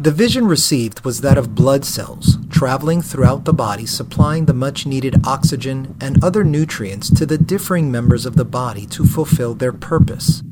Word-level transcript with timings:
The 0.00 0.10
vision 0.10 0.46
received 0.46 1.04
was 1.04 1.20
that 1.20 1.36
of 1.36 1.54
blood 1.54 1.84
cells 1.84 2.38
traveling 2.48 3.02
throughout 3.02 3.44
the 3.44 3.52
body, 3.52 3.84
supplying 3.84 4.46
the 4.46 4.54
much 4.54 4.86
needed 4.86 5.26
oxygen 5.26 5.94
and 6.00 6.24
other 6.24 6.42
nutrients 6.42 7.10
to 7.18 7.26
the 7.26 7.36
differing 7.36 7.90
members 7.90 8.24
of 8.24 8.34
the 8.34 8.46
body 8.46 8.86
to 8.86 9.04
fulfill 9.04 9.52
their 9.52 9.74
purpose. 9.74 10.42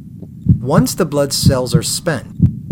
Once 0.61 0.95
the 0.95 1.06
blood 1.06 1.33
cells 1.33 1.74
are 1.74 1.83
spent, 1.83 2.29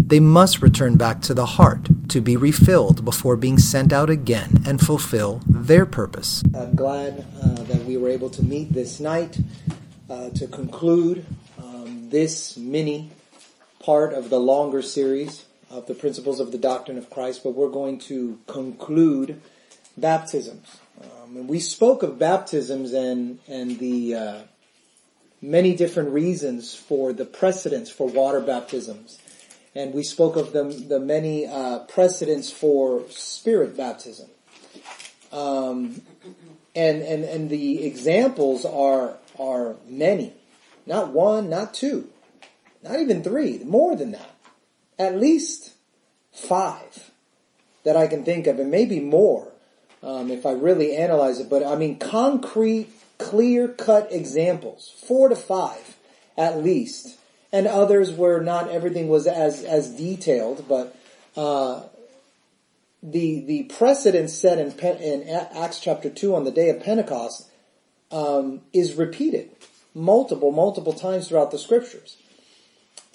they 0.07 0.21
must 0.21 0.61
return 0.61 0.99
back 0.99 1.23
to 1.23 1.33
the 1.33 1.47
heart 1.47 1.89
to 2.11 2.21
be 2.21 2.37
refilled 2.37 3.07
before 3.07 3.37
being 3.37 3.57
sent 3.57 3.91
out 3.91 4.11
again 4.11 4.63
and 4.67 4.79
fulfill 4.79 5.41
their 5.47 5.87
purpose. 5.87 6.43
I'm 6.55 6.75
glad 6.75 7.25
uh, 7.43 7.55
that 7.55 7.87
we 7.87 7.97
were 7.97 8.11
able 8.11 8.29
to 8.29 8.43
meet 8.43 8.75
this 8.75 9.01
night 9.01 9.39
uh, 10.11 10.29
to 10.29 10.47
conclude 10.47 11.25
um, 11.57 12.11
this 12.11 12.59
mini 12.59 13.13
part 13.79 14.13
of 14.13 14.29
the 14.29 14.39
longer 14.39 14.83
series 14.83 15.47
of 15.77 15.87
the 15.87 15.95
principles 15.95 16.41
of 16.41 16.53
the 16.53 16.59
doctrine 16.59 16.97
of 16.97 17.11
Christ, 17.11 17.43
but 17.45 17.51
we're 17.51 17.69
going 17.69 17.99
to 17.99 18.39
conclude 18.47 19.41
baptisms. 19.97 20.79
Um, 21.03 21.37
and 21.37 21.49
we 21.49 21.61
spoke 21.61 22.03
of 22.03 22.19
baptisms 22.19 22.95
and 22.95 23.39
and 23.47 23.79
the 23.79 24.15
uh, 24.15 24.39
many 25.43 25.77
different 25.77 26.11
reasons 26.11 26.75
for 26.75 27.13
the 27.13 27.27
precedents 27.27 27.91
for 27.91 28.09
water 28.09 28.41
baptisms, 28.41 29.19
and 29.75 29.93
we 29.93 30.03
spoke 30.03 30.37
of 30.37 30.53
the 30.53 30.65
the 30.65 30.99
many 30.99 31.47
uh, 31.47 31.81
precedents 31.81 32.51
for 32.51 33.05
spirit 33.11 33.77
baptism. 33.77 34.31
Um, 35.31 36.01
and 36.75 37.03
and 37.03 37.25
and 37.25 37.51
the 37.51 37.85
examples 37.85 38.65
are 38.65 39.19
are 39.39 39.77
many, 39.87 40.33
not 40.87 41.13
one, 41.13 41.51
not 41.51 41.75
two, 41.75 42.09
not 42.83 42.99
even 42.99 43.23
three, 43.23 43.59
more 43.59 43.95
than 43.95 44.13
that 44.13 44.36
at 44.99 45.17
least 45.17 45.75
five 46.33 47.11
that 47.85 47.97
I 47.97 48.07
can 48.07 48.25
think 48.25 48.47
of, 48.47 48.59
and 48.59 48.71
maybe 48.71 49.01
more 49.01 49.53
um, 50.03 50.31
if 50.31 50.45
I 50.45 50.53
really 50.53 50.97
analyze 50.97 51.39
it. 51.39 51.49
But 51.49 51.65
I 51.65 51.77
mean, 51.77 51.99
concrete, 51.99 52.89
clear 53.19 53.69
cut 53.69 54.09
examples, 54.11 54.95
four 55.07 55.29
to 55.29 55.37
five 55.37 55.97
at 56.37 56.63
least, 56.63 57.19
and 57.53 57.67
others 57.67 58.13
where 58.13 58.41
not 58.41 58.71
everything 58.71 59.09
was 59.09 59.27
as 59.27 59.65
as 59.65 59.91
detailed, 59.97 60.67
but. 60.69 60.97
Uh, 61.37 61.83
the 63.03 63.45
the 63.45 63.63
precedent 63.65 64.31
set 64.31 64.59
in, 64.59 64.73
in 65.01 65.29
Acts 65.29 65.79
chapter 65.79 66.11
two 66.11 66.35
on 66.35 66.45
the 66.45 66.51
day 66.51 66.71
of 66.71 66.83
Pentecost 66.83 67.49
um, 68.11 68.63
is 68.73 68.95
repeated 68.95 69.51
multiple 69.95 70.51
multiple 70.51 70.93
times 70.93 71.29
throughout 71.29 71.51
the 71.51 71.59
scriptures. 71.59 72.17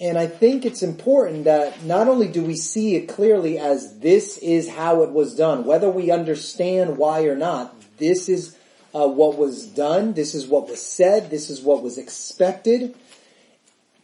And 0.02 0.18
I 0.18 0.26
think 0.26 0.66
it's 0.66 0.82
important 0.82 1.44
that 1.44 1.84
not 1.84 2.08
only 2.08 2.26
do 2.26 2.42
we 2.42 2.56
see 2.56 2.96
it 2.96 3.08
clearly 3.08 3.56
as 3.56 4.00
this 4.00 4.36
is 4.38 4.68
how 4.68 5.04
it 5.04 5.10
was 5.10 5.36
done, 5.36 5.64
whether 5.64 5.88
we 5.88 6.10
understand 6.10 6.98
why 6.98 7.26
or 7.26 7.36
not, 7.36 7.72
this 7.98 8.28
is 8.28 8.56
uh, 8.92 9.06
what 9.06 9.38
was 9.38 9.64
done, 9.64 10.14
this 10.14 10.34
is 10.34 10.48
what 10.48 10.68
was 10.68 10.82
said, 10.82 11.30
this 11.30 11.48
is 11.50 11.60
what 11.60 11.84
was 11.84 11.98
expected. 11.98 12.96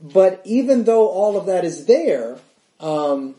But 0.01 0.41
even 0.45 0.85
though 0.85 1.09
all 1.09 1.37
of 1.37 1.47
that 1.47 1.65
is 1.65 1.87
there, 1.87 2.39
um, 2.79 3.35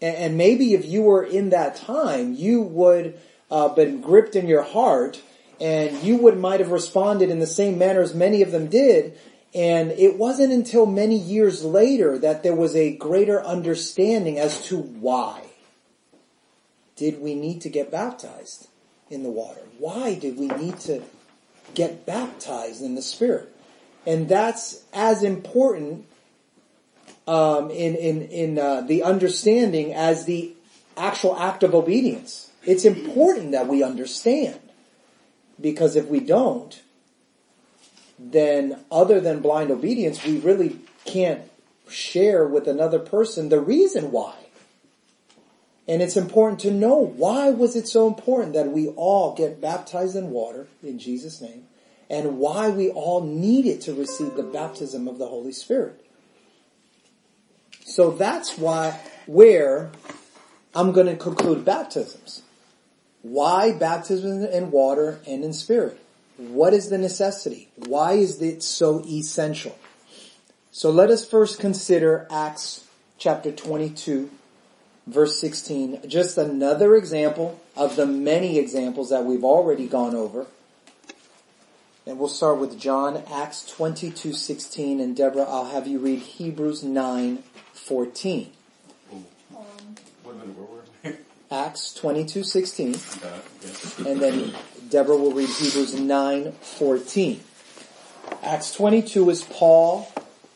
and, 0.00 0.16
and, 0.16 0.38
maybe 0.38 0.72
if 0.72 0.86
you 0.86 1.02
were 1.02 1.22
in 1.22 1.50
that 1.50 1.76
time, 1.76 2.32
you 2.32 2.62
would 2.62 3.20
uh, 3.50 3.68
been 3.68 4.00
gripped 4.00 4.34
in 4.34 4.48
your 4.48 4.62
heart, 4.62 5.20
and 5.60 6.02
you 6.02 6.16
would 6.16 6.38
might 6.38 6.60
have 6.60 6.70
responded 6.70 7.28
in 7.28 7.38
the 7.38 7.46
same 7.46 7.76
manner 7.76 8.00
as 8.00 8.14
many 8.14 8.40
of 8.40 8.50
them 8.50 8.68
did 8.68 9.18
and 9.54 9.90
it 9.92 10.16
wasn't 10.16 10.52
until 10.52 10.86
many 10.86 11.16
years 11.16 11.64
later 11.64 12.18
that 12.18 12.42
there 12.42 12.54
was 12.54 12.76
a 12.76 12.96
greater 12.96 13.42
understanding 13.42 14.38
as 14.38 14.66
to 14.66 14.78
why 14.78 15.42
did 16.96 17.20
we 17.20 17.34
need 17.34 17.60
to 17.62 17.68
get 17.68 17.90
baptized 17.90 18.68
in 19.10 19.22
the 19.22 19.30
water? 19.30 19.60
Why 19.78 20.14
did 20.14 20.38
we 20.38 20.48
need 20.48 20.78
to 20.80 21.02
get 21.74 22.06
baptized 22.06 22.82
in 22.82 22.94
the 22.94 23.02
Spirit? 23.02 23.54
And 24.06 24.28
that's 24.28 24.82
as 24.92 25.22
important 25.22 26.06
um, 27.26 27.70
in 27.70 27.94
in 27.96 28.22
in 28.22 28.58
uh, 28.58 28.82
the 28.82 29.02
understanding 29.02 29.92
as 29.92 30.24
the 30.24 30.52
actual 30.96 31.36
act 31.36 31.62
of 31.62 31.74
obedience. 31.74 32.50
It's 32.64 32.84
important 32.84 33.52
that 33.52 33.68
we 33.68 33.82
understand 33.82 34.58
because 35.60 35.96
if 35.96 36.06
we 36.06 36.20
don't, 36.20 36.80
then 38.18 38.84
other 38.90 39.20
than 39.20 39.40
blind 39.40 39.70
obedience, 39.70 40.24
we 40.24 40.38
really 40.38 40.78
can't 41.04 41.42
share 41.88 42.46
with 42.46 42.66
another 42.66 42.98
person 42.98 43.48
the 43.48 43.60
reason 43.60 44.10
why. 44.10 44.34
And 45.88 46.02
it's 46.02 46.16
important 46.16 46.60
to 46.60 46.70
know 46.70 46.96
why 46.96 47.50
was 47.50 47.76
it 47.76 47.86
so 47.86 48.08
important 48.08 48.54
that 48.54 48.72
we 48.72 48.88
all 48.88 49.34
get 49.36 49.60
baptized 49.60 50.16
in 50.16 50.30
water 50.30 50.66
in 50.82 50.98
Jesus' 50.98 51.40
name 51.40 51.64
and 52.10 52.38
why 52.38 52.70
we 52.70 52.90
all 52.90 53.22
needed 53.22 53.80
to 53.82 53.94
receive 53.94 54.34
the 54.34 54.42
baptism 54.42 55.06
of 55.06 55.18
the 55.18 55.26
Holy 55.26 55.52
Spirit. 55.52 56.04
So 57.84 58.10
that's 58.10 58.58
why 58.58 59.00
where 59.26 59.90
I'm 60.74 60.92
going 60.92 61.06
to 61.06 61.16
conclude 61.16 61.64
baptisms. 61.64 62.42
Why 63.22 63.72
baptism 63.72 64.44
in 64.44 64.70
water 64.70 65.20
and 65.26 65.44
in 65.44 65.52
spirit? 65.52 66.00
What 66.36 66.74
is 66.74 66.90
the 66.90 66.98
necessity? 66.98 67.68
Why 67.76 68.12
is 68.12 68.42
it 68.42 68.62
so 68.62 69.02
essential? 69.06 69.78
So 70.70 70.90
let 70.90 71.10
us 71.10 71.28
first 71.28 71.58
consider 71.58 72.26
Acts 72.30 72.84
chapter 73.18 73.50
22 73.50 74.30
verse 75.06 75.38
16. 75.40 76.08
Just 76.08 76.36
another 76.36 76.96
example 76.96 77.60
of 77.76 77.96
the 77.96 78.06
many 78.06 78.58
examples 78.58 79.10
that 79.10 79.24
we've 79.24 79.44
already 79.44 79.86
gone 79.86 80.14
over. 80.14 80.46
And 82.06 82.18
we'll 82.18 82.28
start 82.28 82.58
with 82.58 82.78
John, 82.78 83.22
Acts 83.32 83.66
22, 83.66 84.32
16. 84.32 85.00
And 85.00 85.16
Deborah, 85.16 85.42
I'll 85.42 85.70
have 85.70 85.86
you 85.86 85.98
read 85.98 86.20
Hebrews 86.20 86.82
9, 86.82 87.42
14. 87.72 88.52
Acts 91.50 91.94
22, 91.94 92.44
16. 92.44 92.96
And 94.06 94.20
then 94.20 94.54
Deborah 94.88 95.16
will 95.16 95.32
read 95.32 95.48
Hebrews 95.48 95.94
9:14. 95.94 97.40
Acts 98.42 98.72
22 98.74 99.30
is 99.30 99.42
Paul 99.44 100.08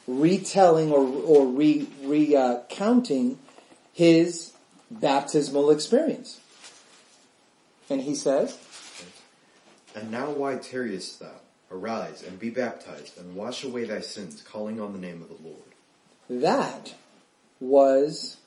retelling 0.07 0.93
or, 0.93 1.01
or 1.01 1.47
re, 1.47 1.89
recounting 2.03 3.39
his 3.93 4.53
baptismal 4.91 5.71
experience. 5.71 6.41
And 7.89 8.03
he 8.03 8.15
says, 8.15 8.59
And 9.95 10.11
now 10.11 10.31
why 10.31 10.57
tarriest 10.57 11.21
thou? 11.21 11.41
Arise 11.73 12.23
and 12.23 12.39
be 12.39 12.51
baptized 12.51 13.17
and 13.17 13.37
wash 13.37 13.63
away 13.63 13.85
thy 13.85 14.01
sins, 14.01 14.43
calling 14.43 14.81
on 14.81 14.93
the 14.93 14.99
name 14.99 15.23
of 15.23 15.29
the 15.29 15.49
Lord. 15.49 15.63
That 16.29 16.95
was 17.61 18.39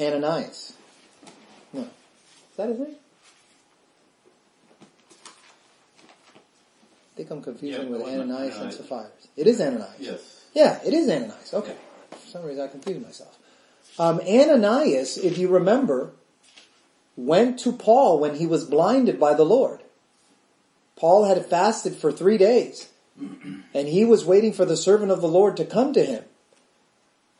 Ananias. 0.00 0.72
No. 1.72 1.82
Is 1.82 1.88
that 2.56 2.68
his 2.70 2.78
name? 2.78 2.96
Think 7.18 7.30
I'm 7.32 7.42
confusing 7.42 7.86
yeah, 7.86 7.90
with 7.90 8.02
Ananias 8.02 8.56
and 8.58 8.72
Sapphira. 8.72 9.08
It 9.36 9.48
is 9.48 9.60
Ananias. 9.60 9.96
Yes. 9.98 10.44
Yeah, 10.54 10.78
it 10.86 10.94
is 10.94 11.08
Ananias. 11.08 11.52
Okay. 11.52 11.74
Yeah. 11.74 12.16
For 12.16 12.28
some 12.28 12.44
reason 12.44 12.64
I 12.64 12.68
confused 12.68 13.02
myself. 13.02 13.36
Um, 13.98 14.20
Ananias, 14.20 15.18
if 15.18 15.36
you 15.36 15.48
remember, 15.48 16.12
went 17.16 17.58
to 17.60 17.72
Paul 17.72 18.20
when 18.20 18.36
he 18.36 18.46
was 18.46 18.64
blinded 18.64 19.18
by 19.18 19.34
the 19.34 19.44
Lord. 19.44 19.80
Paul 20.94 21.24
had 21.24 21.44
fasted 21.44 21.96
for 21.96 22.12
three 22.12 22.38
days 22.38 22.88
and 23.20 23.88
he 23.88 24.04
was 24.04 24.24
waiting 24.24 24.52
for 24.52 24.64
the 24.64 24.76
servant 24.76 25.10
of 25.10 25.20
the 25.20 25.28
Lord 25.28 25.56
to 25.56 25.64
come 25.64 25.92
to 25.94 26.04
him. 26.04 26.24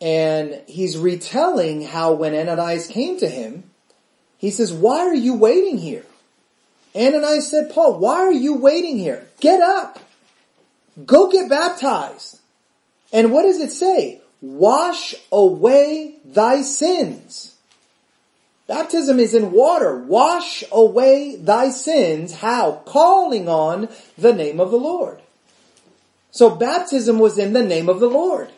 And 0.00 0.60
he's 0.66 0.98
retelling 0.98 1.82
how 1.82 2.12
when 2.14 2.34
Ananias 2.34 2.88
came 2.88 3.18
to 3.20 3.28
him, 3.28 3.70
he 4.36 4.50
says, 4.50 4.72
why 4.72 4.98
are 4.98 5.14
you 5.14 5.34
waiting 5.34 5.78
here? 5.78 6.04
Ananias 6.98 7.50
said, 7.50 7.70
Paul, 7.70 7.98
why 7.98 8.16
are 8.16 8.32
you 8.32 8.54
waiting 8.54 8.98
here? 8.98 9.26
Get 9.40 9.60
up. 9.60 10.00
Go 11.06 11.30
get 11.30 11.48
baptized. 11.48 12.40
And 13.12 13.32
what 13.32 13.42
does 13.42 13.60
it 13.60 13.70
say? 13.70 14.20
Wash 14.40 15.14
away 15.30 16.16
thy 16.24 16.62
sins. 16.62 17.54
Baptism 18.66 19.18
is 19.18 19.32
in 19.32 19.52
water. 19.52 19.96
Wash 19.96 20.64
away 20.70 21.36
thy 21.36 21.70
sins. 21.70 22.34
How? 22.34 22.82
Calling 22.84 23.48
on 23.48 23.88
the 24.16 24.34
name 24.34 24.60
of 24.60 24.70
the 24.70 24.76
Lord. 24.76 25.20
So 26.30 26.50
baptism 26.50 27.18
was 27.18 27.38
in 27.38 27.54
the 27.54 27.64
name 27.64 27.88
of 27.88 28.00
the 28.00 28.10
Lord. 28.10 28.50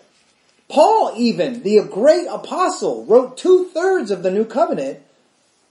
Paul 0.69 1.13
even, 1.17 1.63
the 1.63 1.81
great 1.91 2.27
apostle, 2.27 3.05
wrote 3.05 3.37
two 3.37 3.67
thirds 3.67 4.11
of 4.11 4.23
the 4.23 4.31
new 4.31 4.45
covenant 4.45 5.01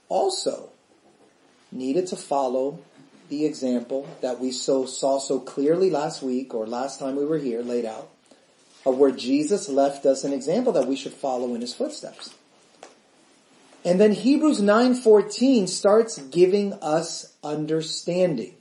also 0.08 0.69
needed 1.72 2.06
to 2.08 2.16
follow 2.16 2.78
the 3.28 3.44
example 3.44 4.08
that 4.22 4.40
we 4.40 4.50
so 4.50 4.86
saw 4.86 5.18
so 5.18 5.38
clearly 5.38 5.90
last 5.90 6.22
week 6.22 6.52
or 6.54 6.66
last 6.66 6.98
time 6.98 7.16
we 7.16 7.24
were 7.24 7.38
here 7.38 7.62
laid 7.62 7.84
out 7.84 8.08
of 8.84 8.96
where 8.98 9.10
Jesus 9.12 9.68
left 9.68 10.04
us 10.06 10.24
an 10.24 10.32
example 10.32 10.72
that 10.72 10.86
we 10.88 10.96
should 10.96 11.12
follow 11.12 11.54
in 11.54 11.60
his 11.60 11.74
footsteps. 11.74 12.34
And 13.84 14.00
then 14.00 14.12
Hebrews 14.12 14.60
9:14 14.60 15.66
starts 15.68 16.18
giving 16.18 16.72
us 16.82 17.32
understanding. 17.42 18.56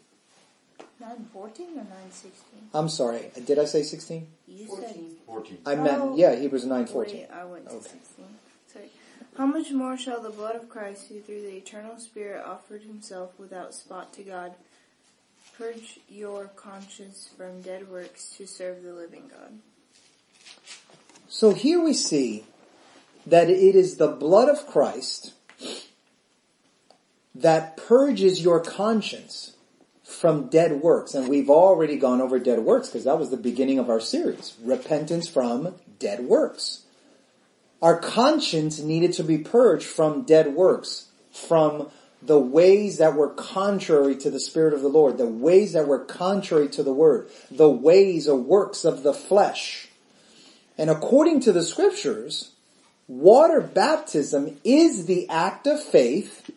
914 0.99 1.67
or 1.71 1.83
916? 1.83 2.33
I'm 2.73 2.89
sorry, 2.89 3.31
did 3.45 3.57
I 3.57 3.65
say 3.65 3.83
16? 3.83 4.27
You 4.47 4.65
14. 4.67 5.15
14. 5.25 5.57
I 5.65 5.75
meant, 5.75 6.01
Oh. 6.01 6.15
yeah, 6.15 6.35
Hebrews 6.35 6.63
said. 6.63 6.69
9:14. 6.71 7.27
I 7.31 7.45
went 7.45 7.67
to 7.69 7.75
Okay. 7.75 7.89
16. 7.89 8.25
How 9.39 9.45
much 9.45 9.71
more 9.71 9.97
shall 9.97 10.19
the 10.19 10.31
blood 10.31 10.57
of 10.57 10.67
Christ, 10.67 11.07
who 11.07 11.21
through 11.21 11.43
the 11.43 11.55
eternal 11.55 11.97
Spirit 11.97 12.43
offered 12.45 12.81
himself 12.81 13.39
without 13.39 13.73
spot 13.73 14.11
to 14.15 14.21
God, 14.21 14.51
purge 15.57 16.01
your 16.09 16.47
conscience 16.57 17.29
from 17.37 17.61
dead 17.61 17.89
works 17.89 18.35
to 18.37 18.45
serve 18.45 18.83
the 18.83 18.91
living 18.91 19.31
God? 19.31 19.59
So 21.29 21.53
here 21.53 21.81
we 21.81 21.93
see 21.93 22.43
that 23.25 23.49
it 23.49 23.75
is 23.75 23.95
the 23.95 24.09
blood 24.09 24.49
of 24.49 24.67
Christ 24.67 25.31
that 27.33 27.77
purges 27.77 28.43
your 28.43 28.59
conscience 28.59 29.55
from 30.03 30.49
dead 30.49 30.81
works. 30.81 31.13
And 31.13 31.29
we've 31.29 31.49
already 31.49 31.95
gone 31.95 32.19
over 32.19 32.39
dead 32.39 32.59
works 32.59 32.89
because 32.89 33.05
that 33.05 33.17
was 33.17 33.29
the 33.29 33.37
beginning 33.37 33.79
of 33.79 33.89
our 33.89 34.01
series. 34.01 34.57
Repentance 34.61 35.29
from 35.29 35.75
dead 35.97 36.25
works. 36.25 36.83
Our 37.81 37.97
conscience 37.97 38.79
needed 38.79 39.13
to 39.13 39.23
be 39.23 39.37
purged 39.37 39.85
from 39.85 40.23
dead 40.23 40.53
works, 40.53 41.07
from 41.31 41.89
the 42.21 42.39
ways 42.39 42.97
that 42.97 43.15
were 43.15 43.29
contrary 43.29 44.15
to 44.17 44.29
the 44.29 44.39
Spirit 44.39 44.73
of 44.73 44.81
the 44.81 44.89
Lord, 44.89 45.17
the 45.17 45.25
ways 45.25 45.73
that 45.73 45.87
were 45.87 46.03
contrary 46.03 46.67
to 46.69 46.83
the 46.83 46.93
Word, 46.93 47.29
the 47.49 47.69
ways 47.69 48.27
or 48.27 48.35
works 48.35 48.83
of 48.83 49.03
the 49.03 49.13
flesh. 49.13 49.87
And 50.77 50.89
according 50.89 51.39
to 51.41 51.53
the 51.53 51.63
scriptures, 51.63 52.51
water 53.07 53.61
baptism 53.61 54.57
is 54.63 55.05
the 55.05 55.29
act 55.29 55.65
of 55.65 55.81
faith 55.81 56.49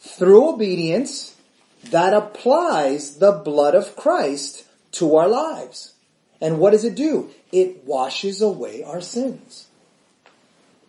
through 0.00 0.48
obedience 0.48 1.36
that 1.84 2.12
applies 2.12 3.16
the 3.16 3.32
blood 3.32 3.74
of 3.74 3.96
Christ 3.96 4.66
to 4.92 5.16
our 5.16 5.28
lives. 5.28 5.92
And 6.40 6.58
what 6.58 6.70
does 6.70 6.84
it 6.84 6.94
do? 6.94 7.30
It 7.52 7.84
washes 7.84 8.42
away 8.42 8.82
our 8.82 9.00
sins. 9.00 9.68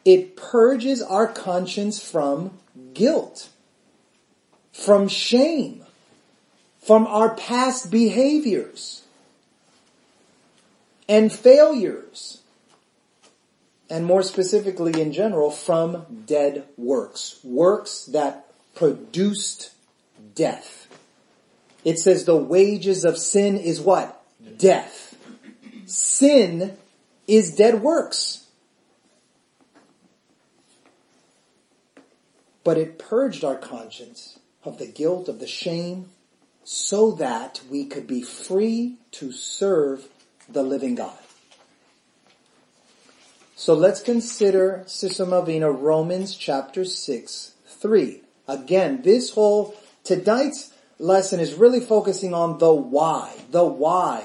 It 0.03 0.35
purges 0.35 1.01
our 1.01 1.27
conscience 1.27 2.01
from 2.03 2.57
guilt, 2.93 3.49
from 4.71 5.07
shame, 5.07 5.83
from 6.81 7.05
our 7.07 7.35
past 7.35 7.91
behaviors 7.91 9.03
and 11.07 11.31
failures, 11.31 12.41
and 13.89 14.05
more 14.05 14.23
specifically 14.23 14.99
in 14.99 15.11
general, 15.11 15.51
from 15.51 16.23
dead 16.25 16.63
works. 16.77 17.39
Works 17.43 18.05
that 18.05 18.47
produced 18.73 19.71
death. 20.33 20.87
It 21.83 21.99
says 21.99 22.25
the 22.25 22.37
wages 22.37 23.03
of 23.03 23.17
sin 23.17 23.57
is 23.57 23.81
what? 23.81 24.23
Death. 24.57 25.15
Sin 25.85 26.77
is 27.27 27.55
dead 27.55 27.81
works. 27.81 28.40
But 32.63 32.77
it 32.77 32.99
purged 32.99 33.43
our 33.43 33.55
conscience 33.55 34.39
of 34.63 34.77
the 34.77 34.87
guilt, 34.87 35.27
of 35.27 35.39
the 35.39 35.47
shame, 35.47 36.07
so 36.63 37.11
that 37.13 37.61
we 37.69 37.85
could 37.85 38.07
be 38.07 38.21
free 38.21 38.97
to 39.11 39.31
serve 39.31 40.07
the 40.47 40.63
living 40.63 40.95
God. 40.95 41.17
So 43.55 43.73
let's 43.73 44.01
consider, 44.01 44.83
Sister 44.87 45.25
Malvina, 45.25 45.71
Romans 45.71 46.35
chapter 46.35 46.83
6, 46.83 47.53
3. 47.67 48.21
Again, 48.47 49.01
this 49.03 49.31
whole, 49.31 49.75
tonight's 50.03 50.73
lesson 50.97 51.39
is 51.39 51.53
really 51.53 51.79
focusing 51.79 52.33
on 52.33 52.57
the 52.57 52.73
why. 52.73 53.33
The 53.51 53.63
why 53.63 54.23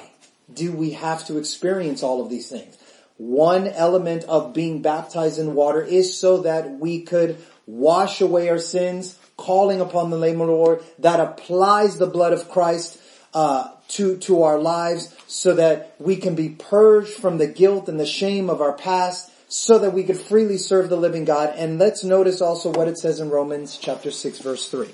do 0.53 0.73
we 0.73 0.93
have 0.93 1.27
to 1.27 1.38
experience 1.38 2.03
all 2.03 2.23
of 2.23 2.31
these 2.31 2.49
things? 2.49 2.77
One 3.19 3.67
element 3.67 4.25
of 4.25 4.53
being 4.53 4.83
baptized 4.83 5.38
in 5.38 5.55
water 5.55 5.83
is 5.83 6.19
so 6.19 6.43
that 6.43 6.79
we 6.79 7.03
could 7.03 7.37
wash 7.67 8.21
away 8.21 8.49
our 8.49 8.59
sins, 8.59 9.19
calling 9.37 9.81
upon 9.81 10.11
the 10.11 10.19
name 10.19 10.41
of 10.41 10.47
the 10.47 10.53
Lord, 10.53 10.83
that 10.99 11.21
applies 11.21 11.99
the 11.99 12.07
blood 12.07 12.33
of 12.33 12.49
Christ 12.49 13.01
uh, 13.35 13.71
to 13.89 14.17
to 14.19 14.43
our 14.43 14.59
lives, 14.59 15.15
so 15.27 15.55
that 15.55 15.95
we 15.99 16.17
can 16.17 16.35
be 16.35 16.49
purged 16.49 17.13
from 17.13 17.39
the 17.39 17.47
guilt 17.47 17.89
and 17.89 18.01
the 18.01 18.07
shame 18.07 18.49
of 18.49 18.61
our 18.61 18.73
past, 18.73 19.31
so 19.49 19.79
that 19.79 19.93
we 19.93 20.03
could 20.05 20.19
freely 20.19 20.59
serve 20.59 20.89
the 20.89 20.97
living 20.97 21.25
God. 21.25 21.55
And 21.57 21.79
let's 21.79 22.03
notice 22.03 22.41
also 22.41 22.73
what 22.73 22.89
it 22.89 22.99
says 22.99 23.21
in 23.21 23.31
Romans 23.31 23.77
chapter 23.77 24.11
six, 24.11 24.39
verse 24.39 24.69
three. 24.69 24.91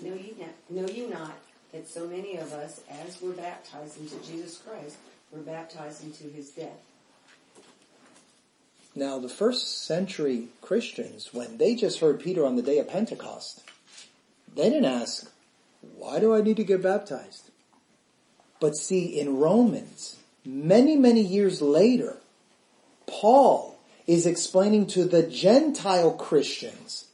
Know 0.00 0.14
you 0.14 0.34
not, 0.38 0.48
know 0.70 0.88
you 0.92 1.08
not 1.10 1.34
that 1.72 1.88
so 1.88 2.06
many 2.06 2.36
of 2.36 2.52
us, 2.52 2.80
as 2.90 3.20
were 3.20 3.32
baptized 3.32 3.98
into 3.98 4.16
Jesus 4.26 4.58
Christ, 4.58 4.96
were 5.30 5.40
baptized 5.40 6.04
into 6.04 6.24
his 6.24 6.50
death. 6.50 6.80
Now, 8.94 9.18
the 9.18 9.28
first 9.28 9.84
century 9.84 10.48
Christians, 10.60 11.30
when 11.32 11.56
they 11.56 11.74
just 11.74 12.00
heard 12.00 12.20
Peter 12.20 12.44
on 12.44 12.56
the 12.56 12.62
day 12.62 12.78
of 12.78 12.88
Pentecost, 12.88 13.62
they 14.54 14.68
didn't 14.68 14.84
ask, 14.84 15.30
why 15.96 16.20
do 16.20 16.34
I 16.34 16.42
need 16.42 16.58
to 16.58 16.64
get 16.64 16.82
baptized? 16.82 17.50
But 18.60 18.76
see, 18.76 19.18
in 19.18 19.38
Romans, 19.38 20.16
many, 20.44 20.96
many 20.96 21.22
years 21.22 21.62
later, 21.62 22.18
Paul 23.06 23.78
is 24.06 24.26
explaining 24.26 24.86
to 24.88 25.04
the 25.04 25.22
Gentile 25.22 26.12
Christians 26.12 27.06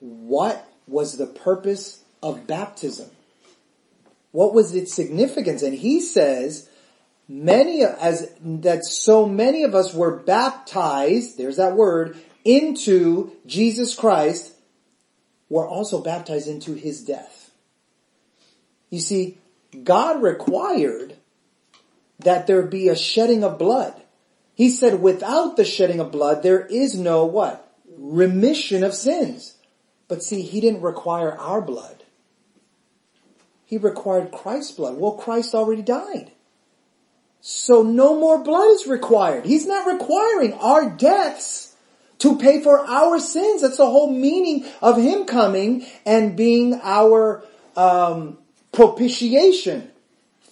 what 0.00 0.68
was 0.86 1.16
the 1.16 1.26
purpose 1.26 2.02
of 2.22 2.46
baptism. 2.46 3.10
What 4.32 4.52
was 4.52 4.74
its 4.74 4.92
significance? 4.92 5.62
And 5.62 5.74
he 5.74 6.00
says, 6.00 6.68
many 7.28 7.82
as 7.82 8.30
that 8.40 8.84
so 8.84 9.26
many 9.26 9.62
of 9.62 9.74
us 9.74 9.94
were 9.94 10.16
baptized 10.16 11.38
there's 11.38 11.56
that 11.56 11.74
word 11.74 12.16
into 12.44 13.32
jesus 13.46 13.94
christ 13.94 14.54
were 15.48 15.66
also 15.68 16.02
baptized 16.02 16.48
into 16.48 16.74
his 16.74 17.02
death. 17.04 17.52
You 18.90 18.98
see 18.98 19.38
god 19.82 20.22
required 20.22 21.16
that 22.18 22.46
there 22.46 22.62
be 22.62 22.88
a 22.88 22.96
shedding 22.96 23.44
of 23.44 23.58
blood. 23.58 23.94
He 24.54 24.70
said 24.70 25.00
without 25.00 25.56
the 25.56 25.64
shedding 25.64 26.00
of 26.00 26.12
blood 26.12 26.42
there 26.42 26.66
is 26.66 26.98
no 26.98 27.24
what? 27.24 27.72
Remission 27.96 28.82
of 28.82 28.94
sins. 28.94 29.56
But 30.08 30.22
see 30.22 30.42
he 30.42 30.60
didn't 30.60 30.82
require 30.82 31.32
our 31.38 31.60
blood. 31.60 32.02
He 33.64 33.78
required 33.78 34.32
christ's 34.32 34.72
blood. 34.72 34.96
Well 34.96 35.12
christ 35.12 35.54
already 35.54 35.82
died 35.82 36.32
so 37.46 37.82
no 37.82 38.18
more 38.18 38.42
blood 38.42 38.70
is 38.70 38.86
required. 38.86 39.44
He's 39.44 39.66
not 39.66 39.86
requiring 39.86 40.54
our 40.54 40.88
deaths 40.88 41.76
to 42.20 42.38
pay 42.38 42.62
for 42.62 42.78
our 42.78 43.18
sins. 43.18 43.60
That's 43.60 43.76
the 43.76 43.84
whole 43.84 44.10
meaning 44.10 44.64
of 44.80 44.96
Him 44.96 45.26
coming 45.26 45.84
and 46.06 46.38
being 46.38 46.80
our 46.82 47.44
um, 47.76 48.38
propitiation 48.72 49.90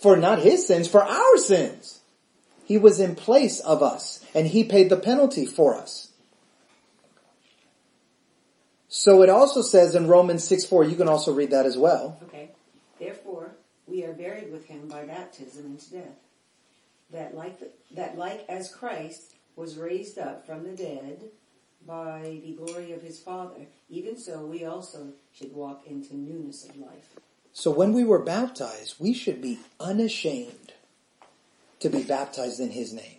for 0.03 0.19
not 0.19 0.41
His 0.41 0.67
sins, 0.67 0.87
for 0.87 1.03
our 1.03 1.39
sins. 1.39 2.01
He 2.67 2.77
was 2.77 3.01
in 3.01 3.15
place 3.15 3.59
of 3.61 3.83
us 3.83 4.23
and 4.35 4.49
He 4.49 4.63
paid 4.63 4.91
the 4.91 4.99
penalty 4.99 5.47
for 5.47 5.75
us. 5.75 6.11
So 8.89 9.23
it 9.23 9.31
also 9.31 9.63
says 9.63 9.95
in 9.95 10.09
Romans 10.09 10.45
6 10.45 10.67
4, 10.67 10.85
you 10.85 10.97
can 10.97 11.09
also 11.09 11.33
read 11.33 11.53
that 11.53 11.65
as 11.65 11.79
well. 11.79 12.21
Okay. 12.25 12.51
Therefore, 12.99 13.53
we 13.87 14.05
are 14.05 14.13
buried 14.13 14.53
with 14.53 14.67
him 14.67 14.89
by 14.89 15.07
baptism 15.07 15.65
into 15.65 15.91
death. 15.91 16.19
That 17.13 17.35
like, 17.35 17.61
that 17.95 18.17
like 18.17 18.45
as 18.49 18.75
Christ 18.75 19.35
was 19.55 19.77
raised 19.77 20.19
up 20.19 20.47
from 20.47 20.65
the 20.65 20.75
dead 20.75 21.25
by 21.87 22.41
the 22.43 22.53
glory 22.55 22.93
of 22.93 23.03
his 23.03 23.21
Father, 23.21 23.67
even 23.91 24.17
so 24.17 24.47
we 24.47 24.65
also 24.65 25.13
should 25.33 25.53
walk 25.53 25.83
into 25.87 26.17
newness 26.17 26.65
of 26.69 26.77
life. 26.77 27.17
So 27.53 27.71
when 27.71 27.93
we 27.93 28.05
were 28.05 28.21
baptized, 28.21 28.95
we 28.99 29.13
should 29.13 29.43
be 29.43 29.61
unashamed 29.79 30.73
to 31.83 31.91
be 31.91 32.03
baptized 32.03 32.61
in 32.61 32.71
His 32.71 32.93
name, 32.93 33.19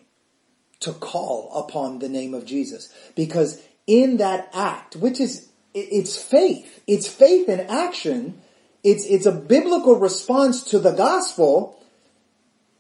to 0.79 0.93
call 0.93 1.51
upon 1.53 1.99
the 1.99 2.09
name 2.09 2.33
of 2.33 2.45
Jesus. 2.45 2.91
Because 3.15 3.61
in 3.85 4.17
that 4.17 4.49
act, 4.53 4.95
which 4.95 5.19
is, 5.19 5.49
it's 5.73 6.17
faith, 6.17 6.81
it's 6.87 7.07
faith 7.07 7.49
in 7.49 7.59
action, 7.59 8.41
it's, 8.83 9.05
it's 9.05 9.25
a 9.25 9.31
biblical 9.31 9.95
response 9.95 10.63
to 10.65 10.79
the 10.79 10.93
gospel, 10.93 11.79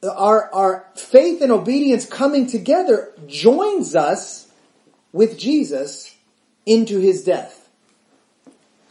our, 0.03 0.53
our 0.53 0.85
faith 0.95 1.41
and 1.41 1.51
obedience 1.51 2.05
coming 2.05 2.47
together 2.47 3.11
joins 3.27 3.95
us 3.95 4.47
with 5.11 5.37
Jesus 5.37 6.15
into 6.65 6.99
His 6.99 7.23
death. 7.23 7.63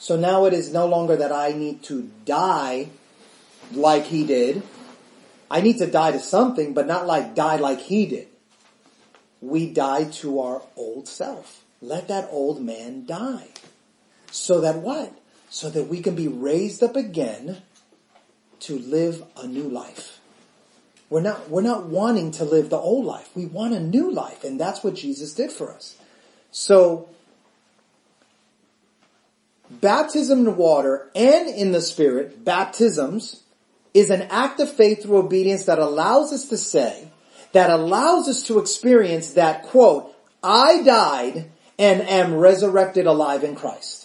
So 0.02 0.16
now 0.16 0.47
it 0.47 0.52
is 0.52 0.73
no 0.73 0.87
longer 0.87 1.14
that 1.14 1.31
I 1.31 1.52
need 1.52 1.85
to 1.85 2.11
die 2.25 2.88
like 3.71 4.04
he 4.04 4.26
did. 4.26 4.64
I 5.49 5.61
need 5.61 5.78
to 5.78 5.87
die 5.87 6.11
to 6.11 6.19
something, 6.19 6.75
but 6.75 6.88
not 6.88 7.07
like 7.07 7.37
die 7.37 7.54
like 7.54 7.78
he 7.78 8.07
did. 8.07 8.26
We 9.40 9.73
die 9.73 10.07
to 10.23 10.40
our 10.40 10.62
old 10.76 11.07
self. 11.07 11.62
Let 11.81 12.09
that 12.09 12.28
old 12.33 12.61
man 12.61 13.07
die. 13.07 13.49
So 14.33 14.61
that 14.62 14.78
what? 14.78 15.12
So 15.50 15.71
that 15.71 15.88
we 15.88 16.00
can 16.00 16.16
be 16.16 16.26
raised 16.26 16.83
up 16.83 16.97
again 16.97 17.62
to 18.61 18.78
live 18.78 19.23
a 19.37 19.47
new 19.47 19.69
life. 19.69 20.19
We're 21.12 21.21
not, 21.21 21.50
we're 21.50 21.61
not 21.61 21.85
wanting 21.85 22.31
to 22.33 22.45
live 22.45 22.71
the 22.71 22.78
old 22.78 23.04
life. 23.04 23.28
We 23.35 23.45
want 23.45 23.75
a 23.75 23.81
new 23.81 24.11
life, 24.11 24.45
and 24.45 24.59
that's 24.59 24.83
what 24.83 24.95
Jesus 24.95 25.35
did 25.35 25.52
for 25.52 25.71
us. 25.71 25.95
So, 26.52 27.07
baptism 29.71 30.47
in 30.49 30.57
water 30.57 31.11
and 31.14 31.50
in 31.50 31.73
the 31.73 31.83
Spirit, 31.83 32.47
baptisms, 32.47 33.42
is 33.92 34.09
an 34.09 34.23
act 34.31 34.59
of 34.59 34.73
faith 34.73 35.02
through 35.02 35.19
obedience 35.19 35.66
that 35.66 35.78
allows 35.78 36.33
us 36.33 36.49
to 36.49 36.57
say, 36.57 37.11
that 37.52 37.69
allows 37.69 38.26
us 38.26 38.45
to 38.45 38.59
experience 38.59 39.35
that 39.35 39.64
quote, 39.64 40.16
I 40.42 40.83
died 40.83 41.50
and 41.78 42.00
am 42.09 42.37
resurrected 42.37 43.04
alive 43.04 43.45
in 43.45 43.54
Christ. 43.54 44.01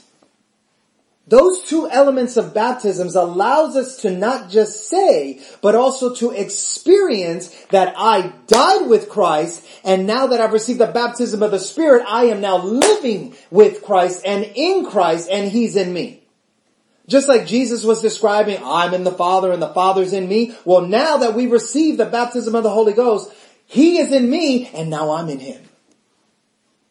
Those 1.28 1.62
two 1.64 1.90
elements 1.90 2.38
of 2.38 2.54
baptisms 2.54 3.16
allows 3.16 3.76
us 3.76 3.98
to 3.98 4.12
not 4.12 4.50
just 4.50 4.88
say, 4.88 5.42
but 5.62 5.76
also 5.76 6.16
to 6.16 6.32
experience 6.32 7.50
that 7.70 7.94
I 7.98 8.34
died 8.48 8.88
with 8.88 9.10
Christ 9.10 9.66
and 9.84 10.08
now 10.08 10.28
that 10.28 10.40
I've 10.40 10.54
received 10.54 10.80
the 10.80 10.88
baptism 10.88 11.44
of 11.44 11.52
the 11.52 11.60
Spirit, 11.60 12.06
I 12.08 12.26
am 12.26 12.40
now 12.40 12.64
living 12.64 13.36
with 13.52 13.84
Christ 13.84 14.22
and 14.26 14.50
in 14.56 14.86
Christ 14.86 15.28
and 15.30 15.52
He's 15.52 15.76
in 15.76 15.92
me. 15.92 16.24
Just 17.10 17.28
like 17.28 17.46
Jesus 17.46 17.84
was 17.84 18.02
describing, 18.02 18.60
I'm 18.64 18.94
in 18.94 19.04
the 19.04 19.12
Father 19.12 19.52
and 19.52 19.62
the 19.62 19.74
Father's 19.74 20.14
in 20.14 20.30
me. 20.30 20.56
Well, 20.64 20.82
now 20.82 21.18
that 21.18 21.36
we 21.36 21.48
receive 21.48 21.98
the 21.98 22.06
baptism 22.06 22.56
of 22.56 22.64
the 22.64 22.70
Holy 22.70 22.94
Ghost, 22.94 23.34
He 23.66 23.98
is 23.98 24.14
in 24.14 24.30
me 24.30 24.68
and 24.68 24.90
now 24.90 25.12
I'm 25.12 25.28
in 25.28 25.40
Him. 25.40 25.62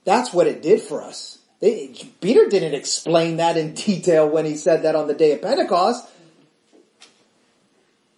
That's 0.05 0.35
what 0.35 0.47
it 0.47 0.61
did 0.61 0.83
for 0.83 1.03
us. 1.03 1.36
They, 1.61 1.89
Peter 2.21 2.49
didn't 2.49 2.75
explain 2.75 3.39
that 3.39 3.57
in 3.57 3.75
detail 3.75 4.29
when 4.29 4.45
he 4.45 4.57
said 4.57 4.83
that 4.83 4.95
on 4.95 5.07
the 5.07 5.15
day 5.15 5.33
of 5.33 5.43
Pentecost. 5.43 6.07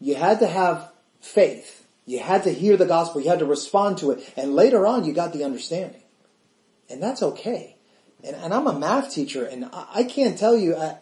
You 0.01 0.15
had 0.15 0.41
to 0.41 0.47
have 0.47 0.91
faith. 1.21 1.87
You 2.07 2.21
had 2.21 2.45
to 2.45 2.53
hear 2.53 2.77
the 2.77 2.87
gospel. 2.87 3.21
You 3.21 3.31
had 3.31 3.41
to 3.41 3.45
respond 3.45 3.99
to 3.99 4.13
it. 4.13 4.33
And 4.37 4.55
later 4.55 4.87
on, 4.87 5.05
you 5.05 5.13
got 5.13 5.33
the 5.33 5.45
understanding. 5.45 6.01
And 6.89 7.03
that's 7.03 7.23
okay. 7.23 7.77
And, 8.25 8.35
and 8.37 8.55
I'm 8.55 8.67
a 8.67 8.73
math 8.73 9.13
teacher, 9.13 9.45
and 9.45 9.67
I, 9.67 9.87
I 9.97 10.03
can't 10.05 10.39
tell 10.39 10.57
you 10.57 10.75
uh, 10.75 10.97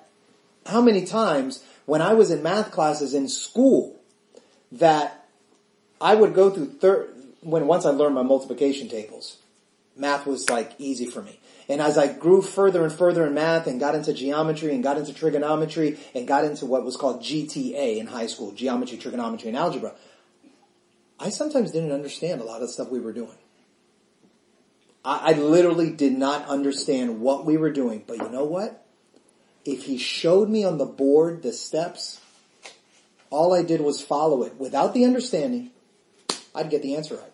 how 0.66 0.82
many 0.82 1.04
times 1.04 1.64
when 1.86 2.02
I 2.02 2.14
was 2.14 2.30
in 2.30 2.42
math 2.42 2.72
classes 2.72 3.14
in 3.14 3.28
school 3.28 3.96
that 4.72 5.26
I 6.00 6.14
would 6.14 6.34
go 6.34 6.50
through 6.50 6.66
third, 6.66 7.14
when 7.40 7.66
once 7.66 7.86
I 7.86 7.90
learned 7.90 8.14
my 8.14 8.22
multiplication 8.22 8.88
tables, 8.88 9.38
math 9.96 10.26
was 10.26 10.48
like 10.50 10.72
easy 10.78 11.06
for 11.06 11.22
me. 11.22 11.40
And 11.68 11.80
as 11.80 11.98
I 11.98 12.12
grew 12.12 12.42
further 12.42 12.84
and 12.84 12.92
further 12.92 13.26
in 13.26 13.34
math 13.34 13.66
and 13.66 13.80
got 13.80 13.94
into 13.94 14.12
geometry 14.12 14.72
and 14.72 14.82
got 14.82 14.98
into 14.98 15.12
trigonometry 15.12 15.98
and 16.14 16.28
got 16.28 16.44
into 16.44 16.66
what 16.66 16.84
was 16.84 16.96
called 16.96 17.22
GTA 17.22 17.96
in 17.98 18.06
high 18.06 18.28
school, 18.28 18.52
geometry, 18.52 18.98
trigonometry, 18.98 19.48
and 19.48 19.56
algebra, 19.56 19.94
I 21.18 21.30
sometimes 21.30 21.72
didn't 21.72 21.92
understand 21.92 22.40
a 22.40 22.44
lot 22.44 22.56
of 22.56 22.68
the 22.68 22.72
stuff 22.72 22.90
we 22.90 23.00
were 23.00 23.12
doing. 23.12 23.36
I, 25.04 25.30
I 25.30 25.32
literally 25.32 25.90
did 25.90 26.12
not 26.12 26.46
understand 26.46 27.20
what 27.20 27.44
we 27.44 27.56
were 27.56 27.72
doing, 27.72 28.04
but 28.06 28.18
you 28.18 28.28
know 28.28 28.44
what? 28.44 28.84
If 29.64 29.84
he 29.84 29.98
showed 29.98 30.48
me 30.48 30.64
on 30.64 30.78
the 30.78 30.86
board 30.86 31.42
the 31.42 31.52
steps, 31.52 32.20
all 33.30 33.52
I 33.52 33.62
did 33.62 33.80
was 33.80 34.00
follow 34.00 34.44
it 34.44 34.56
without 34.56 34.94
the 34.94 35.04
understanding, 35.04 35.70
I'd 36.54 36.70
get 36.70 36.82
the 36.82 36.94
answer 36.94 37.16
right. 37.16 37.32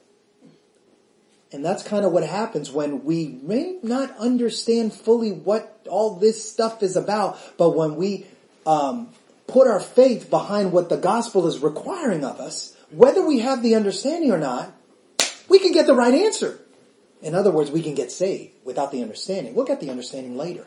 And 1.53 1.65
that's 1.65 1.83
kind 1.83 2.05
of 2.05 2.13
what 2.13 2.25
happens 2.25 2.71
when 2.71 3.05
we 3.05 3.27
may 3.43 3.79
not 3.83 4.17
understand 4.17 4.95
fully 4.95 5.31
what 5.31 5.87
all 5.89 6.17
this 6.17 6.51
stuff 6.51 6.83
is 6.83 6.97
about, 6.97 7.39
but 7.59 7.77
when 7.77 7.97
we 7.97 8.27
um, 8.67 9.11
put 9.47 9.69
our 9.69 9.81
faith 9.81 10.31
behind 10.31 10.73
what 10.73 10.89
the 10.89 10.97
gospel 10.97 11.47
is 11.47 11.59
requiring 11.59 12.25
of 12.25 12.41
us, 12.41 12.75
whether 12.91 13.27
we 13.27 13.41
have 13.41 13.63
the 13.63 13.75
understanding 13.75 14.33
or 14.33 14.39
not, 14.39 14.73
we 15.49 15.59
can 15.59 15.73
get 15.73 15.87
the 15.87 15.95
right 15.95 16.15
answer. 16.15 16.59
In 17.21 17.35
other 17.35 17.51
words, 17.51 17.71
we 17.71 17.83
can 17.83 17.95
get 17.95 18.11
saved 18.11 18.53
without 18.65 18.91
the 18.91 19.03
understanding. 19.03 19.55
We'll 19.55 19.67
get 19.67 19.81
the 19.81 19.91
understanding 19.91 20.37
later. 20.37 20.67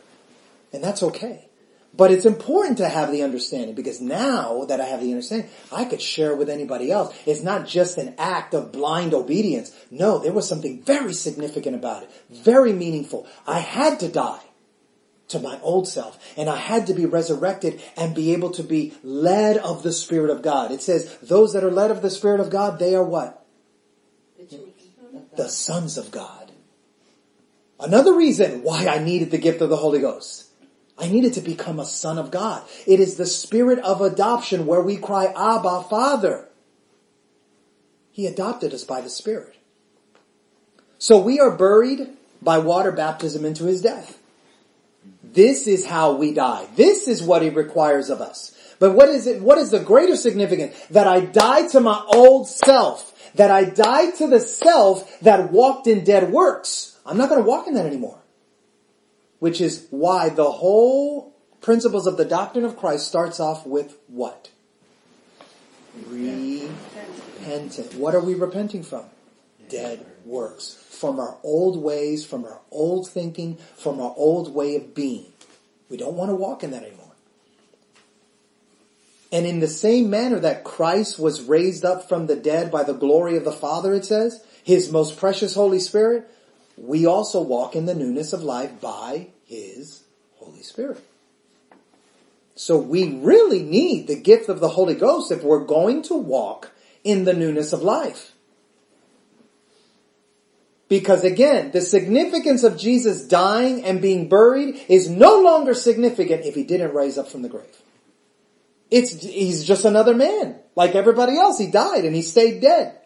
And 0.72 0.84
that's 0.84 1.02
okay. 1.02 1.48
But 1.96 2.12
it's 2.12 2.26
important 2.26 2.78
to 2.80 2.90
have 2.90 3.12
the 3.12 3.24
understanding 3.24 3.76
because 3.76 4.02
now 4.02 4.66
that 4.66 4.82
I 4.82 4.86
have 4.86 5.02
the 5.02 5.12
understanding, 5.12 5.50
I 5.72 5.86
could 5.86 6.02
share 6.02 6.32
it 6.32 6.38
with 6.38 6.50
anybody 6.50 6.92
else. 6.92 7.16
It's 7.26 7.42
not 7.42 7.68
just 7.68 7.98
an 7.98 8.16
act 8.18 8.54
of 8.54 8.72
blind 8.72 9.14
obedience. 9.14 9.74
No, 9.92 10.20
there 10.20 10.34
was 10.34 10.48
something 10.48 10.82
very 10.82 11.14
significant 11.14 11.76
about 11.76 12.04
it. 12.04 12.12
Very 12.30 12.74
meaningful. 12.74 13.28
I 13.48 13.60
had 13.60 14.00
to 14.02 14.10
die 14.10 14.42
to 15.30 15.40
my 15.40 15.60
old 15.62 15.88
self 15.88 16.20
and 16.38 16.50
I 16.50 16.58
had 16.58 16.88
to 16.88 16.94
be 16.94 17.06
resurrected 17.06 17.82
and 17.96 18.14
be 18.14 18.34
able 18.34 18.52
to 18.52 18.64
be 18.64 18.94
led 19.02 19.58
of 19.58 19.84
the 19.84 19.94
Spirit 19.94 20.30
of 20.30 20.42
God. 20.42 20.72
It 20.72 20.82
says, 20.82 21.18
those 21.22 21.54
that 21.54 21.64
are 21.64 21.72
led 21.72 21.92
of 21.92 22.02
the 22.02 22.10
Spirit 22.10 22.42
of 22.42 22.50
God, 22.50 22.78
they 22.78 22.94
are 22.96 23.04
what? 23.04 23.46
The 25.38 25.50
sons 25.50 25.98
of 25.98 26.12
God. 26.12 26.52
Another 27.80 28.16
reason 28.16 28.64
why 28.64 28.88
I 28.88 29.00
needed 29.00 29.32
the 29.32 29.38
gift 29.38 29.62
of 29.62 29.70
the 29.70 29.78
Holy 29.78 30.00
Ghost. 30.00 30.45
I 30.98 31.08
needed 31.08 31.34
to 31.34 31.42
become 31.42 31.80
a 31.80 31.86
son 31.86 32.18
of 32.18 32.32
God. 32.32 32.64
It 32.88 33.00
is 33.00 33.18
the 33.18 33.26
spirit 33.26 33.80
of 33.80 34.02
adoption 34.02 34.66
where 34.66 34.82
we 34.82 34.96
cry, 34.96 35.26
Abba, 35.26 35.84
Father. 35.90 36.48
He 38.12 38.28
adopted 38.28 38.74
us 38.74 38.86
by 38.86 39.02
the 39.02 39.10
Spirit. 39.10 39.58
So 40.98 41.20
we 41.20 41.40
are 41.42 41.52
buried 41.52 42.08
by 42.42 42.60
water 42.60 42.94
baptism 42.94 43.44
into 43.44 43.66
His 43.66 43.82
death. 43.82 44.18
This 45.22 45.68
is 45.68 45.86
how 45.86 46.14
we 46.14 46.34
die. 46.34 46.66
This 46.78 47.10
is 47.10 47.22
what 47.22 47.42
He 47.42 47.50
requires 47.50 48.10
of 48.10 48.22
us. 48.22 48.56
But 48.80 48.94
what 48.94 49.10
is 49.10 49.28
it, 49.28 49.42
what 49.42 49.58
is 49.58 49.72
the 49.72 49.80
greater 49.82 50.16
significance? 50.16 50.78
That 50.92 51.08
I 51.08 51.20
die 51.20 51.68
to 51.70 51.82
my 51.82 52.02
old 52.08 52.48
self. 52.48 53.12
That 53.36 53.52
I 53.52 53.66
die 53.66 54.12
to 54.12 54.28
the 54.28 54.40
self 54.40 55.20
that 55.20 55.52
walked 55.52 55.88
in 55.88 56.06
dead 56.06 56.32
works. 56.32 56.98
I'm 57.06 57.18
not 57.18 57.28
going 57.28 57.44
to 57.44 57.48
walk 57.48 57.68
in 57.68 57.74
that 57.74 57.86
anymore 57.86 58.22
which 59.46 59.62
is 59.62 59.86
why 59.92 60.28
the 60.28 60.50
whole 60.54 61.32
principles 61.62 62.08
of 62.08 62.18
the 62.18 62.26
doctrine 62.26 62.66
of 62.66 62.76
Christ 62.76 63.08
starts 63.08 63.40
off 63.40 63.64
with 63.64 63.96
what? 64.08 64.50
Repentant. 66.10 67.94
What 67.94 68.16
are 68.16 68.22
we 68.22 68.34
repenting 68.34 68.82
from? 68.82 69.06
Dead 69.70 70.04
works. 70.26 70.74
From 70.90 71.20
our 71.20 71.38
old 71.44 71.78
ways, 71.78 72.26
from 72.26 72.44
our 72.44 72.60
old 72.72 73.08
thinking, 73.08 73.58
from 73.78 74.02
our 74.02 74.16
old 74.18 74.52
way 74.52 74.76
of 74.78 74.96
being. 74.96 75.28
We 75.92 75.98
don't 75.98 76.16
want 76.16 76.32
to 76.32 76.36
walk 76.36 76.64
in 76.64 76.72
that 76.72 76.82
anymore. 76.82 77.14
And 79.32 79.46
in 79.46 79.60
the 79.60 79.68
same 79.68 80.10
manner 80.10 80.40
that 80.40 80.64
Christ 80.64 81.20
was 81.20 81.44
raised 81.44 81.86
up 81.86 82.10
from 82.10 82.26
the 82.26 82.36
dead 82.36 82.72
by 82.72 82.82
the 82.82 82.94
glory 82.94 83.38
of 83.38 83.46
the 83.46 83.52
Father, 83.52 83.94
it 83.94 84.06
says, 84.06 84.44
His 84.64 84.92
most 84.92 85.20
precious 85.20 85.54
Holy 85.54 85.80
Spirit, 85.80 86.32
we 86.78 87.06
also 87.06 87.44
walk 87.44 87.76
in 87.76 87.86
the 87.86 87.94
newness 87.94 88.34
of 88.34 88.42
life 88.42 88.82
by 88.82 89.28
His 89.46 90.04
Holy 90.36 90.62
Spirit. 90.62 91.04
So 92.56 92.78
we 92.78 93.18
really 93.20 93.62
need 93.62 94.08
the 94.08 94.16
gift 94.16 94.50
of 94.50 94.60
the 94.60 94.70
Holy 94.70 94.96
Ghost 94.96 95.32
if 95.32 95.44
we're 95.44 95.66
going 95.66 96.02
to 96.04 96.16
walk 96.16 96.72
in 97.04 97.26
the 97.26 97.34
newness 97.34 97.74
of 97.74 97.82
life. 97.82 98.34
Because 100.88 101.24
again, 101.24 101.72
the 101.72 101.82
significance 101.82 102.64
of 102.64 102.78
Jesus 102.78 103.28
dying 103.28 103.84
and 103.84 104.02
being 104.02 104.30
buried 104.30 104.82
is 104.88 105.10
no 105.10 105.42
longer 105.42 105.74
significant 105.74 106.46
if 106.46 106.56
he 106.56 106.64
didn't 106.64 106.94
rise 106.94 107.18
up 107.18 107.28
from 107.28 107.42
the 107.42 107.50
grave. 107.50 107.66
It's, 108.92 109.22
he's 109.22 109.66
just 109.66 109.84
another 109.84 110.14
man. 110.14 110.60
Like 110.76 110.96
everybody 110.96 111.38
else, 111.38 111.58
he 111.58 111.68
died 111.72 112.06
and 112.06 112.16
he 112.16 112.22
stayed 112.22 112.62
dead. 112.62 112.98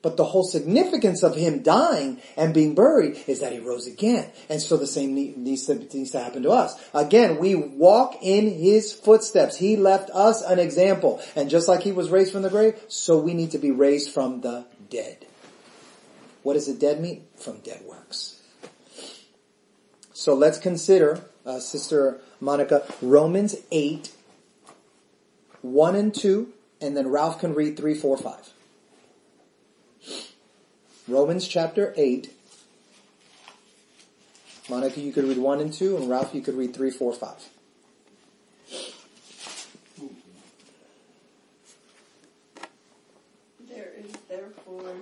But 0.00 0.16
the 0.16 0.24
whole 0.24 0.44
significance 0.44 1.24
of 1.24 1.34
him 1.34 1.62
dying 1.62 2.20
and 2.36 2.54
being 2.54 2.76
buried 2.76 3.18
is 3.26 3.40
that 3.40 3.52
he 3.52 3.58
rose 3.58 3.88
again. 3.88 4.30
And 4.48 4.62
so 4.62 4.76
the 4.76 4.86
same 4.86 5.14
needs 5.14 5.66
to, 5.66 6.18
happen 6.18 6.44
to 6.44 6.50
us. 6.50 6.80
Again, 6.94 7.38
we 7.38 7.56
walk 7.56 8.16
in 8.22 8.48
his 8.48 8.92
footsteps. 8.92 9.56
He 9.56 9.76
left 9.76 10.10
us 10.10 10.40
an 10.42 10.60
example. 10.60 11.20
And 11.34 11.50
just 11.50 11.66
like 11.66 11.82
he 11.82 11.90
was 11.90 12.10
raised 12.10 12.32
from 12.32 12.42
the 12.42 12.50
grave, 12.50 12.80
so 12.86 13.18
we 13.18 13.34
need 13.34 13.50
to 13.52 13.58
be 13.58 13.72
raised 13.72 14.10
from 14.10 14.40
the 14.40 14.66
dead. 14.88 15.26
What 16.44 16.54
does 16.54 16.66
the 16.66 16.74
dead 16.74 17.00
mean? 17.00 17.24
From 17.36 17.58
dead 17.58 17.82
works. 17.84 18.40
So 20.12 20.34
let's 20.34 20.58
consider, 20.58 21.22
uh, 21.44 21.58
Sister 21.58 22.20
Monica, 22.40 22.86
Romans 23.02 23.56
8, 23.72 24.12
1 25.62 25.96
and 25.96 26.14
2, 26.14 26.52
and 26.80 26.96
then 26.96 27.08
Ralph 27.08 27.40
can 27.40 27.54
read 27.54 27.76
3, 27.76 27.94
4, 27.94 28.16
5. 28.16 28.52
Romans 31.08 31.48
chapter 31.48 31.94
8. 31.96 32.30
Monica, 34.68 35.00
you 35.00 35.10
could 35.10 35.24
read 35.24 35.38
1 35.38 35.60
and 35.60 35.72
2, 35.72 35.96
and 35.96 36.10
Ralph, 36.10 36.34
you 36.34 36.42
could 36.42 36.54
read 36.54 36.74
3, 36.74 36.90
4, 36.90 37.14
5. 37.14 37.48
There 43.70 43.88
is 43.96 44.12
therefore 44.28 44.92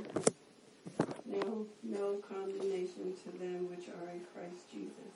no 1.83 2.19
condemnation 2.29 3.13
to 3.25 3.39
them 3.39 3.69
which 3.69 3.89
are 3.89 4.09
in 4.13 4.21
Christ 4.33 4.71
Jesus, 4.71 5.13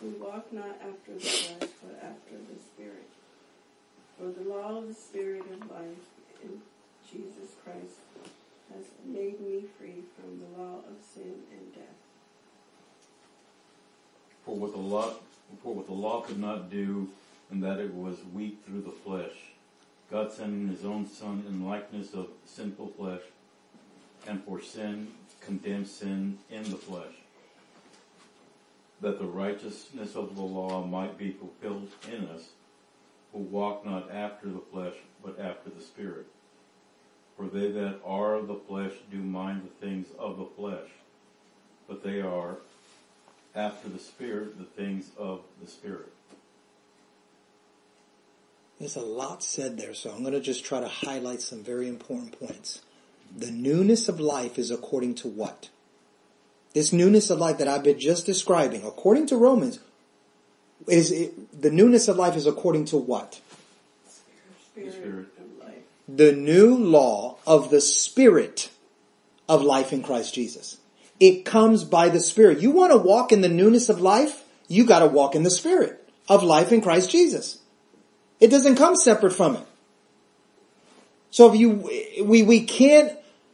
who 0.00 0.08
walk 0.20 0.52
not 0.52 0.80
after 0.82 1.14
the 1.14 1.20
flesh, 1.20 1.70
but 1.80 2.02
after 2.02 2.34
the 2.34 2.60
Spirit. 2.74 3.06
For 4.18 4.26
the 4.26 4.48
law 4.48 4.78
of 4.78 4.88
the 4.88 4.94
Spirit 4.94 5.42
of 5.42 5.70
life 5.70 6.10
in 6.42 6.60
Jesus 7.08 7.54
Christ 7.62 8.00
has 8.74 8.84
made 9.04 9.40
me 9.40 9.64
free 9.78 10.02
from 10.16 10.38
the 10.38 10.60
law 10.60 10.78
of 10.78 10.96
sin 11.14 11.34
and 11.52 11.74
death. 11.74 11.84
For 14.44 14.54
what 14.56 14.72
the 14.72 14.78
law, 14.78 15.12
for 15.62 15.74
what 15.74 15.86
the 15.86 15.92
law 15.92 16.22
could 16.22 16.38
not 16.38 16.70
do, 16.70 17.08
and 17.50 17.62
that 17.62 17.78
it 17.78 17.94
was 17.94 18.16
weak 18.32 18.58
through 18.64 18.82
the 18.82 18.90
flesh, 18.90 19.32
God 20.10 20.32
sending 20.32 20.68
His 20.68 20.84
own 20.84 21.08
Son 21.08 21.44
in 21.46 21.66
likeness 21.66 22.14
of 22.14 22.28
sinful 22.46 22.92
flesh, 22.96 23.22
and 24.26 24.42
for 24.44 24.60
sin 24.60 25.08
condemned 25.40 25.88
sin 25.88 26.38
in 26.50 26.64
the 26.64 26.76
flesh, 26.76 27.14
that 29.00 29.18
the 29.18 29.26
righteousness 29.26 30.14
of 30.14 30.34
the 30.34 30.42
law 30.42 30.84
might 30.84 31.16
be 31.16 31.30
fulfilled 31.30 31.88
in 32.10 32.26
us, 32.28 32.48
who 33.32 33.38
walk 33.38 33.84
not 33.84 34.10
after 34.10 34.48
the 34.48 34.62
flesh, 34.72 34.94
but 35.22 35.38
after 35.38 35.70
the 35.70 35.82
Spirit. 35.82 36.26
For 37.38 37.46
they 37.46 37.70
that 37.70 38.00
are 38.04 38.34
of 38.34 38.48
the 38.48 38.56
flesh 38.56 38.92
do 39.12 39.18
mind 39.18 39.62
the 39.62 39.86
things 39.86 40.08
of 40.18 40.38
the 40.38 40.44
flesh, 40.44 40.88
but 41.88 42.02
they 42.02 42.20
are 42.20 42.56
after 43.54 43.88
the 43.88 44.00
Spirit 44.00 44.58
the 44.58 44.64
things 44.64 45.10
of 45.16 45.42
the 45.62 45.70
Spirit. 45.70 46.12
There's 48.80 48.96
a 48.96 49.00
lot 49.00 49.44
said 49.44 49.78
there, 49.78 49.94
so 49.94 50.10
I'm 50.10 50.22
going 50.22 50.32
to 50.32 50.40
just 50.40 50.64
try 50.64 50.80
to 50.80 50.88
highlight 50.88 51.40
some 51.40 51.62
very 51.62 51.88
important 51.88 52.38
points. 52.38 52.82
The 53.36 53.50
newness 53.50 54.08
of 54.08 54.18
life 54.18 54.58
is 54.58 54.70
according 54.72 55.14
to 55.16 55.28
what? 55.28 55.68
This 56.74 56.92
newness 56.92 57.30
of 57.30 57.38
life 57.38 57.58
that 57.58 57.68
I've 57.68 57.84
been 57.84 58.00
just 58.00 58.26
describing, 58.26 58.84
according 58.84 59.26
to 59.28 59.36
Romans, 59.36 59.78
is 60.88 61.12
it, 61.12 61.60
the 61.60 61.70
newness 61.70 62.08
of 62.08 62.16
life 62.16 62.36
is 62.36 62.46
according 62.46 62.86
to 62.86 62.96
what? 62.96 63.40
Spirit, 64.72 64.92
Spirit. 64.92 65.37
The 66.08 66.32
new 66.32 66.74
law 66.74 67.36
of 67.46 67.70
the 67.70 67.80
Spirit 67.80 68.70
of 69.48 69.62
life 69.62 69.92
in 69.92 70.02
Christ 70.02 70.34
Jesus. 70.34 70.78
It 71.20 71.44
comes 71.44 71.84
by 71.84 72.08
the 72.08 72.20
Spirit. 72.20 72.60
You 72.60 72.70
want 72.70 72.92
to 72.92 72.98
walk 72.98 73.32
in 73.32 73.40
the 73.40 73.48
newness 73.48 73.88
of 73.88 74.00
life? 74.00 74.44
You 74.68 74.84
got 74.84 75.00
to 75.00 75.06
walk 75.06 75.34
in 75.34 75.42
the 75.42 75.50
Spirit 75.50 76.08
of 76.28 76.42
life 76.42 76.72
in 76.72 76.80
Christ 76.80 77.10
Jesus. 77.10 77.58
It 78.40 78.48
doesn't 78.48 78.76
come 78.76 78.96
separate 78.96 79.32
from 79.32 79.56
it. 79.56 79.66
So 81.30 81.52
if 81.52 81.58
you, 81.58 82.24
we, 82.24 82.42
we 82.42 82.64
can't 82.64 83.12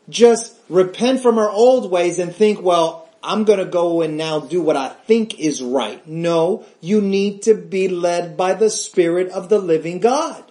just 0.09 0.55
repent 0.69 1.21
from 1.21 1.39
our 1.39 1.51
old 1.51 1.91
ways 1.91 2.19
and 2.19 2.35
think, 2.35 2.61
well, 2.63 3.09
I'm 3.23 3.45
gonna 3.45 3.65
go 3.65 4.03
and 4.03 4.17
now 4.17 4.41
do 4.41 4.61
what 4.61 4.77
I 4.77 4.89
think 4.91 5.41
is 5.41 5.63
right. 5.63 6.07
No, 6.07 6.67
you 6.81 7.01
need 7.01 7.43
to 7.43 7.55
be 7.55 7.89
led 7.89 8.37
by 8.37 8.53
the 8.55 8.69
Spirit 8.69 9.31
of 9.31 9.49
the 9.49 9.59
living 9.59 9.99
God. 9.99 10.44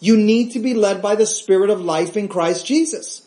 You 0.00 0.16
need 0.16 0.52
to 0.52 0.58
be 0.58 0.74
led 0.74 1.02
by 1.02 1.14
the 1.14 1.26
Spirit 1.26 1.70
of 1.70 1.82
life 1.82 2.16
in 2.16 2.26
Christ 2.26 2.66
Jesus. 2.66 3.26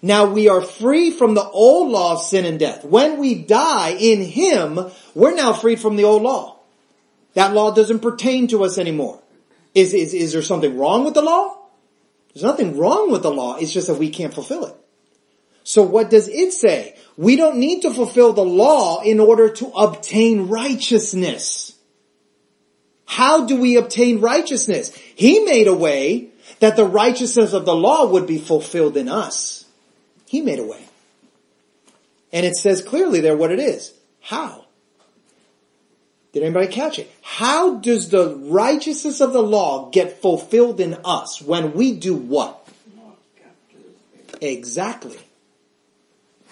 Now 0.00 0.26
we 0.26 0.48
are 0.48 0.60
free 0.60 1.10
from 1.10 1.34
the 1.34 1.48
old 1.48 1.90
law 1.90 2.12
of 2.12 2.22
sin 2.22 2.44
and 2.44 2.58
death. 2.58 2.84
When 2.84 3.18
we 3.18 3.34
die 3.34 3.96
in 3.98 4.22
Him, 4.22 4.78
we're 5.14 5.34
now 5.34 5.52
freed 5.52 5.80
from 5.80 5.96
the 5.96 6.04
old 6.04 6.22
law. 6.22 6.58
That 7.34 7.54
law 7.54 7.74
doesn't 7.74 8.00
pertain 8.00 8.48
to 8.48 8.64
us 8.64 8.78
anymore. 8.78 9.20
Is, 9.74 9.94
is, 9.94 10.14
is 10.14 10.32
there 10.32 10.42
something 10.42 10.78
wrong 10.78 11.04
with 11.04 11.14
the 11.14 11.22
law? 11.22 11.56
There's 12.32 12.44
nothing 12.44 12.76
wrong 12.76 13.10
with 13.10 13.22
the 13.22 13.30
law. 13.30 13.56
It's 13.56 13.72
just 13.72 13.88
that 13.88 13.94
we 13.94 14.10
can't 14.10 14.34
fulfill 14.34 14.66
it. 14.66 14.74
So 15.64 15.82
what 15.82 16.10
does 16.10 16.28
it 16.28 16.52
say? 16.52 16.96
We 17.16 17.36
don't 17.36 17.58
need 17.58 17.82
to 17.82 17.92
fulfill 17.92 18.32
the 18.32 18.44
law 18.44 19.02
in 19.02 19.20
order 19.20 19.50
to 19.50 19.68
obtain 19.68 20.48
righteousness. 20.48 21.77
How 23.08 23.46
do 23.46 23.56
we 23.56 23.76
obtain 23.76 24.20
righteousness? 24.20 24.94
He 24.94 25.40
made 25.40 25.66
a 25.66 25.74
way 25.74 26.28
that 26.60 26.76
the 26.76 26.84
righteousness 26.84 27.54
of 27.54 27.64
the 27.64 27.74
law 27.74 28.06
would 28.06 28.26
be 28.26 28.36
fulfilled 28.36 28.98
in 28.98 29.08
us. 29.08 29.64
He 30.26 30.42
made 30.42 30.58
a 30.58 30.64
way. 30.64 30.84
And 32.34 32.44
it 32.44 32.54
says 32.54 32.82
clearly 32.82 33.20
there 33.20 33.34
what 33.34 33.50
it 33.50 33.60
is. 33.60 33.94
How? 34.20 34.66
Did 36.34 36.42
anybody 36.42 36.66
catch 36.66 36.98
it? 36.98 37.10
How 37.22 37.76
does 37.76 38.10
the 38.10 38.36
righteousness 38.36 39.22
of 39.22 39.32
the 39.32 39.42
law 39.42 39.88
get 39.88 40.20
fulfilled 40.20 40.78
in 40.78 40.98
us 41.02 41.40
when 41.40 41.72
we 41.72 41.94
do 41.94 42.14
what? 42.14 42.68
Exactly. 44.42 45.16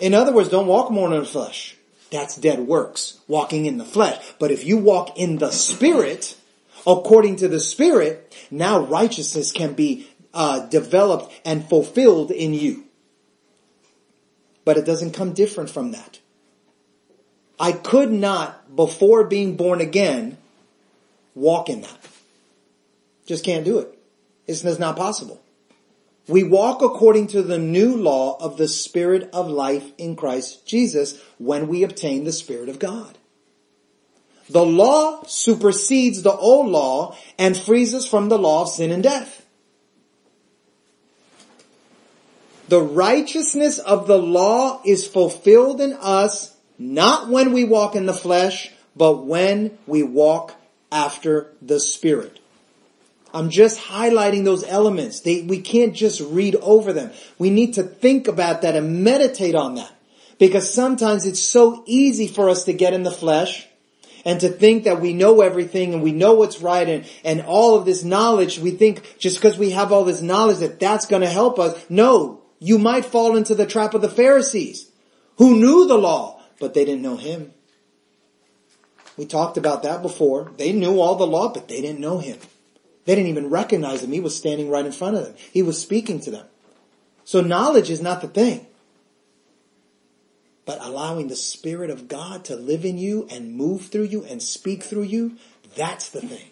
In 0.01 0.15
other 0.15 0.33
words, 0.33 0.49
don't 0.49 0.67
walk 0.67 0.91
more 0.91 1.13
in 1.13 1.21
the 1.21 1.27
flesh. 1.27 1.77
That's 2.11 2.35
dead 2.35 2.61
works, 2.61 3.21
walking 3.29 3.67
in 3.67 3.77
the 3.77 3.85
flesh. 3.85 4.25
But 4.39 4.51
if 4.51 4.65
you 4.65 4.79
walk 4.79 5.19
in 5.19 5.37
the 5.37 5.51
spirit, 5.51 6.35
according 6.87 7.37
to 7.37 7.49
the 7.49 7.61
spirit, 7.61 8.35
now 8.51 8.81
righteousness 8.81 9.53
can 9.53 9.75
be 9.75 10.09
uh, 10.33 10.61
developed 10.67 11.33
and 11.45 11.69
fulfilled 11.69 12.31
in 12.31 12.55
you. 12.55 12.85
But 14.65 14.77
it 14.77 14.85
doesn't 14.85 15.13
come 15.13 15.33
different 15.33 15.71
from 15.71 15.93
that. 15.93 16.21
I 17.59 17.73
could 17.73 18.13
not, 18.13 18.77
before 18.77 19.25
being 19.25 19.57
born 19.57 19.81
again, 19.81 20.37
walk 21.35 21.69
in 21.69 21.83
that. 21.83 21.99
Just 23.27 23.45
can't 23.45 23.65
do 23.65 23.79
it. 23.79 23.99
It's 24.47 24.63
not 24.79 24.97
possible. 24.97 25.41
We 26.29 26.43
walk 26.43 26.83
according 26.83 27.29
to 27.29 27.43
the 27.43 27.59
new 27.59 27.97
law 27.97 28.37
of 28.41 28.57
the 28.57 28.69
Spirit 28.69 29.31
of 29.33 29.49
life 29.49 29.93
in 29.97 30.17
Christ 30.17 30.67
Jesus 30.67 31.21
when 31.39 31.69
we 31.69 31.85
obtain 31.85 32.25
the 32.25 32.33
Spirit 32.33 32.69
of 32.69 32.79
God. 32.79 33.16
The 34.49 34.65
law 34.65 35.25
supersedes 35.27 36.23
the 36.23 36.33
old 36.33 36.69
law 36.69 37.17
and 37.39 37.57
frees 37.57 37.95
us 37.95 38.07
from 38.07 38.29
the 38.29 38.39
law 38.39 38.63
of 38.63 38.69
sin 38.69 38.93
and 38.93 39.03
death. 39.03 39.45
The 42.69 42.81
righteousness 42.81 43.79
of 43.79 44.07
the 44.07 44.19
law 44.19 44.81
is 44.85 45.07
fulfilled 45.07 45.81
in 45.81 45.93
us 45.95 46.57
not 46.79 47.29
when 47.29 47.53
we 47.53 47.65
walk 47.65 47.97
in 47.97 48.07
the 48.07 48.13
flesh, 48.13 48.73
but 48.95 49.25
when 49.25 49.79
we 49.87 50.03
walk 50.03 50.55
after 50.91 51.53
the 51.63 51.81
Spirit. 51.81 52.39
I'm 53.33 53.51
just 53.51 53.79
highlighting 53.81 54.45
those 54.45 54.65
elements. 54.65 55.21
They, 55.21 55.43
we 55.43 55.61
can't 55.61 55.95
just 55.95 56.21
read 56.21 56.57
over 56.57 56.93
them. 56.93 57.13
We 57.39 57.51
need 57.51 57.75
to 57.75 57.83
think 57.83 58.29
about 58.29 58.63
that 58.63 58.77
and 58.77 59.05
meditate 59.05 59.55
on 59.55 59.75
that. 59.75 59.93
Because 60.39 60.73
sometimes 60.73 61.25
it's 61.25 61.41
so 61.41 61.83
easy 61.87 62.29
for 62.29 62.49
us 62.49 62.65
to 62.65 62.73
get 62.73 62.93
in 62.93 63.03
the 63.03 63.11
flesh 63.11 63.67
and 64.27 64.41
to 64.41 64.49
think 64.49 64.85
that 64.85 65.01
we 65.01 65.13
know 65.13 65.41
everything 65.41 65.95
and 65.95 66.03
we 66.03 66.11
know 66.11 66.35
what's 66.35 66.61
right 66.61 66.89
and, 66.89 67.07
and 67.25 67.43
all 67.43 67.77
of 67.77 67.85
this 67.85 68.03
knowledge, 68.03 68.59
we 68.59 68.73
think 68.73 69.19
just 69.19 69.39
because 69.39 69.57
we 69.57 69.71
have 69.71 69.93
all 69.93 70.05
this 70.05 70.21
knowledge 70.21 70.59
that 70.59 70.81
that's 70.81 71.07
going 71.07 71.23
to 71.23 71.29
help 71.29 71.61
us. 71.61 71.87
No, 71.89 72.43
you 72.59 72.77
might 72.77 73.05
fall 73.05 73.37
into 73.37 73.55
the 73.55 73.67
trap 73.67 73.95
of 73.95 74.03
the 74.03 74.09
Pharisees 74.09 74.91
who 75.39 75.57
knew 75.57 75.87
the 75.87 75.97
law, 75.97 76.43
but 76.59 76.75
they 76.75 76.85
didn't 76.85 77.03
know 77.03 77.17
him. 77.17 77.53
We 79.17 79.27
talked 79.27 79.57
about 79.57 79.85
that 79.85 80.03
before. 80.03 80.51
They 80.57 80.73
knew 80.73 81.01
all 81.01 81.15
the 81.15 81.27
law, 81.27 81.53
but 81.53 81.69
they 81.69 81.81
didn't 81.81 82.01
know 82.01 82.19
him. 82.19 82.39
They 83.05 83.15
didn't 83.15 83.31
even 83.31 83.49
recognize 83.49 84.03
him. 84.03 84.11
He 84.11 84.21
was 84.21 84.37
standing 84.37 84.69
right 84.69 84.85
in 84.85 84.91
front 84.91 85.17
of 85.17 85.25
them. 85.25 85.35
He 85.53 85.63
was 85.63 85.81
speaking 85.81 86.19
to 86.21 86.33
them. 86.33 86.47
So 87.25 87.43
knowledge 87.43 87.91
is 87.91 88.03
not 88.03 88.23
the 88.23 88.29
thing. 88.29 88.67
But 90.67 90.85
allowing 90.85 91.29
the 91.29 91.37
Spirit 91.37 91.91
of 91.91 92.09
God 92.09 92.45
to 92.47 92.57
live 92.57 92.85
in 92.85 92.99
you 92.99 93.27
and 93.31 93.55
move 93.55 93.87
through 93.87 94.05
you 94.05 94.25
and 94.25 94.43
speak 94.43 94.83
through 94.83 95.05
you, 95.05 95.37
that's 95.77 96.11
the 96.11 96.21
thing. 96.21 96.51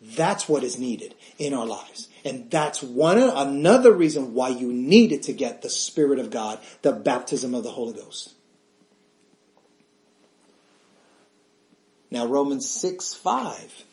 That's 0.00 0.48
what 0.48 0.62
is 0.62 0.78
needed 0.78 1.14
in 1.38 1.52
our 1.52 1.66
lives. 1.66 2.08
And 2.24 2.50
that's 2.50 2.82
one, 2.82 3.18
another 3.18 3.92
reason 3.92 4.32
why 4.32 4.50
you 4.50 4.72
needed 4.72 5.24
to 5.24 5.32
get 5.32 5.62
the 5.62 5.70
Spirit 5.70 6.20
of 6.20 6.30
God, 6.30 6.60
the 6.82 6.92
baptism 6.92 7.52
of 7.52 7.64
the 7.64 7.70
Holy 7.70 7.94
Ghost. 7.94 8.32
Now 12.10 12.26
Romans 12.26 12.68
6, 12.68 13.14
5. 13.14 13.84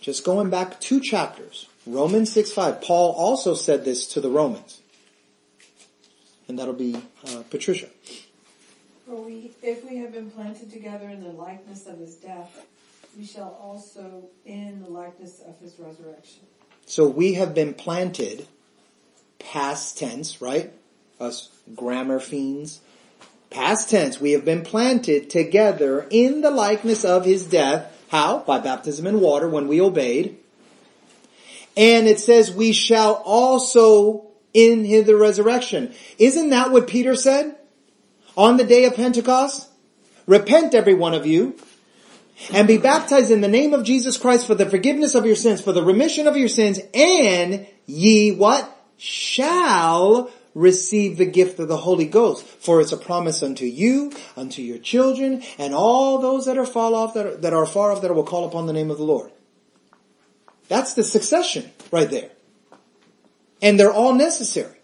Just 0.00 0.24
going 0.24 0.48
back 0.48 0.80
two 0.80 1.00
chapters. 1.00 1.68
Romans 1.86 2.32
6, 2.32 2.52
5. 2.52 2.80
Paul 2.80 3.12
also 3.12 3.54
said 3.54 3.84
this 3.84 4.06
to 4.08 4.20
the 4.20 4.30
Romans. 4.30 4.81
And 6.48 6.58
that'll 6.58 6.74
be 6.74 6.96
uh, 7.26 7.42
Patricia. 7.50 7.88
For 9.06 9.16
we, 9.16 9.50
if 9.62 9.88
we 9.88 9.98
have 9.98 10.12
been 10.12 10.30
planted 10.30 10.70
together 10.70 11.08
in 11.08 11.22
the 11.22 11.30
likeness 11.30 11.86
of 11.86 11.98
his 11.98 12.14
death, 12.16 12.66
we 13.16 13.24
shall 13.24 13.58
also 13.60 14.24
in 14.44 14.82
the 14.82 14.88
likeness 14.88 15.40
of 15.40 15.58
his 15.58 15.74
resurrection. 15.78 16.42
So 16.86 17.06
we 17.06 17.34
have 17.34 17.54
been 17.54 17.74
planted, 17.74 18.46
past 19.38 19.98
tense, 19.98 20.40
right? 20.40 20.72
Us 21.20 21.50
grammar 21.74 22.20
fiends. 22.20 22.80
Past 23.50 23.90
tense, 23.90 24.20
we 24.20 24.32
have 24.32 24.44
been 24.44 24.62
planted 24.62 25.28
together 25.30 26.06
in 26.10 26.40
the 26.40 26.50
likeness 26.50 27.04
of 27.04 27.24
his 27.24 27.44
death. 27.44 27.92
How? 28.08 28.38
By 28.40 28.60
baptism 28.60 29.06
in 29.06 29.20
water 29.20 29.48
when 29.48 29.68
we 29.68 29.80
obeyed. 29.80 30.38
And 31.76 32.06
it 32.06 32.18
says 32.18 32.50
we 32.50 32.72
shall 32.72 33.14
also 33.24 34.26
in 34.54 34.82
the 34.82 35.16
resurrection. 35.16 35.94
Isn't 36.18 36.50
that 36.50 36.70
what 36.70 36.88
Peter 36.88 37.14
said 37.16 37.56
on 38.36 38.56
the 38.56 38.64
day 38.64 38.84
of 38.84 38.94
Pentecost? 38.94 39.68
Repent 40.26 40.74
every 40.74 40.94
one 40.94 41.14
of 41.14 41.26
you 41.26 41.56
and 42.52 42.66
be 42.66 42.78
baptized 42.78 43.30
in 43.30 43.40
the 43.40 43.48
name 43.48 43.74
of 43.74 43.84
Jesus 43.84 44.16
Christ 44.16 44.46
for 44.46 44.54
the 44.54 44.68
forgiveness 44.68 45.14
of 45.14 45.26
your 45.26 45.36
sins, 45.36 45.60
for 45.60 45.72
the 45.72 45.84
remission 45.84 46.26
of 46.26 46.36
your 46.36 46.48
sins, 46.48 46.80
and 46.94 47.66
ye 47.86 48.32
what? 48.32 48.68
Shall 48.96 50.30
receive 50.54 51.16
the 51.16 51.26
gift 51.26 51.58
of 51.58 51.68
the 51.68 51.76
Holy 51.76 52.04
Ghost. 52.04 52.44
For 52.44 52.80
it's 52.80 52.92
a 52.92 52.96
promise 52.96 53.42
unto 53.42 53.64
you, 53.64 54.12
unto 54.36 54.62
your 54.62 54.78
children, 54.78 55.42
and 55.58 55.74
all 55.74 56.18
those 56.18 56.46
that 56.46 56.58
are 56.58 56.66
far 56.66 56.92
off, 56.92 57.14
that 57.14 57.26
are, 57.26 57.36
that 57.36 57.52
are 57.52 57.66
far 57.66 57.92
off, 57.92 58.02
that 58.02 58.14
will 58.14 58.22
call 58.22 58.46
upon 58.46 58.66
the 58.66 58.72
name 58.72 58.90
of 58.90 58.98
the 58.98 59.04
Lord. 59.04 59.30
That's 60.68 60.94
the 60.94 61.04
succession 61.04 61.70
right 61.90 62.08
there. 62.08 62.30
And 63.62 63.80
they're 63.80 63.92
all 63.92 64.12
necessary. 64.12 64.76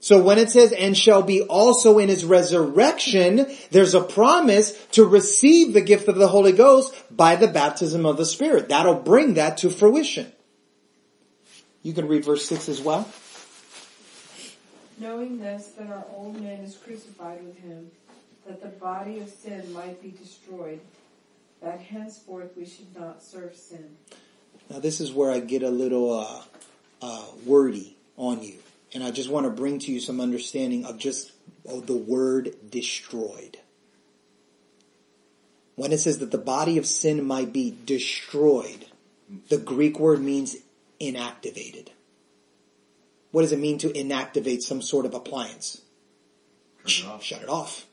So 0.00 0.22
when 0.22 0.36
it 0.36 0.50
says, 0.50 0.72
and 0.72 0.94
shall 0.94 1.22
be 1.22 1.40
also 1.40 1.98
in 1.98 2.10
his 2.10 2.26
resurrection, 2.26 3.46
there's 3.70 3.94
a 3.94 4.02
promise 4.02 4.72
to 4.88 5.06
receive 5.06 5.72
the 5.72 5.80
gift 5.80 6.08
of 6.08 6.16
the 6.16 6.28
Holy 6.28 6.52
Ghost 6.52 6.94
by 7.10 7.36
the 7.36 7.48
baptism 7.48 8.04
of 8.04 8.18
the 8.18 8.26
Spirit. 8.26 8.68
That'll 8.68 8.96
bring 8.96 9.32
that 9.34 9.56
to 9.58 9.70
fruition. 9.70 10.30
You 11.82 11.94
can 11.94 12.06
read 12.06 12.22
verse 12.22 12.46
6 12.46 12.68
as 12.68 12.82
well. 12.82 13.08
Knowing 14.98 15.38
this, 15.38 15.68
that 15.78 15.88
our 15.88 16.04
old 16.14 16.38
man 16.38 16.60
is 16.60 16.76
crucified 16.76 17.42
with 17.42 17.58
him, 17.60 17.90
that 18.46 18.60
the 18.60 18.68
body 18.68 19.20
of 19.20 19.30
sin 19.30 19.72
might 19.72 20.02
be 20.02 20.10
destroyed, 20.10 20.80
that 21.62 21.80
henceforth 21.80 22.54
we 22.58 22.66
should 22.66 22.94
not 22.94 23.22
serve 23.22 23.56
sin. 23.56 23.96
Now 24.70 24.78
this 24.78 25.00
is 25.00 25.12
where 25.12 25.30
I 25.30 25.40
get 25.40 25.62
a 25.62 25.70
little 25.70 26.12
uh, 26.12 26.42
uh, 27.02 27.24
wordy 27.44 27.96
on 28.16 28.42
you. 28.42 28.56
And 28.92 29.02
I 29.02 29.10
just 29.10 29.28
want 29.28 29.44
to 29.44 29.50
bring 29.50 29.80
to 29.80 29.92
you 29.92 30.00
some 30.00 30.20
understanding 30.20 30.84
of 30.84 30.98
just 30.98 31.32
oh, 31.68 31.80
the 31.80 31.96
word 31.96 32.54
destroyed. 32.70 33.58
When 35.74 35.92
it 35.92 35.98
says 35.98 36.18
that 36.18 36.30
the 36.30 36.38
body 36.38 36.78
of 36.78 36.86
sin 36.86 37.24
might 37.24 37.52
be 37.52 37.76
destroyed, 37.84 38.86
the 39.48 39.58
Greek 39.58 39.98
word 39.98 40.20
means 40.20 40.56
inactivated. 41.00 41.88
What 43.32 43.42
does 43.42 43.50
it 43.50 43.58
mean 43.58 43.78
to 43.78 43.88
inactivate 43.88 44.62
some 44.62 44.80
sort 44.80 45.06
of 45.06 45.14
appliance? 45.14 45.80
It 46.86 47.04
off. 47.06 47.24
Shut 47.24 47.42
it 47.42 47.48
off. 47.48 47.86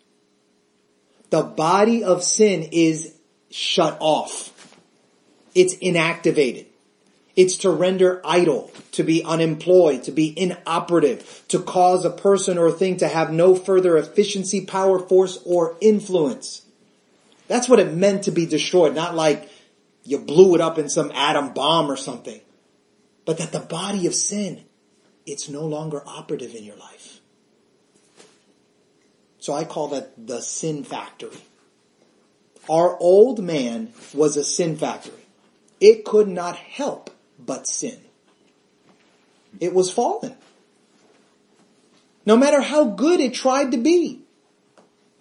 The 1.32 1.42
body 1.42 2.04
of 2.04 2.24
sin 2.24 2.70
is 2.72 3.16
shut 3.50 3.98
off. 4.00 4.61
It's 5.54 5.76
inactivated. 5.76 6.66
It's 7.36 7.58
to 7.60 7.70
render 7.70 8.22
idle, 8.26 8.72
to 8.92 9.04
be 9.04 9.24
unemployed, 9.24 10.04
to 10.04 10.12
be 10.12 10.38
inoperative, 10.38 11.44
to 11.48 11.60
cause 11.60 12.04
a 12.04 12.10
person 12.10 12.58
or 12.58 12.72
thing 12.72 12.98
to 12.98 13.08
have 13.08 13.32
no 13.32 13.56
further 13.56 13.98
efficiency, 13.98 14.66
power, 14.66 15.00
force, 15.00 15.42
or 15.46 15.78
influence. 15.80 16.66
That's 17.48 17.70
what 17.70 17.80
it 17.80 17.94
meant 17.94 18.24
to 18.24 18.32
be 18.32 18.46
destroyed, 18.46 18.96
not 18.96 19.16
like 19.16 19.50
you 20.04 20.18
blew 20.18 20.56
it 20.56 20.62
up 20.62 20.78
in 20.78 20.90
some 20.90 21.12
atom 21.12 21.54
bomb 21.54 21.90
or 21.90 21.98
something. 21.98 22.42
But 23.26 23.38
that 23.38 23.52
the 23.52 23.60
body 23.60 24.08
of 24.08 24.16
sin, 24.16 24.64
it's 25.26 25.48
no 25.48 25.66
longer 25.66 26.02
operative 26.06 26.54
in 26.54 26.64
your 26.64 26.78
life. 26.78 27.20
So 29.40 29.54
I 29.54 29.64
call 29.64 29.90
that 29.90 30.28
the 30.28 30.42
sin 30.42 30.84
factory. 30.84 31.38
Our 32.70 32.98
old 32.98 33.44
man 33.44 33.94
was 34.14 34.38
a 34.38 34.44
sin 34.44 34.76
factory. 34.76 35.21
It 35.82 36.06
could 36.06 36.28
not 36.30 36.56
help 36.56 37.10
but 37.38 37.68
sin. 37.68 38.00
It 39.60 39.74
was 39.74 39.92
fallen. 39.92 40.38
No 42.26 42.38
matter 42.38 42.62
how 42.62 42.86
good 42.86 43.20
it 43.20 43.34
tried 43.34 43.72
to 43.72 43.78
be. 43.78 44.22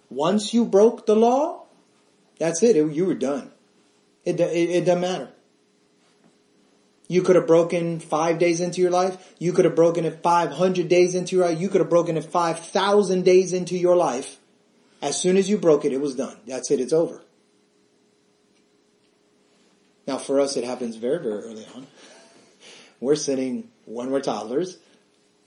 Once 0.09 0.53
you 0.53 0.65
broke 0.65 1.05
the 1.05 1.15
law, 1.15 1.63
that's 2.37 2.61
it. 2.63 2.75
It- 2.75 2.93
you 2.93 3.05
were 3.05 3.15
done. 3.15 3.51
It, 4.23 4.39
it, 4.39 4.69
it 4.69 4.85
doesn't 4.85 5.01
matter. 5.01 5.29
You 7.07 7.23
could 7.23 7.35
have 7.35 7.47
broken 7.47 7.99
five 7.99 8.37
days 8.39 8.61
into 8.61 8.81
your 8.81 8.91
life. 8.91 9.33
You 9.39 9.51
could 9.51 9.65
have 9.65 9.75
broken 9.75 10.05
it 10.05 10.21
500 10.21 10.87
days 10.87 11.15
into 11.15 11.35
your 11.35 11.45
life. 11.45 11.59
You 11.59 11.69
could 11.69 11.81
have 11.81 11.89
broken 11.89 12.15
it 12.17 12.23
5,000 12.23 13.25
days 13.25 13.51
into 13.51 13.77
your 13.77 13.95
life. 13.97 14.37
As 15.01 15.19
soon 15.19 15.35
as 15.35 15.49
you 15.49 15.57
broke 15.57 15.83
it, 15.83 15.91
it 15.91 15.99
was 15.99 16.15
done. 16.15 16.37
That's 16.45 16.69
it. 16.71 16.79
It's 16.79 16.93
over. 16.93 17.21
Now 20.11 20.17
for 20.17 20.41
us, 20.41 20.57
it 20.57 20.65
happens 20.65 20.97
very, 20.97 21.23
very 21.23 21.41
early 21.41 21.65
on. 21.73 21.87
We're 22.99 23.15
sitting 23.15 23.69
when 23.85 24.11
we're 24.11 24.19
toddlers. 24.19 24.77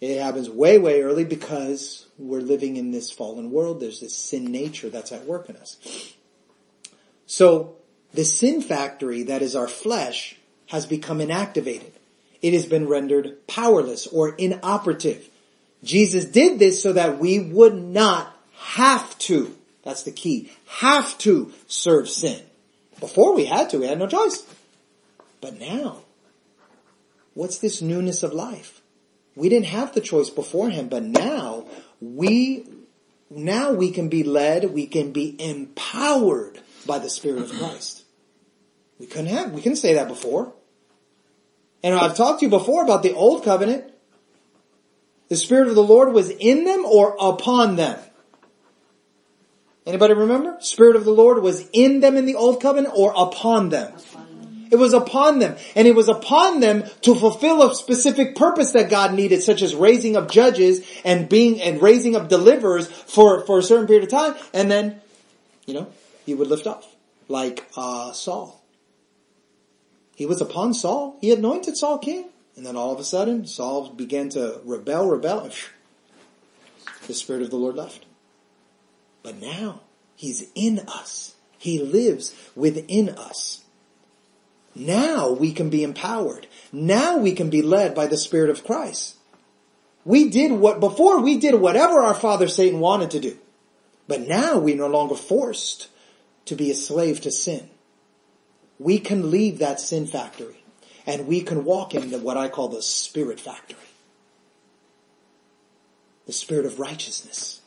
It 0.01 0.19
happens 0.19 0.49
way, 0.49 0.79
way 0.79 1.03
early 1.03 1.27
because 1.27 2.07
we're 2.17 2.41
living 2.41 2.79
in 2.79 2.91
this 2.91 3.11
fallen 3.11 3.51
world. 3.51 3.79
There's 3.79 4.01
this 4.01 4.17
sin 4.17 4.47
nature 4.47 4.89
that's 4.89 5.13
at 5.13 5.27
work 5.27 5.51
in 5.51 5.57
us. 5.57 5.77
So 7.27 7.77
the 8.15 8.25
sin 8.25 8.63
factory 8.63 9.25
that 9.25 9.43
is 9.43 9.55
our 9.55 9.69
flesh 9.69 10.37
has 10.69 10.87
become 10.87 11.19
inactivated. 11.19 11.93
It 12.41 12.55
has 12.55 12.65
been 12.65 12.89
rendered 12.89 13.47
powerless 13.47 14.07
or 14.07 14.35
inoperative. 14.35 15.29
Jesus 15.83 16.25
did 16.25 16.59
this 16.59 16.83
so 16.83 16.95
that 16.95 17.19
we 17.19 17.39
would 17.39 17.75
not 17.75 18.35
have 18.57 19.19
to, 19.19 19.55
that's 19.83 20.05
the 20.05 20.11
key, 20.11 20.51
have 20.67 21.19
to 21.19 21.53
serve 21.67 22.09
sin. 22.09 22.41
Before 23.01 23.35
we 23.35 23.47
had 23.47 23.71
to, 23.71 23.79
we 23.79 23.87
had 23.87 23.99
no 23.99 24.07
choice. 24.07 24.45
But 25.41 25.59
now, 25.59 25.99
what's 27.35 27.59
this 27.59 27.83
newness 27.83 28.23
of 28.23 28.33
life? 28.33 28.81
We 29.37 29.49
didn't 29.49 29.67
have 29.67 29.93
the 29.93 30.01
choice 30.01 30.31
beforehand, 30.31 30.91
but 30.91 31.03
now 31.03 31.67
we, 32.01 32.67
now 33.31 33.73
we 33.73 33.91
can 33.91 34.09
be 34.09 34.23
led, 34.23 34.73
we 34.73 34.87
can 34.87 35.13
be 35.13 35.35
empowered 35.39 36.61
by 36.87 36.99
the 36.99 37.11
Spirit 37.11 37.43
of 37.43 37.53
Christ. 37.53 38.05
We 38.99 39.07
couldn't 39.07 39.27
have, 39.27 39.53
we 39.53 39.61
couldn't 39.61 39.77
say 39.77 39.95
that 39.95 40.09
before. 40.09 40.53
And 41.83 41.95
I've 41.95 42.17
talked 42.17 42.41
to 42.41 42.47
you 42.47 42.51
before 42.51 42.83
about 42.83 43.03
the 43.03 43.13
old 43.13 43.45
covenant. 43.45 43.93
The 45.29 45.37
Spirit 45.37 45.69
of 45.69 45.75
the 45.75 45.83
Lord 45.83 46.13
was 46.13 46.31
in 46.31 46.65
them 46.65 46.85
or 46.85 47.17
upon 47.21 47.77
them. 47.77 47.99
Anybody 49.87 50.15
remember? 50.15 50.57
Spirit 50.61 50.97
of 50.97 51.05
the 51.05 51.13
Lord 51.13 51.43
was 51.43 51.69
in 51.73 52.01
them 52.01 52.17
in 52.17 52.25
the 52.25 52.37
old 52.37 52.63
covenant 52.63 52.95
or 52.97 53.13
upon 53.17 53.69
them. 53.69 53.93
It 54.71 54.77
was 54.77 54.95
upon 54.95 55.41
them. 55.41 55.57
And 55.77 55.87
it 55.87 55.95
was 55.95 56.09
upon 56.09 56.61
them 56.61 56.85
to 57.03 57.15
fulfill 57.15 57.63
a 57.63 57.75
specific 57.75 58.35
purpose 58.35 58.73
that 58.73 58.89
God 58.89 59.15
needed, 59.15 59.43
such 59.43 59.63
as 59.63 59.75
raising 59.75 60.17
up 60.17 60.31
judges 60.31 60.85
and 61.05 61.29
being, 61.29 61.61
and 61.61 61.83
raising 61.83 62.17
up 62.17 62.29
deliverers 62.29 62.89
for, 62.89 63.45
for 63.45 63.59
a 63.59 63.63
certain 63.63 63.87
period 63.87 64.05
of 64.05 64.11
time. 64.11 64.35
And 64.53 64.71
then, 64.71 65.01
you 65.67 65.75
know, 65.75 65.89
he 66.25 66.35
would 66.35 66.49
lift 66.49 66.67
off. 66.67 66.87
Like, 67.29 67.67
uh, 67.77 68.13
Saul. 68.13 68.63
He 70.17 70.27
was 70.27 70.41
upon 70.41 70.75
Saul. 70.75 71.19
He 71.21 71.31
anointed 71.31 71.77
Saul 71.77 71.99
king. 71.99 72.31
And 72.57 72.65
then 72.65 72.77
all 72.77 72.93
of 72.93 73.01
a 73.01 73.05
sudden, 73.05 73.47
Saul 73.47 73.91
began 73.91 74.29
to 74.31 74.61
rebel, 74.65 75.09
rebel, 75.09 75.51
the 77.07 77.15
Spirit 77.15 77.43
of 77.43 77.51
the 77.51 77.57
Lord 77.57 77.75
left. 77.75 78.07
But 79.25 79.41
now, 79.41 79.81
He's 80.15 80.47
in 80.55 80.79
us. 80.87 81.35
He 81.59 81.81
lives 81.81 82.33
within 82.55 83.09
us. 83.09 83.65
Now 84.77 85.31
we 85.31 85.53
can 85.53 85.71
be 85.71 85.83
empowered. 85.83 86.47
Now 86.73 87.17
we 87.17 87.33
can 87.33 87.49
be 87.49 87.63
led 87.63 87.95
by 87.95 88.07
the 88.07 88.17
Spirit 88.17 88.51
of 88.51 88.65
Christ. 88.65 89.17
We 90.05 90.29
did 90.29 90.53
what, 90.53 90.79
before 90.79 91.21
we 91.21 91.39
did 91.39 91.55
whatever 91.55 92.01
our 92.01 92.15
father 92.15 92.49
Satan 92.49 92.81
wanted 92.81 93.11
to 93.13 93.21
do. 93.21 93.39
But 94.07 94.29
now 94.29 94.59
we're 94.59 94.77
no 94.77 94.89
longer 94.89 95.15
forced 95.15 95.89
to 96.45 96.55
be 96.55 96.71
a 96.71 96.75
slave 96.75 97.23
to 97.23 97.31
sin. 97.31 97.71
We 98.79 98.99
can 98.99 99.31
leave 99.31 99.59
that 99.61 99.81
sin 99.81 100.07
factory 100.07 100.63
and 101.07 101.27
we 101.27 101.41
can 101.41 101.65
walk 101.65 101.95
in 101.95 102.11
the, 102.11 102.19
what 102.19 102.37
I 102.37 102.49
call 102.49 102.69
the 102.69 102.83
spirit 102.83 103.41
factory. 103.41 103.79
The 106.27 106.33
spirit 106.33 106.67
of 106.67 106.79
righteousness. 106.79 107.63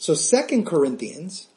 So 0.00 0.14
second 0.14 0.64
Corinthians 0.64 1.48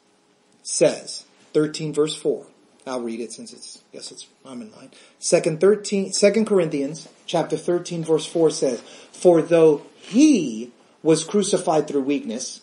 says, 0.62 1.24
13 1.54 1.94
verse 1.94 2.14
4. 2.14 2.46
I'll 2.86 3.00
read 3.00 3.20
it 3.20 3.32
since 3.32 3.54
it's, 3.54 3.82
yes, 3.90 4.12
it's, 4.12 4.26
I'm 4.44 4.60
in 4.60 4.70
mine. 4.70 4.90
Second 5.18 5.62
13, 5.62 6.12
second 6.12 6.44
Corinthians 6.46 7.08
chapter 7.24 7.56
13 7.56 8.04
verse 8.04 8.26
4 8.26 8.50
says, 8.50 8.82
For 9.12 9.40
though 9.40 9.80
he 9.96 10.72
was 11.02 11.24
crucified 11.24 11.88
through 11.88 12.02
weakness, 12.02 12.60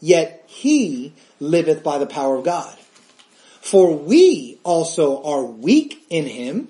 yet 0.00 0.42
he 0.48 1.12
liveth 1.38 1.84
by 1.84 1.98
the 1.98 2.06
power 2.06 2.34
of 2.34 2.44
God. 2.44 2.76
For 3.60 3.96
we 3.96 4.58
also 4.64 5.22
are 5.22 5.44
weak 5.44 6.04
in 6.10 6.26
him, 6.26 6.68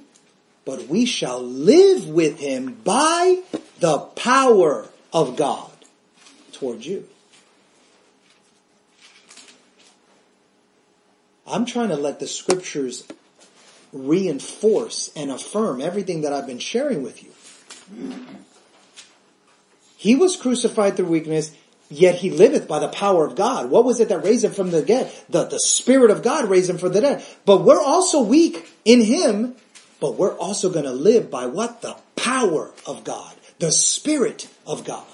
but 0.66 0.88
we 0.88 1.06
shall 1.06 1.40
live 1.42 2.06
with 2.06 2.38
him 2.38 2.74
by 2.84 3.42
the 3.80 3.98
power 3.98 4.90
of 5.10 5.36
God 5.36 5.72
toward 6.52 6.84
you. 6.84 7.08
I'm 11.46 11.66
trying 11.66 11.90
to 11.90 11.96
let 11.96 12.20
the 12.20 12.26
scriptures 12.26 13.04
reinforce 13.92 15.12
and 15.14 15.30
affirm 15.30 15.80
everything 15.80 16.22
that 16.22 16.32
I've 16.32 16.46
been 16.46 16.58
sharing 16.58 17.02
with 17.02 17.22
you. 17.22 17.30
He 19.96 20.16
was 20.16 20.36
crucified 20.36 20.96
through 20.96 21.06
weakness, 21.06 21.54
yet 21.90 22.16
he 22.16 22.30
liveth 22.30 22.66
by 22.66 22.78
the 22.78 22.88
power 22.88 23.24
of 23.26 23.36
God. 23.36 23.70
What 23.70 23.84
was 23.84 24.00
it 24.00 24.08
that 24.08 24.24
raised 24.24 24.44
him 24.44 24.52
from 24.52 24.70
the 24.70 24.82
dead? 24.82 25.12
The, 25.28 25.44
the 25.44 25.60
Spirit 25.60 26.10
of 26.10 26.22
God 26.22 26.48
raised 26.48 26.68
him 26.68 26.78
from 26.78 26.92
the 26.92 27.00
dead. 27.00 27.24
But 27.44 27.62
we're 27.62 27.80
also 27.80 28.22
weak 28.22 28.68
in 28.84 29.00
him, 29.00 29.54
but 30.00 30.16
we're 30.16 30.36
also 30.36 30.70
gonna 30.70 30.92
live 30.92 31.30
by 31.30 31.46
what? 31.46 31.82
The 31.82 31.96
power 32.16 32.72
of 32.86 33.04
God. 33.04 33.34
The 33.60 33.72
Spirit 33.72 34.48
of 34.66 34.84
God. 34.84 35.06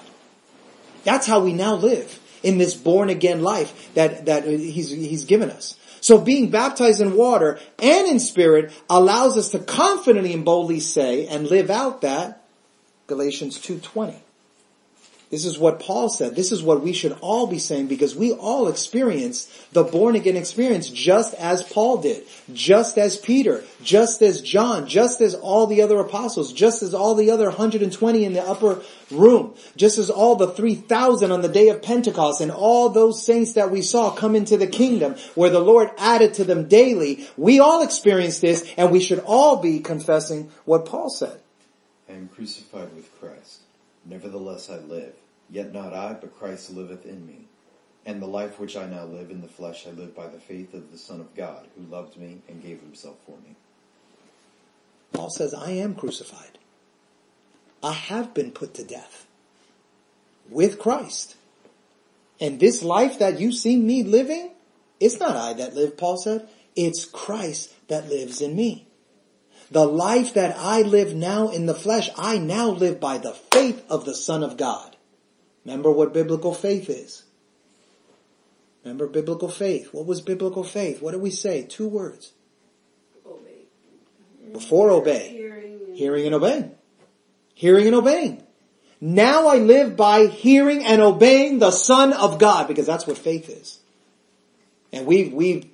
That's 1.05 1.27
how 1.27 1.41
we 1.41 1.53
now 1.53 1.75
live 1.75 2.19
in 2.43 2.59
this 2.59 2.75
born 2.75 3.11
again 3.11 3.43
life 3.43 3.93
that, 3.95 4.27
that 4.27 4.45
he's, 4.45 4.91
he's 4.91 5.25
given 5.25 5.51
us. 5.51 5.77
So 6.01 6.19
being 6.19 6.51
baptized 6.51 7.01
in 7.01 7.15
water 7.15 7.59
and 7.79 8.09
in 8.09 8.21
spirit 8.21 8.73
allows 8.89 9.37
us 9.37 9.51
to 9.51 9.59
confidently 9.59 10.33
and 10.33 10.45
boldly 10.45 10.81
say 10.81 11.27
and 11.27 11.49
live 11.49 11.71
out 11.71 12.01
that 12.03 12.43
Galatians 13.07 13.59
2.20. 13.59 14.15
This 15.31 15.45
is 15.45 15.61
what 15.61 15.79
Paul 15.79 16.09
said. 16.09 16.35
This 16.35 16.51
is 16.51 16.61
what 16.61 16.83
we 16.83 16.93
should 16.93 17.17
all 17.21 17.47
be 17.47 17.61
saying 17.61 17.87
because 17.87 18.17
we 18.17 18.33
all 18.33 18.67
experience 18.67 19.47
the 19.71 19.85
born 19.85 20.17
again 20.17 20.37
experience 20.37 20.91
just 20.91 21.35
as 21.35 21.63
Paul 21.63 21.99
did, 21.99 22.25
just 22.53 22.99
as 22.99 23.17
Peter, 23.17 23.63
just 23.81 24.23
as 24.23 24.43
John, 24.43 24.89
just 24.89 25.21
as 25.21 25.37
all 25.37 25.69
the 25.69 25.83
other 25.83 26.01
apostles, 26.01 26.53
just 26.53 26.83
as 26.83 26.95
all 26.95 27.15
the 27.15 27.31
other 27.31 27.45
120 27.45 28.25
in 28.25 28.33
the 28.33 28.43
upper 28.43 28.83
room, 29.13 29.55
just 29.77 29.99
as 29.99 30.11
all 30.11 30.35
the 30.35 30.49
3,000 30.49 31.31
on 31.31 31.43
the 31.43 31.49
day 31.49 31.69
of 31.69 31.81
Pentecost 31.81 32.41
and 32.41 32.51
all 32.51 32.89
those 32.89 33.25
saints 33.25 33.53
that 33.53 33.71
we 33.71 33.83
saw 33.83 34.11
come 34.11 34.35
into 34.35 34.57
the 34.57 34.67
kingdom 34.67 35.15
where 35.37 35.51
the 35.51 35.61
Lord 35.61 35.91
added 35.97 36.35
to 36.35 36.45
them 36.45 36.67
daily. 36.67 37.25
We 37.37 37.61
all 37.61 37.85
experience 37.85 38.41
this 38.41 38.69
and 38.77 38.91
we 38.91 39.01
should 39.01 39.21
all 39.21 39.59
be 39.59 39.79
confessing 39.79 40.51
what 40.65 40.87
Paul 40.87 41.09
said. 41.09 41.39
I 42.09 42.15
am 42.15 42.29
crucified 42.35 42.93
with 42.97 43.09
Christ. 43.21 43.61
Nevertheless 44.05 44.71
I 44.71 44.79
live, 44.79 45.15
yet 45.51 45.73
not 45.73 45.93
I, 45.93 46.15
but 46.15 46.39
Christ 46.39 46.71
liveth 46.71 47.05
in 47.07 47.27
me. 47.27 47.47
And 48.07 48.21
the 48.21 48.27
life 48.27 48.59
which 48.59 48.77
I 48.77 48.87
now 48.87 49.05
live 49.05 49.31
in 49.31 49.43
the 49.43 49.49
flesh 49.49 49.87
I 49.87 49.91
live 49.91 50.15
by 50.15 50.29
the 50.29 50.41
faith 50.41 50.73
of 50.75 50.91
the 50.91 50.99
Son 50.99 51.21
of 51.21 51.35
God, 51.35 51.67
who 51.77 51.95
loved 51.95 52.17
me 52.17 52.41
and 52.49 52.63
gave 52.63 52.81
himself 52.81 53.17
for 53.27 53.37
me. 53.47 53.57
Paul 55.13 55.31
says, 55.31 55.53
I 55.53 55.73
am 55.73 55.95
crucified. 55.95 56.59
I 57.83 57.93
have 57.93 58.35
been 58.35 58.53
put 58.53 58.75
to 58.75 58.85
death 58.85 59.27
with 60.49 60.79
Christ. 60.79 61.37
And 62.41 62.59
this 62.59 62.83
life 62.83 63.19
that 63.19 63.39
you 63.39 63.53
see 63.53 63.77
me 63.77 64.03
living, 64.03 64.51
it's 64.99 65.19
not 65.19 65.37
I 65.37 65.53
that 65.55 65.75
live, 65.75 65.97
Paul 65.97 66.17
said. 66.17 66.49
It's 66.77 67.05
Christ 67.05 67.75
that 67.89 68.09
lives 68.09 68.41
in 68.41 68.57
me. 68.57 68.87
The 69.71 69.87
life 69.87 70.35
that 70.35 70.57
I 70.59 70.83
live 70.83 71.15
now 71.15 71.49
in 71.49 71.67
the 71.67 71.75
flesh, 71.75 72.11
I 72.17 72.39
now 72.39 72.71
live 72.71 72.99
by 72.99 73.19
the 73.19 73.33
faith 73.33 73.85
of 73.89 74.05
the 74.05 74.15
Son 74.15 74.43
of 74.43 74.57
God. 74.57 74.90
Remember 75.65 75.91
what 75.91 76.13
biblical 76.13 76.55
faith 76.55 76.89
is. 76.89 77.25
Remember 78.85 79.07
biblical 79.07 79.49
faith. 79.49 79.93
What 79.93 80.07
was 80.07 80.21
biblical 80.21 80.65
faith? 80.65 81.03
What 81.03 81.13
did 81.13 81.21
we 81.21 81.31
say? 81.31 81.63
Two 81.63 81.87
words. 81.87 82.33
Obey. 83.27 83.67
Before 84.53 84.91
obey. 84.91 85.29
Hearing 85.29 85.81
and 85.87 85.97
Hearing 85.97 86.27
and 86.27 86.35
obeying. 86.35 86.75
Hearing 87.55 87.87
and 87.87 87.97
obeying. 87.97 88.43
Now 89.03 89.49
I 89.49 89.57
live 89.57 89.97
by 89.97 90.27
hearing 90.27 90.85
and 90.85 91.01
obeying 91.01 91.59
the 91.59 91.71
Son 91.71 92.13
of 92.13 92.39
God, 92.39 92.69
because 92.69 92.87
that's 92.87 93.07
what 93.07 93.19
faith 93.19 93.49
is. 93.49 93.79
And 94.93 95.07
we've, 95.07 95.33
we've 95.33 95.69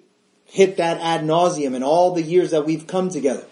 hit 0.44 0.76
that 0.78 1.00
ad 1.00 1.22
nauseum 1.22 1.74
in 1.74 1.82
all 1.82 2.14
the 2.14 2.22
years 2.22 2.50
that 2.50 2.66
we've 2.66 2.86
come 2.86 3.08
together. 3.08 3.44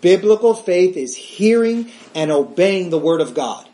Biblical 0.00 0.54
faith 0.54 0.96
is 0.96 1.14
hearing 1.14 1.90
and 2.14 2.30
obeying 2.30 2.90
the 2.90 2.98
Word 2.98 3.20
of 3.20 3.34
God. 3.34 3.67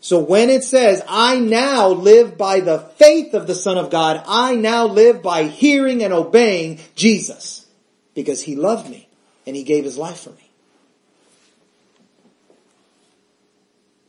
So 0.00 0.20
when 0.20 0.48
it 0.48 0.62
says, 0.62 1.02
I 1.08 1.40
now 1.40 1.88
live 1.88 2.38
by 2.38 2.60
the 2.60 2.78
faith 2.78 3.34
of 3.34 3.46
the 3.46 3.54
Son 3.54 3.78
of 3.78 3.90
God, 3.90 4.22
I 4.26 4.54
now 4.54 4.86
live 4.86 5.22
by 5.22 5.44
hearing 5.44 6.02
and 6.04 6.12
obeying 6.12 6.78
Jesus. 6.94 7.66
Because 8.14 8.42
He 8.42 8.54
loved 8.54 8.88
me 8.88 9.08
and 9.46 9.56
He 9.56 9.64
gave 9.64 9.84
His 9.84 9.98
life 9.98 10.20
for 10.20 10.30
me. 10.30 10.50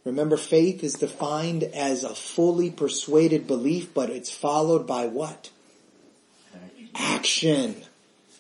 Remember, 0.06 0.38
faith 0.38 0.84
is 0.84 0.94
defined 0.94 1.64
as 1.64 2.04
a 2.04 2.16
fully 2.16 2.72
persuaded 2.72 3.46
belief, 3.46 3.94
but 3.94 4.10
it's 4.10 4.32
followed 4.32 4.88
by 4.88 5.08
what? 5.08 5.52
Action 6.96 7.76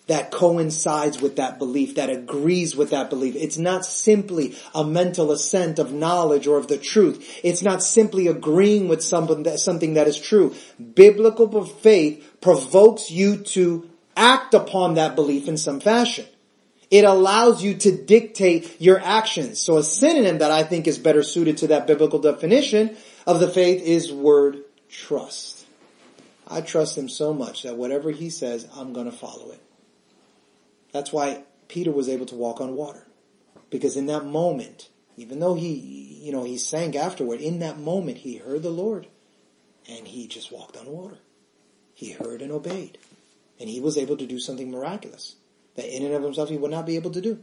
that 0.10 0.32
coincides 0.32 1.22
with 1.22 1.36
that 1.36 1.60
belief, 1.60 1.96
that 1.96 2.10
agrees 2.10 2.76
with 2.76 2.90
that 2.90 3.12
belief. 3.12 3.36
It's 3.36 3.60
not 3.60 3.86
simply 3.86 4.56
a 4.74 4.84
mental 4.84 5.32
assent 5.32 5.78
of 5.78 5.94
knowledge 5.94 6.48
or 6.48 6.58
of 6.58 6.68
the 6.68 6.80
truth. 6.80 7.40
It's 7.44 7.62
not 7.62 7.84
simply 7.84 8.26
agreeing 8.26 8.88
with 8.88 9.04
something 9.04 9.44
that, 9.44 9.60
something 9.60 9.94
that 9.94 10.08
is 10.08 10.20
true. 10.20 10.56
Biblical 10.96 11.64
faith 11.64 12.42
provokes 12.42 13.12
you 13.12 13.38
to 13.38 13.88
act 14.18 14.56
upon 14.56 14.96
that 14.96 15.16
belief 15.16 15.48
in 15.48 15.58
some 15.58 15.80
fashion. 15.80 16.26
It 16.90 17.06
allows 17.06 17.64
you 17.64 17.76
to 17.76 17.92
dictate 17.96 18.82
your 18.82 19.00
actions. 19.00 19.60
So 19.60 19.78
a 19.78 19.84
synonym 19.84 20.40
that 20.40 20.50
I 20.50 20.64
think 20.64 20.88
is 20.88 20.98
better 20.98 21.22
suited 21.22 21.58
to 21.58 21.68
that 21.68 21.86
biblical 21.86 22.18
definition 22.18 22.98
of 23.28 23.40
the 23.40 23.48
faith 23.48 23.84
is 23.84 24.12
word 24.12 24.64
trust. 24.90 25.68
I 26.48 26.62
trust 26.62 26.98
him 26.98 27.10
so 27.10 27.32
much 27.32 27.62
that 27.62 27.78
whatever 27.78 28.10
he 28.10 28.32
says, 28.32 28.68
I'm 28.76 28.92
to 28.92 29.12
follow 29.12 29.52
it. 29.52 29.62
That's 30.92 31.14
why 31.14 31.44
Peter 31.68 31.92
was 31.92 32.10
able 32.10 32.26
to 32.28 32.36
walk 32.36 32.60
on 32.62 32.76
water. 32.76 33.08
Because 33.70 33.96
in 33.96 34.08
that 34.08 34.26
moment, 34.26 34.90
even 35.18 35.40
though 35.40 35.56
he, 35.56 35.70
you 36.24 36.32
know, 36.32 36.44
he 36.44 36.58
sank 36.58 36.96
afterward, 36.96 37.42
in 37.42 37.60
that 37.60 37.80
moment 37.80 38.20
he 38.20 38.38
heard 38.38 38.64
the 38.64 38.70
Lord 38.70 39.08
and 39.90 40.08
he 40.08 40.28
just 40.28 40.52
walked 40.52 40.78
on 40.78 40.88
water. 40.88 41.18
He 41.94 42.12
heard 42.12 42.42
and 42.42 42.52
obeyed. 42.52 42.98
And 43.60 43.70
he 43.70 43.80
was 43.80 43.98
able 43.98 44.18
to 44.18 44.26
do 44.26 44.40
something 44.40 44.72
miraculous 44.72 45.36
that 45.76 45.94
in 45.94 46.06
and 46.06 46.14
of 46.14 46.24
himself 46.24 46.50
he 46.50 46.58
would 46.58 46.72
not 46.72 46.86
be 46.86 46.96
able 46.96 47.12
to 47.12 47.22
do. 47.22 47.40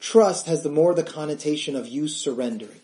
Trust 0.00 0.46
has 0.46 0.62
the 0.62 0.70
more 0.70 0.94
the 0.94 1.02
connotation 1.02 1.76
of 1.76 1.86
you 1.86 2.08
surrendering. 2.08 2.80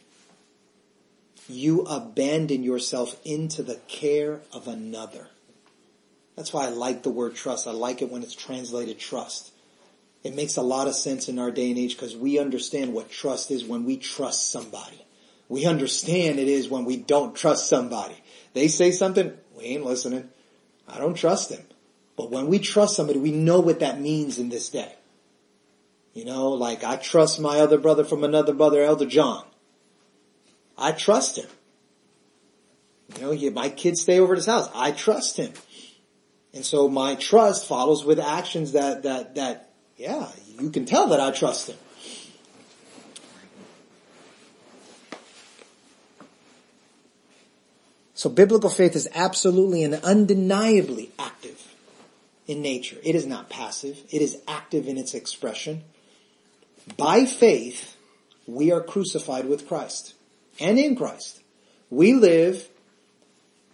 You 1.48 1.82
abandon 1.82 2.62
yourself 2.62 3.18
into 3.24 3.62
the 3.62 3.76
care 3.88 4.42
of 4.52 4.68
another. 4.68 5.28
That's 6.38 6.52
why 6.52 6.66
I 6.66 6.68
like 6.68 7.02
the 7.02 7.10
word 7.10 7.34
trust. 7.34 7.66
I 7.66 7.72
like 7.72 8.00
it 8.00 8.12
when 8.12 8.22
it's 8.22 8.32
translated 8.32 9.00
trust. 9.00 9.50
It 10.22 10.36
makes 10.36 10.56
a 10.56 10.62
lot 10.62 10.86
of 10.86 10.94
sense 10.94 11.28
in 11.28 11.36
our 11.36 11.50
day 11.50 11.68
and 11.70 11.76
age 11.76 11.96
because 11.96 12.16
we 12.16 12.38
understand 12.38 12.92
what 12.94 13.10
trust 13.10 13.50
is 13.50 13.64
when 13.64 13.84
we 13.84 13.96
trust 13.96 14.52
somebody. 14.52 15.04
We 15.48 15.66
understand 15.66 16.38
it 16.38 16.46
is 16.46 16.68
when 16.68 16.84
we 16.84 16.96
don't 16.96 17.34
trust 17.34 17.68
somebody. 17.68 18.14
They 18.54 18.68
say 18.68 18.92
something, 18.92 19.32
we 19.56 19.64
ain't 19.64 19.84
listening. 19.84 20.28
I 20.86 20.98
don't 20.98 21.16
trust 21.16 21.48
them. 21.48 21.62
But 22.16 22.30
when 22.30 22.46
we 22.46 22.60
trust 22.60 22.94
somebody, 22.94 23.18
we 23.18 23.32
know 23.32 23.58
what 23.58 23.80
that 23.80 24.00
means 24.00 24.38
in 24.38 24.48
this 24.48 24.68
day. 24.68 24.94
You 26.14 26.24
know, 26.24 26.50
like 26.50 26.84
I 26.84 26.98
trust 26.98 27.40
my 27.40 27.58
other 27.58 27.78
brother 27.78 28.04
from 28.04 28.22
another 28.22 28.54
brother, 28.54 28.80
Elder 28.80 29.06
John. 29.06 29.44
I 30.76 30.92
trust 30.92 31.36
him. 31.36 31.48
You 33.18 33.50
know, 33.50 33.50
my 33.50 33.70
kids 33.70 34.02
stay 34.02 34.20
over 34.20 34.34
at 34.34 34.38
his 34.38 34.46
house. 34.46 34.70
I 34.72 34.92
trust 34.92 35.36
him. 35.36 35.52
And 36.54 36.64
so 36.64 36.88
my 36.88 37.14
trust 37.14 37.66
follows 37.66 38.04
with 38.04 38.18
actions 38.18 38.72
that, 38.72 39.02
that, 39.02 39.34
that, 39.34 39.70
yeah, 39.96 40.28
you 40.58 40.70
can 40.70 40.86
tell 40.86 41.08
that 41.08 41.20
I 41.20 41.30
trust 41.30 41.68
him. 41.68 41.76
So 48.14 48.28
biblical 48.28 48.68
faith 48.68 48.96
is 48.96 49.08
absolutely 49.14 49.84
and 49.84 49.94
undeniably 49.94 51.12
active 51.20 51.72
in 52.48 52.62
nature. 52.62 52.96
It 53.04 53.14
is 53.14 53.26
not 53.26 53.48
passive. 53.48 54.02
It 54.10 54.22
is 54.22 54.42
active 54.48 54.88
in 54.88 54.98
its 54.98 55.14
expression. 55.14 55.84
By 56.96 57.26
faith, 57.26 57.96
we 58.48 58.72
are 58.72 58.80
crucified 58.80 59.44
with 59.44 59.68
Christ 59.68 60.14
and 60.58 60.80
in 60.80 60.96
Christ. 60.96 61.40
We 61.90 62.14
live, 62.14 62.68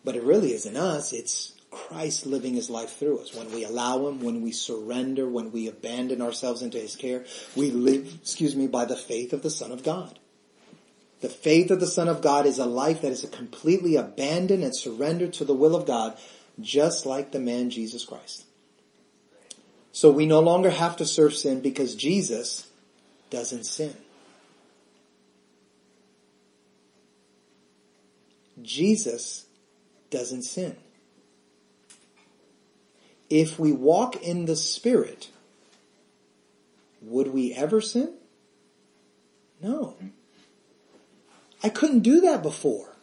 but 0.04 0.14
it 0.14 0.22
really 0.22 0.52
isn't 0.52 0.76
us. 0.76 1.14
It's 1.14 1.53
Christ 1.74 2.24
living 2.24 2.54
his 2.54 2.70
life 2.70 2.96
through 2.96 3.18
us. 3.18 3.34
When 3.34 3.52
we 3.52 3.64
allow 3.64 4.06
him, 4.06 4.20
when 4.20 4.42
we 4.42 4.52
surrender, 4.52 5.28
when 5.28 5.50
we 5.52 5.66
abandon 5.66 6.22
ourselves 6.22 6.62
into 6.62 6.78
his 6.78 6.96
care, 6.96 7.24
we 7.56 7.70
live, 7.70 8.20
excuse 8.22 8.54
me, 8.54 8.68
by 8.68 8.84
the 8.84 8.96
faith 8.96 9.32
of 9.32 9.42
the 9.42 9.50
Son 9.50 9.72
of 9.72 9.82
God. 9.82 10.18
The 11.20 11.28
faith 11.28 11.70
of 11.70 11.80
the 11.80 11.86
Son 11.86 12.08
of 12.08 12.22
God 12.22 12.46
is 12.46 12.58
a 12.58 12.66
life 12.66 13.02
that 13.02 13.10
is 13.10 13.24
a 13.24 13.28
completely 13.28 13.96
abandoned 13.96 14.62
and 14.62 14.74
surrendered 14.74 15.32
to 15.34 15.44
the 15.44 15.54
will 15.54 15.74
of 15.74 15.86
God, 15.86 16.16
just 16.60 17.06
like 17.06 17.32
the 17.32 17.40
man 17.40 17.70
Jesus 17.70 18.04
Christ. 18.04 18.44
So 19.90 20.10
we 20.10 20.26
no 20.26 20.40
longer 20.40 20.70
have 20.70 20.96
to 20.98 21.06
serve 21.06 21.34
sin 21.34 21.60
because 21.60 21.94
Jesus 21.94 22.68
doesn't 23.30 23.64
sin. 23.64 23.96
Jesus 28.62 29.46
doesn't 30.10 30.42
sin. 30.42 30.76
If 33.30 33.58
we 33.58 33.72
walk 33.72 34.16
in 34.22 34.46
the 34.46 34.56
Spirit, 34.56 35.30
would 37.00 37.28
we 37.28 37.52
ever 37.52 37.80
sin? 37.80 38.14
No. 39.62 39.96
I 41.62 41.68
couldn't 41.68 42.00
do 42.00 42.20
that 42.22 42.42
before. 42.42 42.94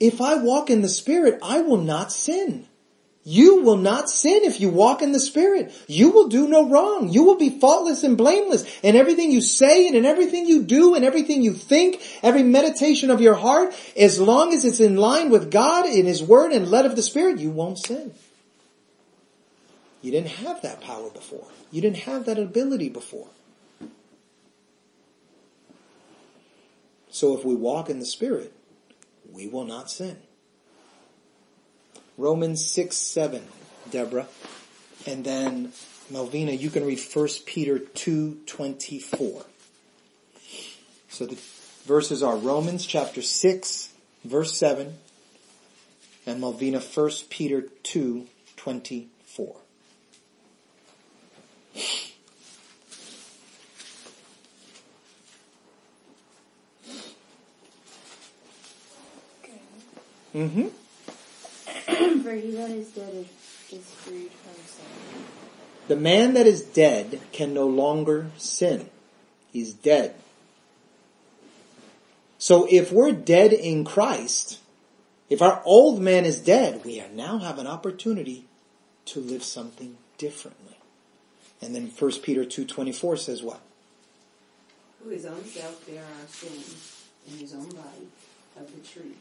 If 0.00 0.20
I 0.20 0.34
walk 0.34 0.70
in 0.70 0.82
the 0.82 0.88
Spirit, 0.88 1.38
I 1.42 1.60
will 1.60 1.80
not 1.80 2.12
sin. 2.12 2.66
You 3.26 3.62
will 3.62 3.78
not 3.78 4.10
sin 4.10 4.40
if 4.42 4.60
you 4.60 4.68
walk 4.68 5.00
in 5.00 5.12
the 5.12 5.20
Spirit. 5.20 5.72
You 5.86 6.10
will 6.10 6.28
do 6.28 6.46
no 6.46 6.68
wrong. 6.68 7.08
You 7.08 7.24
will 7.24 7.36
be 7.36 7.58
faultless 7.58 8.02
and 8.02 8.18
blameless 8.18 8.66
in 8.82 8.96
everything 8.96 9.30
you 9.30 9.40
say 9.40 9.86
and 9.86 9.96
in 9.96 10.04
everything 10.04 10.46
you 10.46 10.62
do 10.62 10.94
and 10.94 11.06
everything 11.06 11.42
you 11.42 11.54
think, 11.54 12.02
every 12.22 12.42
meditation 12.42 13.10
of 13.10 13.22
your 13.22 13.34
heart. 13.34 13.74
As 13.96 14.20
long 14.20 14.52
as 14.52 14.66
it's 14.66 14.80
in 14.80 14.96
line 14.96 15.30
with 15.30 15.50
God 15.50 15.86
in 15.86 16.04
His 16.04 16.22
Word 16.22 16.52
and 16.52 16.68
led 16.68 16.84
of 16.84 16.96
the 16.96 17.02
Spirit, 17.02 17.38
you 17.38 17.50
won't 17.50 17.78
sin. 17.78 18.12
You 20.04 20.10
didn't 20.10 20.32
have 20.32 20.60
that 20.60 20.82
power 20.82 21.08
before. 21.08 21.46
You 21.72 21.80
didn't 21.80 22.00
have 22.00 22.26
that 22.26 22.38
ability 22.38 22.90
before. 22.90 23.28
So 27.08 27.34
if 27.38 27.42
we 27.42 27.54
walk 27.54 27.88
in 27.88 28.00
the 28.00 28.04
Spirit, 28.04 28.52
we 29.32 29.48
will 29.48 29.64
not 29.64 29.90
sin. 29.90 30.18
Romans 32.18 32.68
6, 32.70 32.94
7, 32.94 33.44
Deborah. 33.90 34.26
And 35.06 35.24
then, 35.24 35.72
Melvina, 36.10 36.52
you 36.52 36.68
can 36.68 36.84
read 36.84 37.00
1 37.00 37.28
Peter 37.46 37.78
2, 37.78 38.40
24. 38.44 39.46
So 41.08 41.24
the 41.24 41.38
verses 41.86 42.22
are 42.22 42.36
Romans 42.36 42.84
chapter 42.84 43.22
6, 43.22 43.88
verse 44.22 44.54
7, 44.54 44.98
and 46.26 46.42
Melvina 46.42 46.80
1 46.80 47.10
Peter 47.30 47.62
2, 47.84 48.26
24. 48.58 49.56
Mm-hmm. 60.34 60.66
For 62.22 62.32
he 62.32 62.50
that 62.52 62.70
is 62.70 62.88
dead 62.88 63.26
is, 63.70 63.84
freed 63.84 64.30
from 64.30 64.54
sin. 64.66 64.84
The 65.86 65.96
man 65.96 66.34
that 66.34 66.46
is 66.46 66.62
dead 66.62 67.20
can 67.30 67.54
no 67.54 67.66
longer 67.66 68.30
sin. 68.36 68.90
He's 69.52 69.72
dead. 69.72 70.16
So 72.38 72.66
if 72.68 72.90
we're 72.90 73.12
dead 73.12 73.52
in 73.52 73.84
Christ, 73.84 74.58
if 75.30 75.40
our 75.40 75.62
old 75.64 76.00
man 76.00 76.24
is 76.24 76.40
dead, 76.40 76.84
we 76.84 77.02
now 77.14 77.38
have 77.38 77.58
an 77.58 77.68
opportunity 77.68 78.46
to 79.06 79.20
live 79.20 79.44
something 79.44 79.96
differently. 80.18 80.76
And 81.64 81.74
then 81.74 81.90
1 81.98 82.12
Peter 82.20 82.44
2.24 82.44 83.18
says 83.18 83.42
what? 83.42 83.60
Who 85.02 85.08
his 85.08 85.24
own 85.24 85.42
self 85.44 85.86
bare 85.86 86.02
our 86.02 86.28
sins 86.28 87.06
in 87.26 87.38
his 87.38 87.54
own 87.54 87.68
body 87.70 88.08
of 88.60 88.70
the 88.70 88.86
tree, 88.86 89.14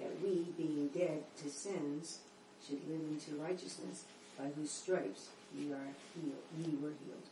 that 0.00 0.10
we, 0.22 0.46
being 0.56 0.88
dead 0.88 1.22
to 1.42 1.50
sins, 1.50 2.18
should 2.66 2.80
live 2.88 3.00
into 3.10 3.42
righteousness, 3.42 4.04
by 4.38 4.46
whose 4.56 4.70
stripes 4.70 5.28
we 5.54 5.70
are 5.72 5.88
healed, 6.14 6.34
ye 6.58 6.76
were 6.82 6.92
healed. 7.04 7.22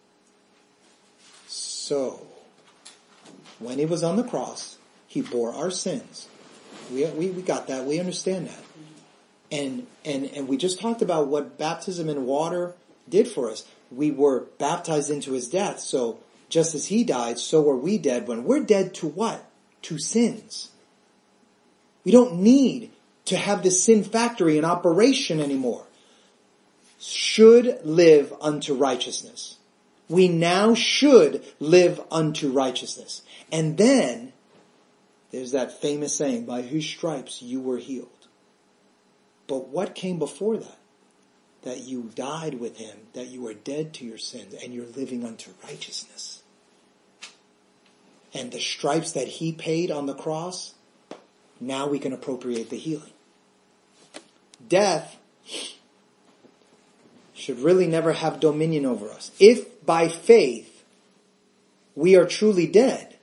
So, 1.46 2.26
when 3.58 3.78
he 3.78 3.86
was 3.86 4.02
on 4.02 4.16
the 4.16 4.24
cross, 4.24 4.76
he 5.08 5.22
bore 5.22 5.54
our 5.54 5.70
sins. 5.70 6.28
We, 6.92 7.06
we, 7.06 7.30
we 7.30 7.42
got 7.42 7.66
that. 7.68 7.86
We 7.86 7.98
understand 7.98 8.48
that. 8.48 8.52
Mm-hmm. 8.52 9.52
And, 9.52 9.86
and, 10.04 10.24
and 10.36 10.48
we 10.48 10.58
just 10.58 10.78
talked 10.80 11.00
about 11.00 11.28
what 11.28 11.56
baptism 11.56 12.10
in 12.10 12.26
water 12.26 12.74
did 13.08 13.26
for 13.26 13.50
us. 13.50 13.64
We 13.90 14.10
were 14.10 14.46
baptized 14.58 15.10
into 15.10 15.32
his 15.32 15.48
death. 15.48 15.80
So 15.80 16.18
just 16.48 16.74
as 16.74 16.86
he 16.86 17.04
died, 17.04 17.38
so 17.38 17.68
are 17.68 17.76
we 17.76 17.98
dead. 17.98 18.28
When 18.28 18.44
we're 18.44 18.62
dead 18.62 18.94
to 18.94 19.06
what? 19.06 19.44
To 19.82 19.98
sins. 19.98 20.70
We 22.04 22.12
don't 22.12 22.40
need 22.40 22.90
to 23.26 23.36
have 23.36 23.62
this 23.62 23.82
sin 23.82 24.04
factory 24.04 24.58
in 24.58 24.64
operation 24.64 25.40
anymore. 25.40 25.84
Should 26.98 27.80
live 27.84 28.32
unto 28.40 28.74
righteousness. 28.74 29.56
We 30.08 30.28
now 30.28 30.74
should 30.74 31.44
live 31.60 32.00
unto 32.10 32.50
righteousness. 32.50 33.22
And 33.52 33.78
then, 33.78 34.32
there's 35.30 35.52
that 35.52 35.80
famous 35.80 36.14
saying, 36.14 36.46
by 36.46 36.62
whose 36.62 36.86
stripes 36.86 37.40
you 37.40 37.60
were 37.60 37.78
healed. 37.78 38.08
But 39.46 39.68
what 39.68 39.94
came 39.94 40.18
before 40.18 40.56
that? 40.56 40.79
That 41.62 41.80
you 41.80 42.10
died 42.14 42.54
with 42.58 42.78
him, 42.78 42.96
that 43.12 43.28
you 43.28 43.46
are 43.46 43.54
dead 43.54 43.92
to 43.94 44.04
your 44.04 44.18
sins, 44.18 44.54
and 44.62 44.72
you're 44.72 44.86
living 44.86 45.24
unto 45.24 45.50
righteousness. 45.64 46.42
And 48.32 48.50
the 48.50 48.60
stripes 48.60 49.12
that 49.12 49.28
he 49.28 49.52
paid 49.52 49.90
on 49.90 50.06
the 50.06 50.14
cross, 50.14 50.74
now 51.60 51.86
we 51.88 51.98
can 51.98 52.12
appropriate 52.12 52.70
the 52.70 52.78
healing. 52.78 53.12
Death 54.66 55.18
should 57.34 57.58
really 57.58 57.86
never 57.86 58.12
have 58.12 58.40
dominion 58.40 58.86
over 58.86 59.10
us. 59.10 59.30
If 59.40 59.84
by 59.84 60.08
faith 60.08 60.84
we 61.94 62.16
are 62.16 62.26
truly 62.26 62.66
dead, 62.66 63.16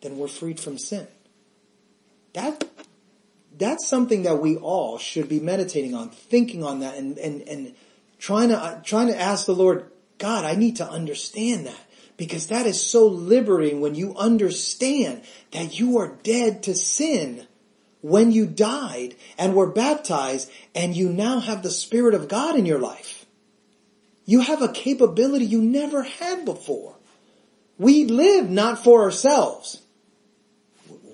then 0.00 0.18
we're 0.18 0.28
freed 0.28 0.58
from 0.58 0.78
sin. 0.78 1.06
That, 2.32 2.64
that's 3.58 3.86
something 3.86 4.22
that 4.22 4.40
we 4.40 4.56
all 4.56 4.98
should 4.98 5.28
be 5.28 5.40
meditating 5.40 5.94
on, 5.94 6.10
thinking 6.10 6.62
on 6.62 6.80
that 6.80 6.96
and, 6.96 7.18
and, 7.18 7.42
and 7.48 7.74
trying 8.18 8.48
to, 8.48 8.58
uh, 8.58 8.80
trying 8.82 9.08
to 9.08 9.20
ask 9.20 9.46
the 9.46 9.54
Lord, 9.54 9.90
God, 10.18 10.44
I 10.44 10.54
need 10.54 10.76
to 10.76 10.88
understand 10.88 11.66
that 11.66 11.80
because 12.16 12.48
that 12.48 12.66
is 12.66 12.80
so 12.80 13.06
liberating 13.06 13.80
when 13.80 13.94
you 13.94 14.14
understand 14.16 15.22
that 15.52 15.78
you 15.78 15.98
are 15.98 16.18
dead 16.22 16.62
to 16.64 16.74
sin 16.74 17.46
when 18.00 18.32
you 18.32 18.46
died 18.46 19.14
and 19.38 19.54
were 19.54 19.70
baptized 19.70 20.50
and 20.74 20.96
you 20.96 21.08
now 21.10 21.40
have 21.40 21.62
the 21.62 21.70
Spirit 21.70 22.14
of 22.14 22.28
God 22.28 22.56
in 22.56 22.66
your 22.66 22.78
life. 22.78 23.26
You 24.24 24.40
have 24.40 24.62
a 24.62 24.72
capability 24.72 25.46
you 25.46 25.62
never 25.62 26.02
had 26.02 26.44
before. 26.44 26.96
We 27.78 28.04
live 28.04 28.50
not 28.50 28.82
for 28.82 29.02
ourselves. 29.02 29.82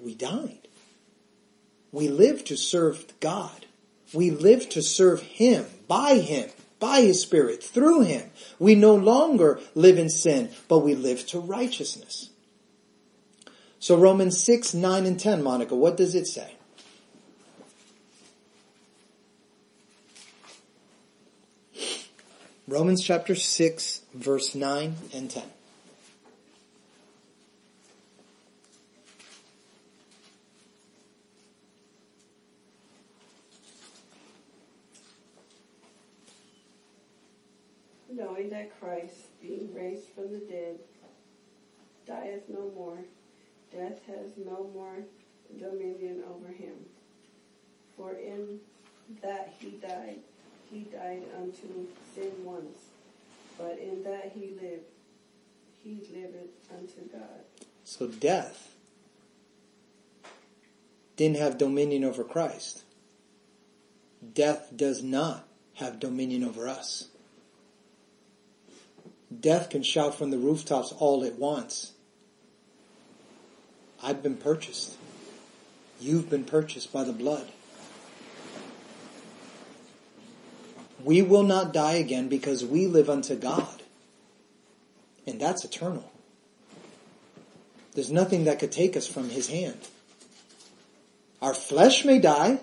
We 0.03 0.15
died. 0.15 0.64
We 1.95 2.09
live 2.09 2.45
to 2.47 2.57
serve 2.57 3.07
God. 3.21 3.67
We 4.13 4.33
live 4.33 4.69
to 4.71 4.83
serve 4.83 5.23
Him, 5.23 5.65
by 5.87 6.17
Him, 6.17 6.51
by 6.81 7.03
His 7.03 7.23
Spirit, 7.23 7.63
through 7.63 8.01
Him. 8.01 8.33
We 8.59 8.75
no 8.75 8.97
longer 8.97 9.61
live 9.77 9.97
in 9.97 10.11
sin, 10.11 10.51
but 10.67 10.81
we 10.81 10.97
live 10.97 11.25
to 11.29 11.39
righteousness. 11.39 12.31
So 13.79 13.97
Romans 13.97 14.41
6, 14.41 14.75
9, 14.75 15.07
and 15.07 15.21
10, 15.21 15.41
Monica, 15.41 15.77
what 15.77 15.97
does 15.97 16.17
it 16.17 16.27
say? 16.27 16.57
Romans 22.67 23.05
chapter 23.05 23.37
6, 23.37 24.01
verse 24.15 24.57
9 24.57 24.97
and 25.15 25.31
10. 25.31 25.45
Knowing 38.35 38.51
that 38.51 38.81
Christ, 38.81 39.15
being 39.41 39.73
raised 39.75 40.07
from 40.15 40.33
the 40.33 40.39
dead, 40.39 40.79
dieth 42.07 42.49
no 42.49 42.71
more, 42.75 42.99
death 43.73 44.01
has 44.07 44.33
no 44.37 44.71
more 44.75 44.99
dominion 45.59 46.23
over 46.29 46.53
him. 46.53 46.75
For 47.97 48.13
in 48.13 48.61
that 49.23 49.53
he 49.59 49.71
died, 49.71 50.19
he 50.71 50.81
died 50.81 51.23
unto 51.37 51.87
sin 52.15 52.33
once, 52.43 52.79
but 53.59 53.79
in 53.79 54.03
that 54.05 54.33
he 54.35 54.51
lived, 54.61 54.85
he 55.83 56.01
liveth 56.13 56.51
unto 56.71 57.09
God. 57.13 57.45
So 57.85 58.09
death 58.09 58.75
didn't 61.17 61.37
have 61.37 61.59
dominion 61.59 62.03
over 62.03 62.25
Christ. 62.25 62.83
Death 64.33 64.71
does 64.75 65.03
not 65.03 65.47
have 65.75 66.01
dominion 66.01 66.43
over 66.43 66.67
us. 66.67 67.09
Death 69.41 69.71
can 69.71 69.83
shout 69.83 70.15
from 70.15 70.31
the 70.31 70.39
rooftops 70.39 70.93
all 70.93 71.23
it 71.23 71.39
wants. 71.39 71.93
I've 74.03 74.23
been 74.23 74.37
purchased. 74.37 74.97
You've 76.01 76.29
been 76.29 76.45
purchased 76.45 76.93
by 76.93 77.05
the 77.05 77.13
blood. 77.13 77.49
We 81.03 81.23
will 81.23 81.43
not 81.43 81.73
die 81.73 81.95
again 81.95 82.29
because 82.29 82.65
we 82.65 82.87
live 82.87 83.11
unto 83.11 83.35
God. 83.35 83.83
And 85.27 85.41
that's 85.41 85.65
eternal. 85.65 86.11
There's 87.95 88.11
nothing 88.11 88.45
that 88.45 88.59
could 88.59 88.73
take 88.73 88.97
us 88.97 89.07
from 89.07 89.31
His 89.31 89.49
hand. 89.49 89.79
Our 91.41 91.55
flesh 91.55 92.05
may 92.05 92.19
die, 92.19 92.59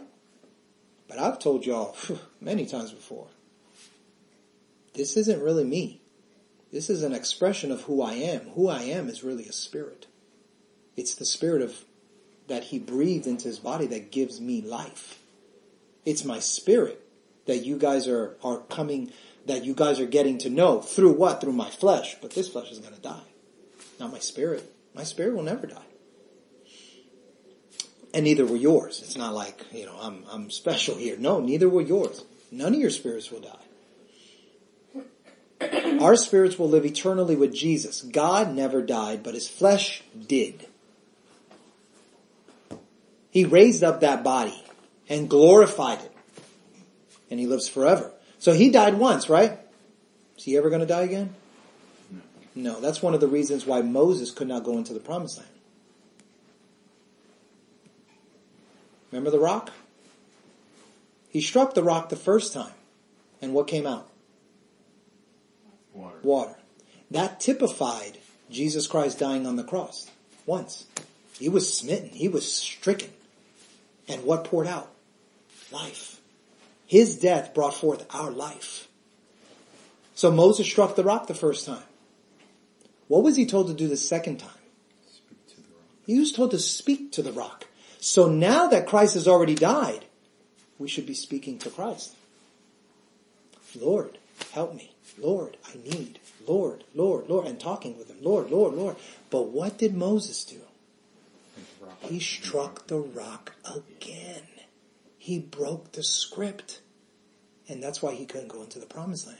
but 1.07 1.19
I've 1.19 1.39
told 1.39 1.65
y'all 1.65 1.95
many 2.41 2.65
times 2.65 2.91
before. 2.91 3.27
this 4.93 5.17
isn't 5.17 5.41
really 5.41 5.63
me. 5.63 6.00
This 6.71 6.89
is 6.89 7.03
an 7.03 7.13
expression 7.13 7.71
of 7.71 7.81
who 7.81 8.01
I 8.01 8.13
am. 8.13 8.41
Who 8.51 8.69
I 8.69 8.83
am 8.83 9.09
is 9.09 9.23
really 9.23 9.47
a 9.47 9.53
spirit. 9.53 10.07
It's 10.95 11.15
the 11.15 11.25
spirit 11.25 11.61
of 11.61 11.83
that 12.47 12.65
he 12.65 12.79
breathed 12.79 13.27
into 13.27 13.47
his 13.47 13.59
body 13.59 13.87
that 13.87 14.11
gives 14.11 14.41
me 14.41 14.61
life. 14.61 15.19
It's 16.05 16.25
my 16.25 16.39
spirit 16.39 17.01
that 17.45 17.65
you 17.65 17.77
guys 17.77 18.07
are, 18.07 18.35
are 18.43 18.57
coming, 18.57 19.11
that 19.45 19.63
you 19.63 19.73
guys 19.73 19.99
are 19.99 20.05
getting 20.05 20.37
to 20.39 20.49
know 20.49 20.81
through 20.81 21.13
what? 21.13 21.41
Through 21.41 21.53
my 21.53 21.69
flesh. 21.69 22.15
But 22.21 22.31
this 22.31 22.49
flesh 22.49 22.71
is 22.71 22.79
going 22.79 22.95
to 22.95 23.01
die. 23.01 23.23
Not 23.99 24.11
my 24.11 24.19
spirit. 24.19 24.73
My 24.93 25.03
spirit 25.03 25.35
will 25.35 25.43
never 25.43 25.67
die. 25.67 25.85
And 28.13 28.25
neither 28.25 28.45
will 28.45 28.57
yours. 28.57 29.01
It's 29.01 29.15
not 29.15 29.33
like, 29.33 29.65
you 29.71 29.85
know, 29.85 29.97
I'm, 30.01 30.25
I'm 30.29 30.51
special 30.51 30.95
here. 30.95 31.15
No, 31.17 31.39
neither 31.39 31.69
will 31.69 31.85
yours. 31.85 32.25
None 32.51 32.73
of 32.73 32.79
your 32.79 32.89
spirits 32.89 33.31
will 33.31 33.39
die. 33.39 33.60
Our 35.99 36.15
spirits 36.15 36.57
will 36.57 36.69
live 36.69 36.85
eternally 36.85 37.35
with 37.35 37.53
Jesus. 37.53 38.01
God 38.01 38.53
never 38.53 38.81
died, 38.81 39.23
but 39.23 39.33
his 39.33 39.47
flesh 39.47 40.03
did. 40.27 40.67
He 43.31 43.45
raised 43.45 43.83
up 43.83 44.01
that 44.01 44.23
body 44.23 44.63
and 45.09 45.29
glorified 45.29 45.99
it. 45.99 46.11
And 47.29 47.39
he 47.39 47.47
lives 47.47 47.67
forever. 47.67 48.11
So 48.39 48.53
he 48.53 48.69
died 48.69 48.95
once, 48.95 49.29
right? 49.29 49.57
Is 50.37 50.43
he 50.43 50.57
ever 50.57 50.69
going 50.69 50.81
to 50.81 50.87
die 50.87 51.03
again? 51.03 51.33
No, 52.53 52.81
that's 52.81 53.01
one 53.01 53.13
of 53.13 53.21
the 53.21 53.27
reasons 53.27 53.65
why 53.65 53.81
Moses 53.81 54.31
could 54.31 54.47
not 54.47 54.63
go 54.63 54.77
into 54.77 54.93
the 54.93 54.99
promised 54.99 55.37
land. 55.37 55.49
Remember 59.11 59.29
the 59.29 59.39
rock? 59.39 59.71
He 61.29 61.39
struck 61.39 61.73
the 61.73 61.83
rock 61.83 62.09
the 62.09 62.17
first 62.17 62.53
time. 62.53 62.73
And 63.41 63.53
what 63.53 63.67
came 63.67 63.87
out? 63.87 64.10
Water. 65.93 66.17
Water. 66.23 66.55
That 67.11 67.39
typified 67.39 68.17
Jesus 68.49 68.87
Christ 68.87 69.19
dying 69.19 69.45
on 69.45 69.55
the 69.55 69.63
cross 69.63 70.09
once. 70.45 70.85
He 71.39 71.49
was 71.49 71.73
smitten. 71.73 72.09
He 72.09 72.27
was 72.27 72.51
stricken. 72.51 73.09
And 74.07 74.23
what 74.23 74.43
poured 74.43 74.67
out? 74.67 74.91
Life. 75.71 76.19
His 76.85 77.19
death 77.19 77.53
brought 77.53 77.73
forth 77.73 78.05
our 78.13 78.31
life. 78.31 78.87
So 80.15 80.31
Moses 80.31 80.67
struck 80.67 80.95
the 80.95 81.03
rock 81.03 81.27
the 81.27 81.33
first 81.33 81.65
time. 81.65 81.83
What 83.07 83.23
was 83.23 83.35
he 83.35 83.45
told 83.45 83.67
to 83.67 83.73
do 83.73 83.87
the 83.87 83.97
second 83.97 84.37
time? 84.37 84.49
Speak 85.09 85.47
to 85.47 85.55
the 85.55 85.67
rock. 85.69 85.85
He 86.05 86.19
was 86.19 86.31
told 86.31 86.51
to 86.51 86.59
speak 86.59 87.11
to 87.13 87.21
the 87.21 87.31
rock. 87.31 87.65
So 87.99 88.27
now 88.27 88.67
that 88.67 88.87
Christ 88.87 89.15
has 89.15 89.27
already 89.27 89.55
died, 89.55 90.05
we 90.79 90.87
should 90.87 91.05
be 91.05 91.13
speaking 91.13 91.57
to 91.59 91.69
Christ. 91.69 92.15
Lord, 93.79 94.17
help 94.51 94.75
me. 94.75 94.91
Lord, 95.17 95.57
I 95.65 95.77
need. 95.77 96.19
Lord, 96.47 96.83
Lord, 96.93 97.29
Lord, 97.29 97.47
and 97.47 97.59
talking 97.59 97.97
with 97.97 98.09
him. 98.09 98.17
Lord, 98.21 98.49
Lord, 98.49 98.73
Lord. 98.73 98.95
But 99.29 99.49
what 99.49 99.77
did 99.77 99.95
Moses 99.95 100.43
do? 100.43 100.61
He 102.01 102.19
struck 102.19 102.87
the 102.87 102.99
rock 102.99 103.55
again. 103.65 104.43
He 105.17 105.39
broke 105.39 105.91
the 105.91 106.03
script. 106.03 106.81
And 107.69 107.81
that's 107.81 108.01
why 108.01 108.15
he 108.15 108.25
couldn't 108.25 108.49
go 108.49 108.63
into 108.63 108.79
the 108.79 108.85
promised 108.85 109.27
land. 109.27 109.37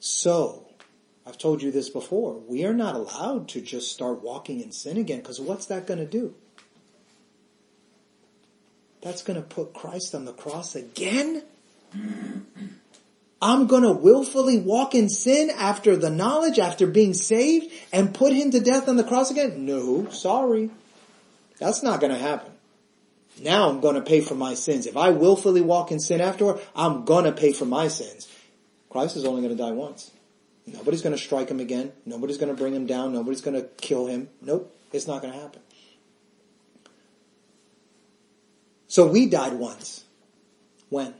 So, 0.00 0.66
I've 1.24 1.38
told 1.38 1.62
you 1.62 1.70
this 1.70 1.88
before. 1.88 2.34
We 2.34 2.64
are 2.64 2.74
not 2.74 2.96
allowed 2.96 3.48
to 3.50 3.60
just 3.60 3.92
start 3.92 4.22
walking 4.22 4.60
in 4.60 4.72
sin 4.72 4.96
again 4.96 5.20
because 5.20 5.40
what's 5.40 5.66
that 5.66 5.86
going 5.86 6.00
to 6.00 6.06
do? 6.06 6.34
That's 9.00 9.22
going 9.22 9.40
to 9.40 9.46
put 9.46 9.74
Christ 9.74 10.14
on 10.14 10.24
the 10.24 10.32
cross 10.32 10.74
again? 10.74 11.44
I'm 13.42 13.66
to 13.82 13.92
willfully 13.92 14.58
walk 14.58 14.94
in 14.94 15.08
sin 15.08 15.50
after 15.50 15.96
the 15.96 16.10
knowledge, 16.10 16.58
after 16.58 16.86
being 16.86 17.12
saved, 17.12 17.72
and 17.92 18.14
put 18.14 18.32
him 18.32 18.52
to 18.52 18.60
death 18.60 18.88
on 18.88 18.96
the 18.96 19.04
cross 19.04 19.30
again? 19.30 19.66
No, 19.66 20.08
sorry. 20.10 20.70
That's 21.58 21.82
not 21.82 22.00
to 22.12 22.18
happen. 22.18 22.52
Now 23.40 23.68
I'm 23.68 23.80
to 23.96 24.02
pay 24.02 24.20
for 24.20 24.34
my 24.34 24.54
sins. 24.54 24.86
If 24.86 24.96
I 24.96 25.10
willfully 25.10 25.60
walk 25.60 25.90
in 25.90 25.98
sin 25.98 26.20
afterward, 26.20 26.60
I'm 26.76 27.04
to 27.24 27.32
pay 27.32 27.52
for 27.52 27.64
my 27.64 27.88
sins. 27.88 28.28
Christ 28.90 29.16
is 29.16 29.24
only 29.24 29.42
to 29.50 29.56
die 29.56 29.72
once. 29.72 30.10
Nobody's 30.66 31.02
to 31.16 31.22
strike 31.22 31.48
him 31.48 31.58
again. 31.58 31.92
Nobody's 32.06 32.36
to 32.54 32.60
bring 32.60 32.74
him 32.74 32.86
down. 32.86 33.12
Nobody's 33.12 33.40
to 33.60 33.68
kill 33.78 34.06
him. 34.06 34.28
Nope. 34.40 34.72
It's 34.92 35.06
not 35.06 35.22
to 35.32 35.40
happen. 35.40 35.62
So 38.86 39.08
we 39.08 39.26
died 39.26 39.54
once. 39.54 40.04
When? 40.90 41.14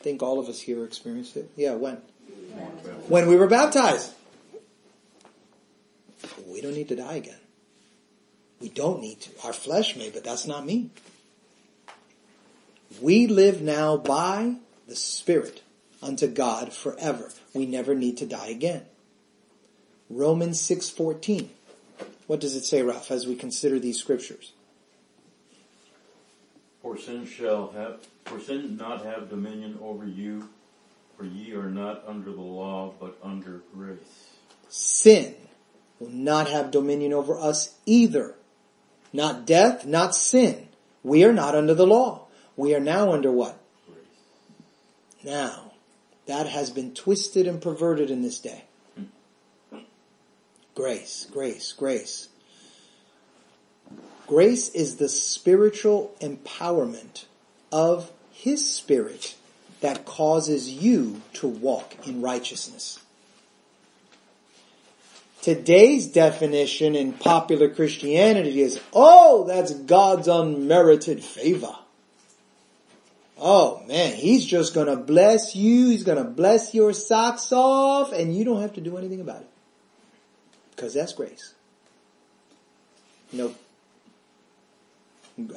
I 0.00 0.02
think 0.02 0.22
all 0.22 0.38
of 0.38 0.48
us 0.48 0.60
here 0.60 0.84
experienced 0.84 1.36
it. 1.36 1.50
Yeah, 1.56 1.74
when? 1.74 1.96
When 3.08 3.28
we 3.28 3.36
were 3.36 3.46
baptized. 3.46 4.12
We 6.46 6.60
don't 6.62 6.74
need 6.74 6.88
to 6.88 6.96
die 6.96 7.14
again. 7.14 7.38
We 8.60 8.70
don't 8.70 9.00
need 9.00 9.20
to. 9.22 9.30
Our 9.44 9.52
flesh 9.52 9.96
may, 9.96 10.10
but 10.10 10.24
that's 10.24 10.46
not 10.46 10.64
me. 10.64 10.90
We 13.00 13.26
live 13.26 13.60
now 13.62 13.96
by 13.96 14.56
the 14.88 14.96
Spirit 14.96 15.62
unto 16.02 16.26
God 16.26 16.72
forever. 16.72 17.30
We 17.54 17.66
never 17.66 17.94
need 17.94 18.16
to 18.18 18.26
die 18.26 18.48
again. 18.48 18.86
Romans 20.08 20.60
6:14. 20.60 21.50
What 22.26 22.40
does 22.40 22.56
it 22.56 22.64
say, 22.64 22.82
Ralph, 22.82 23.10
as 23.10 23.26
we 23.26 23.34
consider 23.34 23.78
these 23.78 23.98
scriptures? 23.98 24.52
For 26.82 26.96
sin 26.96 27.26
shall 27.26 27.72
have, 27.72 28.00
for 28.30 28.40
sin 28.40 28.76
not 28.76 29.04
have 29.04 29.28
dominion 29.28 29.76
over 29.82 30.06
you, 30.06 30.48
for 31.16 31.24
ye 31.24 31.52
are 31.52 31.68
not 31.68 32.04
under 32.06 32.30
the 32.30 32.40
law, 32.40 32.94
but 33.00 33.18
under 33.24 33.62
grace. 33.74 33.98
Sin 34.68 35.34
will 35.98 36.10
not 36.10 36.48
have 36.48 36.70
dominion 36.70 37.12
over 37.12 37.36
us 37.36 37.74
either. 37.86 38.36
Not 39.12 39.46
death, 39.46 39.84
not 39.84 40.14
sin. 40.14 40.68
We 41.02 41.24
are 41.24 41.32
not 41.32 41.56
under 41.56 41.74
the 41.74 41.86
law. 41.86 42.26
We 42.56 42.72
are 42.72 42.80
now 42.80 43.12
under 43.12 43.32
what? 43.32 43.58
Grace. 43.88 45.24
Now, 45.24 45.72
that 46.26 46.46
has 46.46 46.70
been 46.70 46.94
twisted 46.94 47.48
and 47.48 47.60
perverted 47.60 48.10
in 48.10 48.22
this 48.22 48.38
day. 48.38 48.64
Grace, 50.76 51.26
grace, 51.32 51.72
grace. 51.72 52.28
Grace 54.28 54.68
is 54.68 54.96
the 54.96 55.08
spiritual 55.08 56.14
empowerment 56.20 57.24
of 57.72 58.12
His 58.40 58.66
Spirit 58.66 59.34
that 59.82 60.06
causes 60.06 60.66
you 60.66 61.20
to 61.34 61.46
walk 61.46 62.06
in 62.08 62.22
righteousness. 62.22 62.98
Today's 65.42 66.06
definition 66.06 66.94
in 66.94 67.12
popular 67.12 67.68
Christianity 67.68 68.62
is, 68.62 68.80
oh, 68.94 69.44
that's 69.46 69.74
God's 69.74 70.26
unmerited 70.26 71.22
favor. 71.22 71.76
Oh 73.38 73.82
man, 73.86 74.14
He's 74.14 74.46
just 74.46 74.74
gonna 74.74 74.96
bless 74.96 75.54
you, 75.54 75.90
He's 75.90 76.04
gonna 76.04 76.24
bless 76.24 76.74
your 76.74 76.94
socks 76.94 77.52
off, 77.52 78.10
and 78.12 78.34
you 78.34 78.46
don't 78.46 78.62
have 78.62 78.74
to 78.74 78.80
do 78.80 78.96
anything 78.96 79.20
about 79.20 79.42
it. 79.42 79.50
Because 80.70 80.94
that's 80.94 81.12
grace. 81.12 81.52
Nope. 83.32 83.54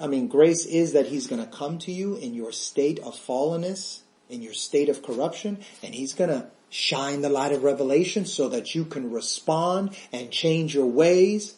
I 0.01 0.07
mean, 0.07 0.27
grace 0.27 0.65
is 0.65 0.93
that 0.93 1.07
He's 1.07 1.27
gonna 1.27 1.47
come 1.47 1.77
to 1.79 1.91
you 1.91 2.15
in 2.15 2.33
your 2.33 2.51
state 2.51 2.99
of 2.99 3.15
fallenness, 3.15 4.01
in 4.29 4.41
your 4.41 4.53
state 4.53 4.89
of 4.89 5.03
corruption, 5.03 5.59
and 5.81 5.93
He's 5.95 6.13
gonna 6.13 6.49
shine 6.69 7.21
the 7.21 7.29
light 7.29 7.51
of 7.51 7.63
revelation 7.63 8.25
so 8.25 8.49
that 8.49 8.73
you 8.73 8.85
can 8.85 9.11
respond 9.11 9.95
and 10.11 10.31
change 10.31 10.73
your 10.73 10.87
ways. 10.87 11.55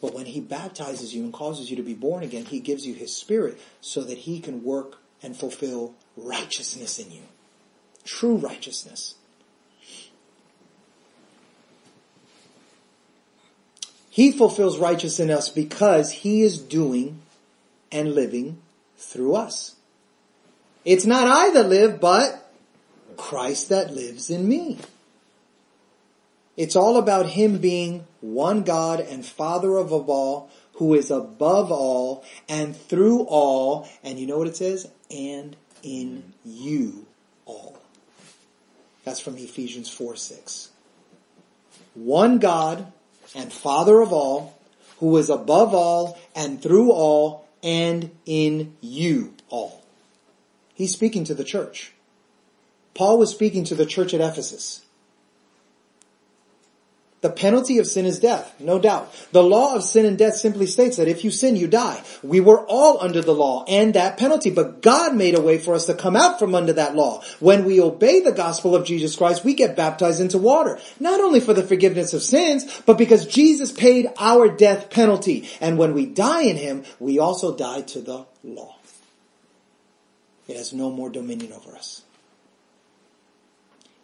But 0.00 0.14
when 0.14 0.26
He 0.26 0.40
baptizes 0.40 1.14
you 1.14 1.22
and 1.22 1.32
causes 1.32 1.70
you 1.70 1.76
to 1.76 1.82
be 1.82 1.94
born 1.94 2.22
again, 2.22 2.46
He 2.46 2.60
gives 2.60 2.86
you 2.86 2.94
His 2.94 3.16
Spirit 3.16 3.60
so 3.80 4.02
that 4.02 4.18
He 4.18 4.40
can 4.40 4.64
work 4.64 4.98
and 5.22 5.36
fulfill 5.36 5.94
righteousness 6.16 6.98
in 6.98 7.12
you. 7.12 7.22
True 8.04 8.36
righteousness. 8.36 9.14
He 14.12 14.30
fulfills 14.30 14.78
righteousness 14.78 15.20
in 15.20 15.30
us 15.30 15.48
because 15.48 16.12
He 16.12 16.42
is 16.42 16.60
doing 16.60 17.22
and 17.90 18.14
living 18.14 18.60
through 18.98 19.36
us. 19.36 19.74
It's 20.84 21.06
not 21.06 21.26
I 21.26 21.50
that 21.54 21.70
live, 21.70 21.98
but 21.98 22.46
Christ 23.16 23.70
that 23.70 23.94
lives 23.94 24.28
in 24.28 24.46
me. 24.46 24.76
It's 26.58 26.76
all 26.76 26.98
about 26.98 27.30
Him 27.30 27.56
being 27.56 28.06
one 28.20 28.64
God 28.64 29.00
and 29.00 29.24
Father 29.24 29.78
of 29.78 29.90
all, 29.90 30.50
who 30.74 30.92
is 30.92 31.10
above 31.10 31.72
all 31.72 32.22
and 32.50 32.76
through 32.76 33.22
all, 33.22 33.88
and 34.04 34.18
you 34.18 34.26
know 34.26 34.36
what 34.36 34.46
it 34.46 34.56
says? 34.56 34.90
And 35.10 35.56
in 35.82 36.34
you 36.44 37.06
all. 37.46 37.80
That's 39.04 39.20
from 39.20 39.38
Ephesians 39.38 39.88
4 39.88 40.16
6. 40.16 40.68
One 41.94 42.38
God 42.38 42.92
and 43.34 43.52
Father 43.52 44.00
of 44.00 44.12
all, 44.12 44.58
who 44.98 45.16
is 45.16 45.30
above 45.30 45.74
all 45.74 46.18
and 46.34 46.62
through 46.62 46.92
all 46.92 47.46
and 47.62 48.10
in 48.26 48.76
you 48.80 49.34
all. 49.48 49.84
He's 50.74 50.92
speaking 50.92 51.24
to 51.24 51.34
the 51.34 51.44
church. 51.44 51.92
Paul 52.94 53.18
was 53.18 53.30
speaking 53.30 53.64
to 53.64 53.74
the 53.74 53.86
church 53.86 54.14
at 54.14 54.20
Ephesus. 54.20 54.84
The 57.22 57.30
penalty 57.30 57.78
of 57.78 57.86
sin 57.86 58.04
is 58.04 58.18
death, 58.18 58.52
no 58.58 58.80
doubt. 58.80 59.14
The 59.30 59.44
law 59.44 59.76
of 59.76 59.84
sin 59.84 60.06
and 60.06 60.18
death 60.18 60.34
simply 60.34 60.66
states 60.66 60.96
that 60.96 61.06
if 61.06 61.22
you 61.22 61.30
sin, 61.30 61.54
you 61.54 61.68
die. 61.68 62.02
We 62.20 62.40
were 62.40 62.66
all 62.66 63.00
under 63.00 63.22
the 63.22 63.34
law 63.34 63.64
and 63.68 63.94
that 63.94 64.18
penalty, 64.18 64.50
but 64.50 64.82
God 64.82 65.14
made 65.14 65.38
a 65.38 65.40
way 65.40 65.58
for 65.58 65.72
us 65.72 65.86
to 65.86 65.94
come 65.94 66.16
out 66.16 66.40
from 66.40 66.56
under 66.56 66.72
that 66.72 66.96
law. 66.96 67.22
When 67.38 67.64
we 67.64 67.80
obey 67.80 68.20
the 68.20 68.32
gospel 68.32 68.74
of 68.74 68.84
Jesus 68.84 69.14
Christ, 69.14 69.44
we 69.44 69.54
get 69.54 69.76
baptized 69.76 70.20
into 70.20 70.36
water. 70.36 70.80
Not 70.98 71.20
only 71.20 71.38
for 71.38 71.54
the 71.54 71.62
forgiveness 71.62 72.12
of 72.12 72.24
sins, 72.24 72.82
but 72.86 72.98
because 72.98 73.24
Jesus 73.24 73.70
paid 73.70 74.10
our 74.18 74.48
death 74.48 74.90
penalty. 74.90 75.48
And 75.60 75.78
when 75.78 75.94
we 75.94 76.06
die 76.06 76.42
in 76.42 76.56
Him, 76.56 76.82
we 76.98 77.20
also 77.20 77.56
die 77.56 77.82
to 77.82 78.00
the 78.00 78.26
law. 78.42 78.74
It 80.48 80.56
has 80.56 80.72
no 80.72 80.90
more 80.90 81.08
dominion 81.08 81.52
over 81.52 81.76
us. 81.76 82.02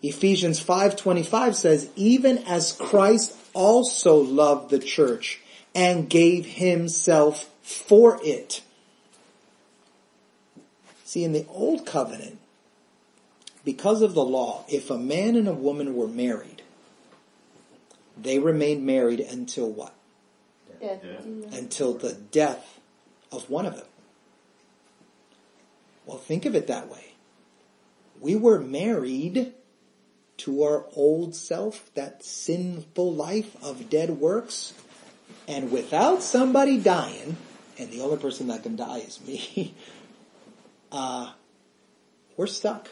Ephesians 0.03 0.61
5:25 0.61 1.57
says, 1.57 1.89
"Even 1.97 2.39
as 2.39 2.73
Christ 2.73 3.35
also 3.53 4.17
loved 4.17 4.71
the 4.71 4.79
church 4.79 5.41
and 5.75 6.09
gave 6.09 6.47
himself 6.47 7.51
for 7.63 8.21
it." 8.23 8.63
See, 11.05 11.25
in 11.25 11.33
the 11.33 11.47
old 11.49 11.85
covenant, 11.85 12.39
because 13.65 14.03
of 14.03 14.15
the 14.15 14.25
law, 14.25 14.65
if 14.69 14.91
a 14.91 14.99
man 14.99 15.37
and 15.37 15.49
a 15.49 15.55
woman 15.55 15.97
were 15.97 16.07
married, 16.07 16.63
they 18.17 18.39
remained 18.39 18.85
married 18.85 19.21
until 19.21 19.69
what? 19.69 19.95
Death. 20.81 21.01
Yeah. 21.03 21.59
Until 21.59 21.95
the 21.95 22.13
death 22.13 22.79
of 23.33 23.51
one 23.51 23.67
of 23.67 23.77
them. 23.77 23.87
Well, 26.07 26.19
think 26.19 26.47
of 26.47 26.55
it 26.55 26.67
that 26.69 26.89
way. 26.89 27.13
We 28.21 28.37
were 28.37 28.61
married 28.61 29.55
to 30.39 30.63
our 30.63 30.85
old 30.95 31.35
self, 31.35 31.93
that 31.95 32.25
sinful 32.25 33.13
life 33.13 33.57
of 33.63 33.91
dead 33.91 34.11
works, 34.11 34.73
and 35.47 35.71
without 35.71 36.23
somebody 36.23 36.79
dying, 36.79 37.37
and 37.79 37.91
the 37.91 38.01
only 38.01 38.17
person 38.17 38.49
that 38.49 38.63
can 38.63 38.77
die 38.77 38.99
is 38.99 39.21
me, 39.27 39.75
uh, 40.93 41.33
we're 42.37 42.47
stuck. 42.47 42.91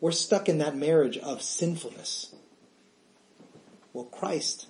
We're 0.00 0.12
stuck 0.12 0.48
in 0.48 0.58
that 0.58 0.76
marriage 0.76 1.18
of 1.18 1.42
sinfulness. 1.42 2.34
Well, 3.92 4.04
Christ 4.04 4.66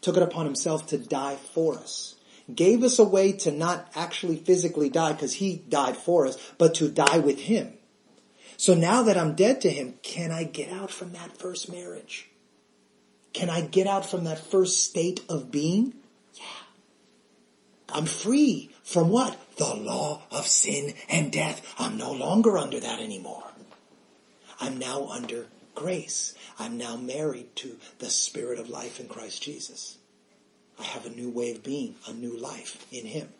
took 0.00 0.16
it 0.16 0.22
upon 0.22 0.46
himself 0.46 0.86
to 0.88 0.98
die 0.98 1.36
for 1.36 1.78
us. 1.78 2.16
Gave 2.52 2.82
us 2.82 2.98
a 2.98 3.04
way 3.04 3.32
to 3.32 3.52
not 3.52 3.88
actually 3.94 4.36
physically 4.36 4.88
die 4.88 5.12
because 5.12 5.34
he 5.34 5.56
died 5.68 5.96
for 5.96 6.26
us, 6.26 6.38
but 6.58 6.74
to 6.76 6.88
die 6.88 7.18
with 7.18 7.38
him. 7.38 7.74
So 8.60 8.74
now 8.74 9.04
that 9.04 9.16
I'm 9.16 9.36
dead 9.36 9.62
to 9.62 9.70
him, 9.70 9.94
can 10.02 10.30
I 10.30 10.44
get 10.44 10.70
out 10.70 10.90
from 10.90 11.14
that 11.14 11.38
first 11.38 11.72
marriage? 11.72 12.28
Can 13.32 13.48
I 13.48 13.62
get 13.62 13.86
out 13.86 14.04
from 14.04 14.24
that 14.24 14.38
first 14.38 14.84
state 14.84 15.24
of 15.30 15.50
being? 15.50 15.94
Yeah. 16.34 16.44
I'm 17.88 18.04
free 18.04 18.68
from 18.82 19.08
what? 19.08 19.38
The 19.56 19.74
law 19.74 20.24
of 20.30 20.46
sin 20.46 20.92
and 21.08 21.32
death. 21.32 21.74
I'm 21.78 21.96
no 21.96 22.12
longer 22.12 22.58
under 22.58 22.78
that 22.78 23.00
anymore. 23.00 23.50
I'm 24.60 24.76
now 24.76 25.08
under 25.08 25.46
grace. 25.74 26.34
I'm 26.58 26.76
now 26.76 26.96
married 26.96 27.56
to 27.56 27.78
the 27.98 28.10
spirit 28.10 28.58
of 28.58 28.68
life 28.68 29.00
in 29.00 29.08
Christ 29.08 29.42
Jesus. 29.42 29.96
I 30.78 30.82
have 30.82 31.06
a 31.06 31.16
new 31.16 31.30
way 31.30 31.52
of 31.52 31.62
being, 31.62 31.94
a 32.06 32.12
new 32.12 32.36
life 32.36 32.86
in 32.92 33.06
him. 33.06 33.30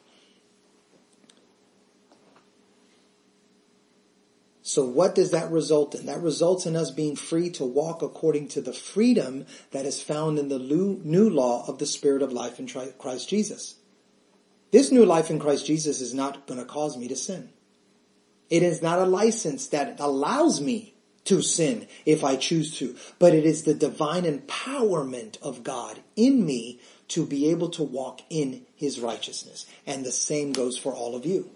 So 4.71 4.85
what 4.85 5.17
does 5.17 5.33
that 5.33 5.51
result 5.51 5.97
in? 5.97 6.07
That 6.07 6.23
results 6.23 6.65
in 6.65 6.77
us 6.77 6.93
being 6.93 7.17
free 7.17 7.51
to 7.51 7.65
walk 7.65 8.03
according 8.03 8.47
to 8.51 8.61
the 8.61 8.73
freedom 8.73 9.47
that 9.73 9.85
is 9.85 10.01
found 10.01 10.39
in 10.39 10.49
the 10.49 10.61
new 10.61 11.29
law 11.29 11.67
of 11.67 11.79
the 11.79 11.87
Spirit 11.87 12.23
of 12.23 12.33
life 12.33 12.61
in 12.61 12.69
Christ 12.69 13.29
Jesus. 13.29 13.75
This 14.71 14.93
new 14.93 15.05
life 15.05 15.29
in 15.29 15.41
Christ 15.41 15.67
Jesus 15.67 16.01
is 16.01 16.15
not 16.15 16.47
going 16.47 16.61
to 16.61 16.65
cause 16.65 16.97
me 16.97 17.09
to 17.09 17.17
sin. 17.17 17.49
It 18.49 18.63
is 18.63 18.81
not 18.81 19.01
a 19.01 19.07
license 19.07 19.67
that 19.67 19.99
allows 19.99 20.61
me 20.61 20.95
to 21.25 21.43
sin 21.43 21.89
if 22.07 22.23
I 22.23 22.37
choose 22.37 22.79
to, 22.79 22.95
but 23.19 23.35
it 23.35 23.45
is 23.45 23.65
the 23.65 23.75
divine 23.75 24.23
empowerment 24.23 25.43
of 25.43 25.65
God 25.65 25.99
in 26.15 26.47
me 26.47 26.79
to 27.09 27.27
be 27.27 27.51
able 27.51 27.71
to 27.71 27.83
walk 27.83 28.21
in 28.31 28.67
His 28.77 29.01
righteousness. 29.01 29.67
And 29.85 30.07
the 30.07 30.13
same 30.13 30.53
goes 30.53 30.79
for 30.79 30.95
all 30.95 31.17
of 31.17 31.27
you. 31.27 31.51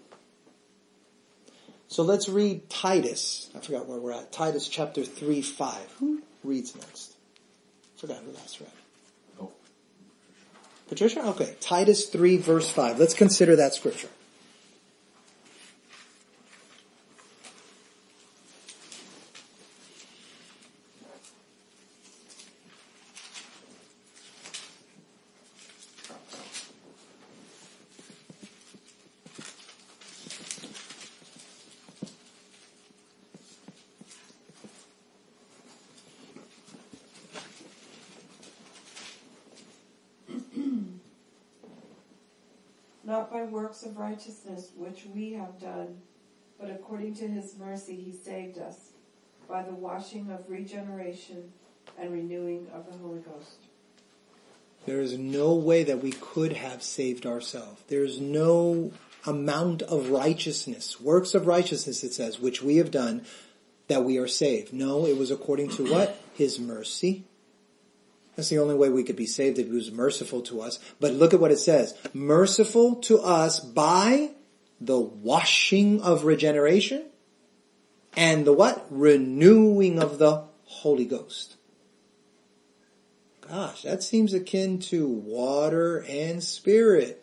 So 1.87 2.03
let's 2.03 2.27
read 2.27 2.69
Titus. 2.69 3.49
I 3.55 3.59
forgot 3.59 3.87
where 3.87 3.99
we're 3.99 4.11
at. 4.11 4.31
Titus 4.31 4.67
chapter 4.67 5.03
3, 5.03 5.41
5. 5.41 5.93
Who 5.99 6.21
reads 6.43 6.75
next? 6.75 7.15
forgot 7.97 8.17
who 8.25 8.31
last 8.33 8.59
read. 8.59 8.69
Oh. 9.41 9.51
Patricia? 10.87 11.25
Okay. 11.27 11.55
Titus 11.59 12.07
3 12.07 12.37
verse 12.37 12.69
5. 12.69 12.99
Let's 12.99 13.13
consider 13.13 13.55
that 13.55 13.73
scripture. 13.73 14.09
not 43.15 43.31
by 43.31 43.43
works 43.43 43.83
righteousness 43.95 44.71
which 44.75 45.05
we 45.13 45.33
have 45.33 45.59
done, 45.59 45.97
but 46.59 46.69
according 46.69 47.15
to 47.15 47.27
his 47.27 47.55
mercy 47.57 47.95
he 47.95 48.11
saved 48.11 48.57
us 48.57 48.91
by 49.47 49.63
the 49.63 49.73
washing 49.73 50.29
of 50.31 50.49
regeneration 50.49 51.51
and 51.99 52.11
renewing 52.11 52.67
of 52.73 52.85
the 52.85 52.97
Holy 52.97 53.19
Ghost. 53.19 53.57
There 54.85 55.01
is 55.01 55.17
no 55.17 55.55
way 55.55 55.83
that 55.83 56.03
we 56.03 56.11
could 56.11 56.53
have 56.53 56.83
saved 56.83 57.25
ourselves. 57.25 57.81
There 57.87 58.03
is 58.03 58.19
no 58.19 58.91
amount 59.25 59.81
of 59.81 60.09
righteousness, 60.09 61.01
works 61.01 61.33
of 61.33 61.47
righteousness, 61.47 62.03
it 62.03 62.13
says, 62.13 62.39
which 62.39 62.61
we 62.61 62.77
have 62.77 62.91
done 62.91 63.25
that 63.87 64.03
we 64.03 64.17
are 64.17 64.27
saved. 64.27 64.73
No, 64.73 65.05
it 65.05 65.17
was 65.17 65.31
according 65.31 65.69
to 65.69 65.91
what? 65.91 66.19
His 66.35 66.59
mercy 66.59 67.23
that's 68.35 68.49
the 68.49 68.59
only 68.59 68.75
way 68.75 68.89
we 68.89 69.03
could 69.03 69.15
be 69.15 69.25
saved 69.25 69.59
if 69.59 69.67
he 69.67 69.71
was 69.71 69.91
merciful 69.91 70.41
to 70.41 70.61
us. 70.61 70.79
But 70.99 71.13
look 71.13 71.33
at 71.33 71.39
what 71.39 71.51
it 71.51 71.59
says. 71.59 71.95
Merciful 72.13 72.95
to 72.95 73.19
us 73.19 73.59
by 73.59 74.31
the 74.81 74.99
washing 74.99 76.01
of 76.01 76.25
regeneration 76.25 77.05
and 78.15 78.45
the 78.45 78.53
what? 78.53 78.85
Renewing 78.89 79.99
of 79.99 80.17
the 80.17 80.43
Holy 80.65 81.05
Ghost. 81.05 81.55
Gosh, 83.47 83.83
that 83.83 84.03
seems 84.03 84.33
akin 84.33 84.79
to 84.79 85.07
water 85.07 86.03
and 86.09 86.43
spirit. 86.43 87.21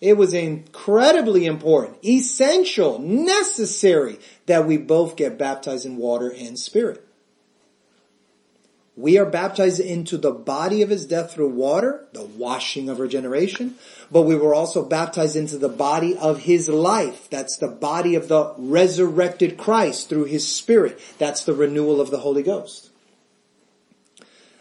It 0.00 0.16
was 0.16 0.32
incredibly 0.32 1.44
important, 1.44 1.98
essential, 2.04 2.98
necessary 2.98 4.18
that 4.46 4.66
we 4.66 4.78
both 4.78 5.16
get 5.16 5.36
baptized 5.36 5.84
in 5.84 5.96
water 5.96 6.30
and 6.30 6.58
spirit. 6.58 7.04
We 9.00 9.16
are 9.16 9.24
baptized 9.24 9.80
into 9.80 10.18
the 10.18 10.30
body 10.30 10.82
of 10.82 10.90
his 10.90 11.06
death 11.06 11.32
through 11.32 11.48
water, 11.48 12.04
the 12.12 12.22
washing 12.22 12.90
of 12.90 13.00
regeneration, 13.00 13.76
but 14.12 14.22
we 14.22 14.36
were 14.36 14.52
also 14.52 14.84
baptized 14.84 15.36
into 15.36 15.56
the 15.56 15.70
body 15.70 16.14
of 16.18 16.40
his 16.40 16.68
life. 16.68 17.26
That's 17.30 17.56
the 17.56 17.68
body 17.68 18.14
of 18.14 18.28
the 18.28 18.54
resurrected 18.58 19.56
Christ 19.56 20.10
through 20.10 20.24
his 20.24 20.46
spirit. 20.46 21.00
That's 21.16 21.44
the 21.44 21.54
renewal 21.54 21.98
of 21.98 22.10
the 22.10 22.18
Holy 22.18 22.42
Ghost. 22.42 22.90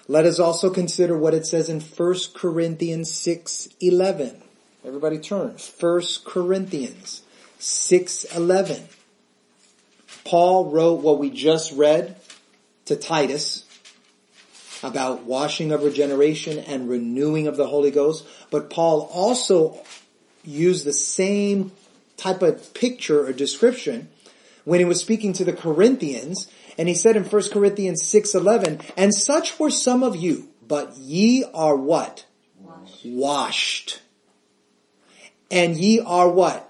Let 0.08 0.26
us 0.26 0.40
also 0.40 0.70
consider 0.70 1.18
what 1.18 1.34
it 1.34 1.46
says 1.46 1.68
in 1.68 1.82
1 1.82 2.34
Corinthians 2.34 3.12
6:11. 3.12 4.42
Everybody 4.86 5.20
turn. 5.20 5.58
1 5.58 6.24
Corinthians 6.24 7.24
6:11. 7.60 8.88
Paul 10.24 10.72
wrote 10.72 11.02
what 11.02 11.20
we 11.20 11.30
just 11.30 11.74
read 11.74 12.16
to 12.86 12.96
Titus 12.96 13.66
about 14.84 15.24
washing 15.24 15.72
of 15.72 15.84
regeneration 15.84 16.60
and 16.60 16.90
renewing 16.90 17.48
of 17.48 17.58
the 17.58 17.68
Holy 17.68 17.92
Ghost. 17.92 18.26
But 18.50 18.70
Paul 18.70 19.10
also 19.14 19.78
used 20.44 20.86
the 20.86 20.94
same 20.94 21.72
type 22.18 22.42
of 22.42 22.74
picture 22.74 23.26
or 23.26 23.34
description 23.34 24.10
when 24.66 24.80
he 24.80 24.86
was 24.86 25.00
speaking 25.00 25.34
to 25.34 25.44
the 25.44 25.54
Corinthians 25.54 26.50
and 26.78 26.88
he 26.88 26.96
said 26.96 27.18
in 27.18 27.26
1 27.26 27.52
Corinthians 27.52 28.06
6:11, 28.06 28.80
"And 28.96 29.14
such 29.14 29.60
were 29.60 29.70
some 29.70 30.02
of 30.02 30.16
you, 30.16 30.48
but 30.66 30.98
ye 30.98 31.44
are 31.54 31.76
what? 31.76 32.26
Washed. 32.64 33.06
Washed. 33.06 34.00
And 35.52 35.76
ye 35.76 36.00
are 36.00 36.30
what? 36.30 36.66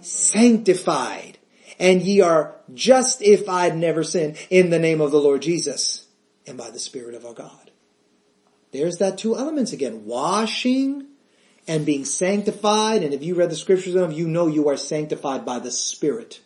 sanctified. 0.00 1.36
And 1.78 2.02
ye 2.02 2.20
are 2.20 2.56
justified, 2.72 3.76
never 3.76 4.02
sin, 4.02 4.36
in 4.48 4.70
the 4.70 4.78
name 4.78 5.00
of 5.02 5.10
the 5.10 5.20
Lord 5.20 5.42
Jesus 5.42 5.99
and 6.50 6.58
by 6.58 6.70
the 6.70 6.78
Spirit 6.78 7.14
of 7.14 7.24
our 7.24 7.32
God. 7.32 7.70
There's 8.72 8.98
that 8.98 9.16
two 9.16 9.36
elements 9.36 9.72
again. 9.72 10.04
Washing 10.04 11.06
and 11.66 11.86
being 11.86 12.04
sanctified. 12.04 13.02
And 13.02 13.14
if 13.14 13.22
you 13.22 13.34
read 13.34 13.50
the 13.50 13.56
scriptures 13.56 13.94
enough, 13.94 14.12
you 14.12 14.28
know 14.28 14.46
you 14.46 14.68
are 14.68 14.76
sanctified 14.76 15.46
by 15.46 15.58
the 15.58 15.70
Spirit. 15.70 16.40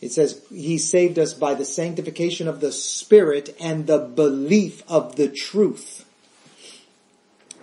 It 0.00 0.12
says 0.12 0.40
he 0.50 0.78
saved 0.78 1.18
us 1.18 1.34
by 1.34 1.54
the 1.54 1.64
sanctification 1.64 2.48
of 2.48 2.60
the 2.60 2.72
Spirit 2.72 3.56
and 3.60 3.86
the 3.86 3.98
belief 3.98 4.82
of 4.88 5.16
the 5.16 5.28
truth. 5.28 6.04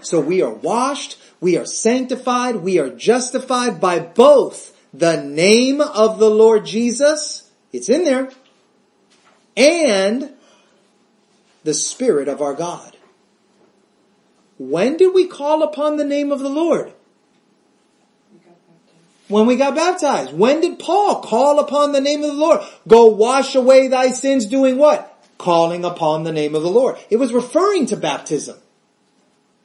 So 0.01 0.21
we 0.21 0.41
are 0.41 0.53
washed, 0.53 1.17
we 1.41 1.57
are 1.57 1.65
sanctified, 1.65 2.57
we 2.57 2.79
are 2.79 2.89
justified 2.89 3.81
by 3.81 3.99
both 3.99 4.75
the 4.93 5.21
name 5.21 5.81
of 5.81 6.19
the 6.19 6.29
Lord 6.29 6.65
Jesus, 6.65 7.49
it's 7.73 7.89
in 7.89 8.05
there, 8.05 8.31
and 9.57 10.33
the 11.63 11.73
Spirit 11.73 12.27
of 12.27 12.41
our 12.41 12.53
God. 12.53 12.95
When 14.57 14.97
did 14.97 15.13
we 15.13 15.27
call 15.27 15.63
upon 15.63 15.97
the 15.97 16.05
name 16.05 16.31
of 16.31 16.39
the 16.39 16.49
Lord? 16.49 16.93
When 19.29 19.45
we 19.45 19.55
got 19.55 19.75
baptized. 19.75 20.33
When 20.33 20.59
did 20.59 20.79
Paul 20.79 21.21
call 21.21 21.59
upon 21.59 21.91
the 21.91 22.01
name 22.01 22.23
of 22.23 22.31
the 22.31 22.41
Lord? 22.41 22.61
Go 22.87 23.05
wash 23.07 23.55
away 23.55 23.87
thy 23.87 24.09
sins 24.11 24.45
doing 24.47 24.77
what? 24.77 25.23
Calling 25.37 25.85
upon 25.85 26.23
the 26.23 26.31
name 26.31 26.55
of 26.55 26.63
the 26.63 26.69
Lord. 26.69 26.97
It 27.09 27.17
was 27.17 27.31
referring 27.31 27.85
to 27.87 27.95
baptism. 27.95 28.57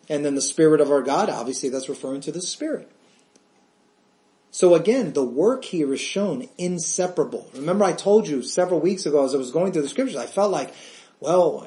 And 0.09 0.25
then 0.25 0.35
the 0.35 0.43
Spirit 0.43 0.83
of 0.83 0.91
our 0.91 1.03
God, 1.03 1.31
obviously 1.31 1.71
that's 1.71 1.89
referring 1.89 2.21
to 2.23 2.33
the 2.33 2.43
Spirit. 2.43 2.91
So 4.51 4.75
again, 4.75 5.15
the 5.15 5.25
work 5.25 5.65
here 5.65 5.93
is 5.95 6.01
shown 6.01 6.49
inseparable. 6.59 7.51
Remember 7.55 7.85
I 7.85 7.93
told 7.93 8.29
you 8.29 8.43
several 8.43 8.79
weeks 8.79 9.07
ago 9.07 9.25
as 9.25 9.35
I 9.35 9.39
was 9.39 9.51
going 9.51 9.73
through 9.73 9.83
the 9.83 9.89
scriptures, 9.89 10.17
I 10.17 10.27
felt 10.27 10.53
like, 10.53 10.73
well, 11.19 11.67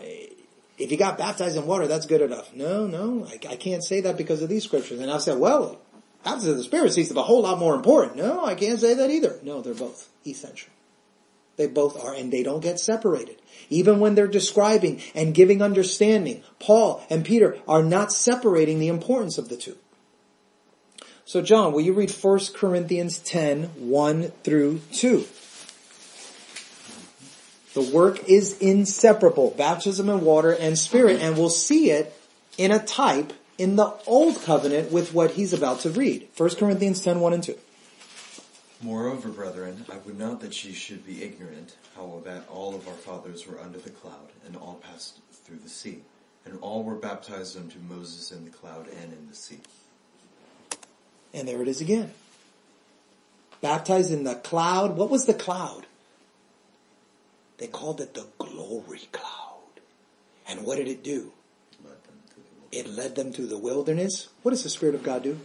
if 0.77 0.91
you 0.91 0.97
got 0.97 1.17
baptized 1.17 1.57
in 1.57 1.65
water, 1.65 1.87
that's 1.87 2.05
good 2.05 2.21
enough. 2.21 2.53
No, 2.53 2.85
no, 2.85 3.25
I, 3.27 3.53
I 3.53 3.55
can't 3.55 3.83
say 3.83 4.01
that 4.01 4.17
because 4.17 4.41
of 4.41 4.49
these 4.49 4.63
scriptures. 4.63 4.99
And 4.99 5.09
I've 5.09 5.21
said, 5.21 5.39
well, 5.39 5.79
baptism 6.23 6.51
of 6.51 6.57
the 6.57 6.63
Spirit 6.63 6.93
seems 6.93 7.07
to 7.07 7.15
be 7.15 7.19
a 7.19 7.23
whole 7.23 7.41
lot 7.41 7.57
more 7.57 7.75
important. 7.75 8.15
No, 8.15 8.45
I 8.45 8.55
can't 8.55 8.79
say 8.79 8.93
that 8.93 9.09
either. 9.09 9.39
No, 9.41 9.61
they're 9.61 9.73
both 9.73 10.09
essential. 10.25 10.71
They 11.55 11.65
both 11.65 12.03
are, 12.03 12.13
and 12.13 12.31
they 12.31 12.43
don't 12.43 12.61
get 12.61 12.79
separated. 12.79 13.41
Even 13.69 13.99
when 13.99 14.13
they're 14.13 14.27
describing 14.27 15.01
and 15.15 15.33
giving 15.33 15.63
understanding, 15.63 16.43
Paul 16.59 17.03
and 17.09 17.25
Peter 17.25 17.57
are 17.67 17.81
not 17.81 18.13
separating 18.13 18.77
the 18.77 18.89
importance 18.89 19.39
of 19.39 19.49
the 19.49 19.57
two. 19.57 19.75
So 21.25 21.41
John, 21.41 21.73
will 21.73 21.81
you 21.81 21.93
read 21.93 22.11
1 22.11 22.39
Corinthians 22.53 23.17
10, 23.19 23.63
1 23.63 24.23
through 24.43 24.81
2? 24.93 25.25
The 27.77 27.83
work 27.83 28.27
is 28.27 28.57
inseparable, 28.57 29.53
baptism 29.55 30.09
in 30.09 30.21
water 30.21 30.51
and 30.51 30.75
spirit, 30.79 31.21
and 31.21 31.37
we'll 31.37 31.51
see 31.51 31.91
it 31.91 32.11
in 32.57 32.71
a 32.71 32.83
type 32.83 33.33
in 33.59 33.75
the 33.75 33.93
old 34.07 34.41
covenant 34.41 34.91
with 34.91 35.13
what 35.13 35.29
he's 35.29 35.53
about 35.53 35.81
to 35.81 35.91
read. 35.91 36.27
1 36.35 36.55
Corinthians 36.55 37.03
10, 37.03 37.19
1 37.19 37.33
and 37.33 37.43
2. 37.43 37.55
Moreover, 38.81 39.29
brethren, 39.29 39.85
I 39.93 39.97
would 39.97 40.17
not 40.17 40.41
that 40.41 40.65
ye 40.65 40.73
should 40.73 41.05
be 41.05 41.23
ignorant 41.23 41.75
how 41.95 42.23
that 42.25 42.49
all 42.49 42.73
of 42.73 42.87
our 42.87 42.95
fathers 42.95 43.45
were 43.45 43.59
under 43.59 43.77
the 43.77 43.91
cloud, 43.91 44.31
and 44.47 44.55
all 44.55 44.81
passed 44.81 45.19
through 45.45 45.59
the 45.59 45.69
sea, 45.69 45.99
and 46.45 46.57
all 46.61 46.83
were 46.83 46.95
baptized 46.95 47.55
unto 47.55 47.77
Moses 47.87 48.31
in 48.31 48.43
the 48.43 48.49
cloud 48.49 48.87
and 48.87 49.13
in 49.13 49.27
the 49.29 49.35
sea. 49.35 49.59
And 51.31 51.47
there 51.47 51.61
it 51.61 51.67
is 51.67 51.79
again. 51.79 52.11
Baptized 53.61 54.11
in 54.11 54.23
the 54.23 54.33
cloud. 54.33 54.97
What 54.97 55.11
was 55.11 55.25
the 55.27 55.35
cloud? 55.35 55.85
They 57.57 57.67
called 57.67 58.01
it 58.01 58.13
the 58.13 58.27
glory 58.37 59.07
cloud. 59.11 59.81
And 60.47 60.63
what 60.63 60.77
did 60.77 60.87
it 60.87 61.03
do? 61.03 61.31
It 62.71 62.87
led 62.87 63.15
them 63.15 63.31
through 63.31 63.47
the 63.47 63.57
wilderness. 63.57 64.29
What 64.43 64.51
does 64.51 64.63
the 64.63 64.69
Spirit 64.69 64.95
of 64.95 65.03
God 65.03 65.23
do? 65.23 65.39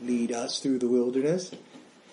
Lead 0.00 0.32
us 0.32 0.58
through 0.58 0.78
the 0.78 0.88
wilderness. 0.88 1.52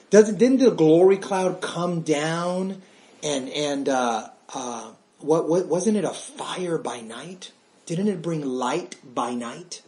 Doesn't 0.10 0.38
didn't 0.38 0.60
the 0.60 0.72
glory 0.72 1.18
cloud 1.18 1.62
come 1.62 2.02
down 2.02 2.82
and 3.24 3.50
and 3.50 3.90
uh, 3.90 4.30
uh, 4.54 4.92
what, 5.20 5.50
what 5.50 5.68
wasn't 5.68 5.98
it 5.98 6.04
a 6.04 6.14
fire 6.14 6.78
by 6.78 7.02
night? 7.02 7.52
Didn't 7.86 8.08
it 8.08 8.22
bring 8.22 8.46
light 8.46 8.96
by 9.04 9.34
night? 9.34 9.82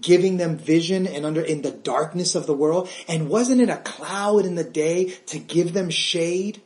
Giving 0.00 0.38
them 0.38 0.56
vision 0.56 1.06
and 1.06 1.26
under 1.26 1.42
in 1.42 1.62
the 1.62 1.70
darkness 1.70 2.34
of 2.34 2.46
the 2.46 2.54
world. 2.54 2.88
And 3.06 3.28
wasn't 3.28 3.60
it 3.60 3.68
a 3.68 3.76
cloud 3.76 4.46
in 4.46 4.54
the 4.54 4.64
day 4.64 5.10
to 5.26 5.38
give 5.38 5.74
them 5.74 5.90
shade? 5.90 6.62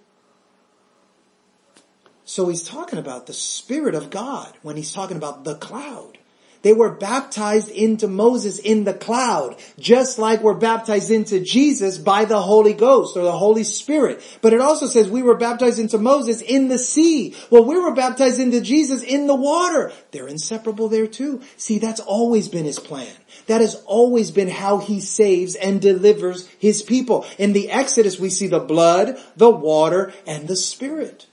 So 2.28 2.48
he's 2.48 2.64
talking 2.64 2.98
about 2.98 3.28
the 3.28 3.32
Spirit 3.32 3.94
of 3.94 4.10
God 4.10 4.52
when 4.62 4.76
he's 4.76 4.92
talking 4.92 5.16
about 5.16 5.44
the 5.44 5.54
cloud. 5.54 6.18
They 6.62 6.72
were 6.72 6.90
baptized 6.90 7.68
into 7.68 8.08
Moses 8.08 8.58
in 8.58 8.82
the 8.82 8.92
cloud, 8.92 9.54
just 9.78 10.18
like 10.18 10.42
we're 10.42 10.54
baptized 10.54 11.12
into 11.12 11.38
Jesus 11.38 11.98
by 11.98 12.24
the 12.24 12.42
Holy 12.42 12.72
Ghost 12.72 13.16
or 13.16 13.22
the 13.22 13.30
Holy 13.30 13.62
Spirit. 13.62 14.20
But 14.42 14.52
it 14.52 14.60
also 14.60 14.86
says 14.86 15.08
we 15.08 15.22
were 15.22 15.36
baptized 15.36 15.78
into 15.78 15.98
Moses 15.98 16.42
in 16.42 16.66
the 16.66 16.78
sea. 16.78 17.36
Well, 17.50 17.64
we 17.64 17.78
were 17.78 17.94
baptized 17.94 18.40
into 18.40 18.60
Jesus 18.60 19.04
in 19.04 19.28
the 19.28 19.36
water. 19.36 19.92
They're 20.10 20.26
inseparable 20.26 20.88
there 20.88 21.06
too. 21.06 21.42
See, 21.56 21.78
that's 21.78 22.00
always 22.00 22.48
been 22.48 22.64
his 22.64 22.80
plan. 22.80 23.14
That 23.46 23.60
has 23.60 23.80
always 23.86 24.32
been 24.32 24.48
how 24.48 24.78
he 24.78 25.00
saves 25.00 25.54
and 25.54 25.80
delivers 25.80 26.48
his 26.58 26.82
people. 26.82 27.24
In 27.38 27.52
the 27.52 27.70
Exodus, 27.70 28.18
we 28.18 28.30
see 28.30 28.48
the 28.48 28.58
blood, 28.58 29.16
the 29.36 29.50
water, 29.50 30.12
and 30.26 30.48
the 30.48 30.56
Spirit. 30.56 31.28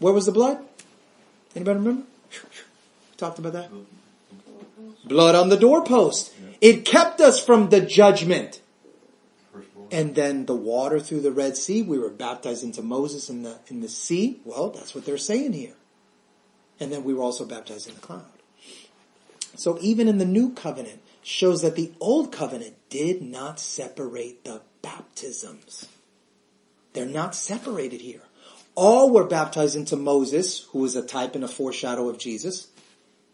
Where 0.00 0.12
was 0.12 0.26
the 0.26 0.32
blood? 0.32 0.58
Anybody 1.54 1.78
remember? 1.78 2.02
Talked 3.16 3.38
about 3.38 3.52
that? 3.52 3.70
Blood 5.04 5.34
on 5.34 5.48
the 5.48 5.56
doorpost. 5.56 6.32
It 6.60 6.84
kept 6.84 7.20
us 7.20 7.42
from 7.42 7.68
the 7.68 7.80
judgment. 7.80 8.60
And 9.92 10.14
then 10.14 10.46
the 10.46 10.54
water 10.54 11.00
through 11.00 11.20
the 11.20 11.32
Red 11.32 11.56
Sea, 11.56 11.82
we 11.82 11.98
were 11.98 12.10
baptized 12.10 12.62
into 12.62 12.80
Moses 12.80 13.28
in 13.28 13.42
the, 13.42 13.58
in 13.66 13.80
the 13.80 13.88
sea. 13.88 14.40
Well, 14.44 14.70
that's 14.70 14.94
what 14.94 15.04
they're 15.04 15.18
saying 15.18 15.52
here. 15.52 15.74
And 16.78 16.92
then 16.92 17.04
we 17.04 17.12
were 17.12 17.22
also 17.22 17.44
baptized 17.44 17.88
in 17.88 17.94
the 17.94 18.00
cloud. 18.00 18.24
So 19.56 19.78
even 19.80 20.08
in 20.08 20.18
the 20.18 20.24
new 20.24 20.54
covenant 20.54 21.00
shows 21.22 21.62
that 21.62 21.76
the 21.76 21.92
old 22.00 22.32
covenant 22.32 22.76
did 22.88 23.20
not 23.20 23.60
separate 23.60 24.44
the 24.44 24.62
baptisms. 24.80 25.88
They're 26.92 27.04
not 27.04 27.34
separated 27.34 28.00
here. 28.00 28.22
All 28.82 29.10
were 29.10 29.24
baptized 29.24 29.76
into 29.76 29.94
Moses, 29.94 30.60
who 30.72 30.78
was 30.78 30.96
a 30.96 31.04
type 31.04 31.34
and 31.34 31.44
a 31.44 31.48
foreshadow 31.48 32.08
of 32.08 32.16
Jesus, 32.16 32.68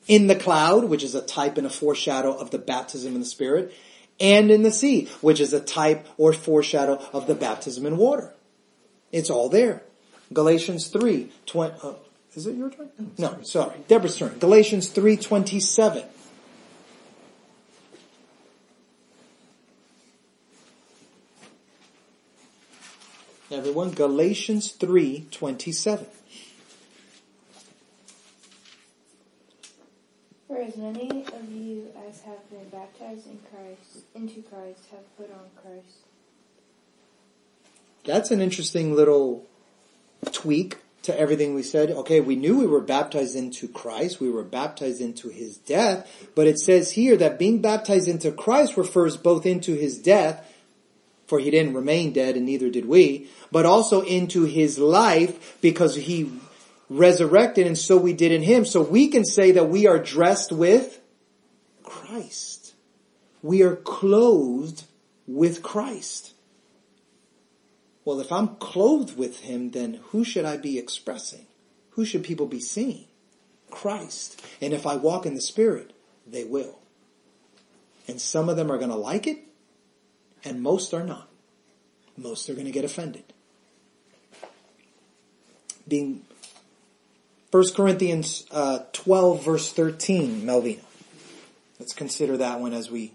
in 0.09 0.27
the 0.27 0.35
cloud, 0.35 0.87
which 0.87 1.05
is 1.05 1.15
a 1.15 1.23
type 1.23 1.57
and 1.57 1.65
a 1.65 1.71
foreshadow 1.71 2.37
of 2.37 2.51
the 2.51 2.59
baptism 2.59 3.15
in 3.15 3.21
the 3.21 3.27
Spirit, 3.27 3.73
and 4.19 4.51
in 4.51 4.65
the 4.65 4.73
sea, 4.73 5.09
which 5.21 5.39
is 5.39 5.53
a 5.53 5.61
type 5.61 6.05
or 6.19 6.33
foreshadow 6.33 7.01
of 7.13 7.29
the 7.29 7.37
baptism 7.37 7.87
in 7.87 7.97
water. 7.97 8.35
It's 9.13 9.31
all 9.31 9.49
there. 9.49 9.85
Galatians 10.33 10.89
3, 10.89 11.31
20, 11.47 11.75
uh, 11.81 11.93
is 12.35 12.49
it 12.49 12.57
your 12.57 12.71
turn? 12.71 12.91
No, 13.17 13.39
sorry, 13.45 13.77
Deborah's 13.87 14.17
turn. 14.17 14.41
Galatians 14.41 14.89
3, 14.89 15.17
27. 15.17 16.03
Everyone, 23.57 23.91
Galatians 23.91 24.73
3, 24.73 25.29
27. 25.31 26.07
For 30.47 30.59
as 30.59 30.77
many 30.77 31.25
of 31.25 31.51
you 31.51 31.87
as 32.07 32.21
have 32.21 32.51
been 32.51 32.69
baptized 32.69 33.27
in 33.27 33.39
Christ, 33.51 34.05
into 34.15 34.43
Christ, 34.43 34.81
have 34.91 35.17
put 35.17 35.31
on 35.33 35.47
Christ. 35.63 35.97
That's 38.05 38.31
an 38.31 38.43
interesting 38.43 38.95
little 38.95 39.47
tweak 40.33 40.77
to 41.05 41.19
everything 41.19 41.55
we 41.55 41.63
said. 41.63 41.91
Okay, 41.91 42.21
we 42.21 42.37
knew 42.37 42.59
we 42.59 42.67
were 42.67 42.83
baptized 42.83 43.37
into 43.37 43.69
Christ. 43.69 44.21
We 44.21 44.29
were 44.29 44.45
baptized 44.45 45.01
into 45.01 45.31
his 45.31 45.57
death. 45.57 46.29
But 46.35 46.47
it 46.47 46.59
says 46.59 46.93
here 46.93 47.17
that 47.17 47.39
being 47.39 47.63
baptized 47.63 48.07
into 48.07 48.33
Christ 48.33 48.77
refers 48.77 49.17
both 49.17 49.47
into 49.47 49.73
his 49.73 49.99
death, 49.99 50.47
for 51.27 51.39
he 51.39 51.51
didn't 51.51 51.75
remain 51.75 52.13
dead 52.13 52.37
and 52.37 52.47
neither 52.47 52.71
did 52.71 52.87
we, 52.87 53.29
but 53.51 53.67
also 53.67 54.03
into 54.03 54.45
his 54.45 54.79
life 54.79 55.61
because 55.61 55.97
he 55.97 56.31
resurrected 56.89 57.67
and 57.67 57.77
so 57.77 57.97
we 57.97 58.13
did 58.13 58.33
in 58.33 58.43
him. 58.43 58.65
So 58.65 58.81
we 58.81 59.09
can 59.09 59.25
say 59.25 59.53
that 59.53 59.69
we 59.69 59.87
are 59.87 59.99
dressed 59.99 60.53
with 60.53 61.01
Christ. 61.83 62.75
We 63.43 63.63
are 63.63 63.77
clothed 63.77 64.85
with 65.27 65.63
Christ. 65.63 66.35
Well, 68.05 68.21
if 68.21 68.31
I'm 68.31 68.57
clothed 68.57 69.19
with 69.19 69.41
him, 69.41 69.73
then 69.73 70.01
who 70.11 70.23
should 70.25 70.45
I 70.45 70.57
be 70.57 70.79
expressing? 70.79 71.47
Who 71.91 72.05
should 72.05 72.23
people 72.23 72.47
be 72.47 72.61
seeing? 72.61 73.07
Christ. 73.71 74.41
And 74.61 74.73
if 74.73 74.87
I 74.87 74.95
walk 74.95 75.27
in 75.27 75.35
the 75.35 75.41
Spirit, 75.41 75.93
they 76.27 76.45
will. 76.45 76.79
And 78.07 78.21
some 78.21 78.49
of 78.49 78.57
them 78.57 78.71
are 78.71 78.79
going 78.79 78.91
to 78.91 78.97
like 78.97 79.27
it, 79.27 79.39
and 80.47 80.63
most 80.63 80.95
are 80.95 81.05
not. 81.05 81.29
most 82.17 82.49
are 82.49 82.55
going 82.55 82.67
to 82.67 82.73
get 82.73 82.85
offended. 82.85 83.25
Being 85.89 86.23
1 87.51 87.75
Corinthians 87.75 88.47
uh, 88.51 88.81
12 88.93 89.45
verse 89.45 89.73
13, 89.73 90.47
Melvina. 90.47 90.83
Let's 91.79 91.93
consider 91.93 92.39
that 92.39 92.61
one 92.61 92.73
as 92.73 92.91
we 92.91 93.13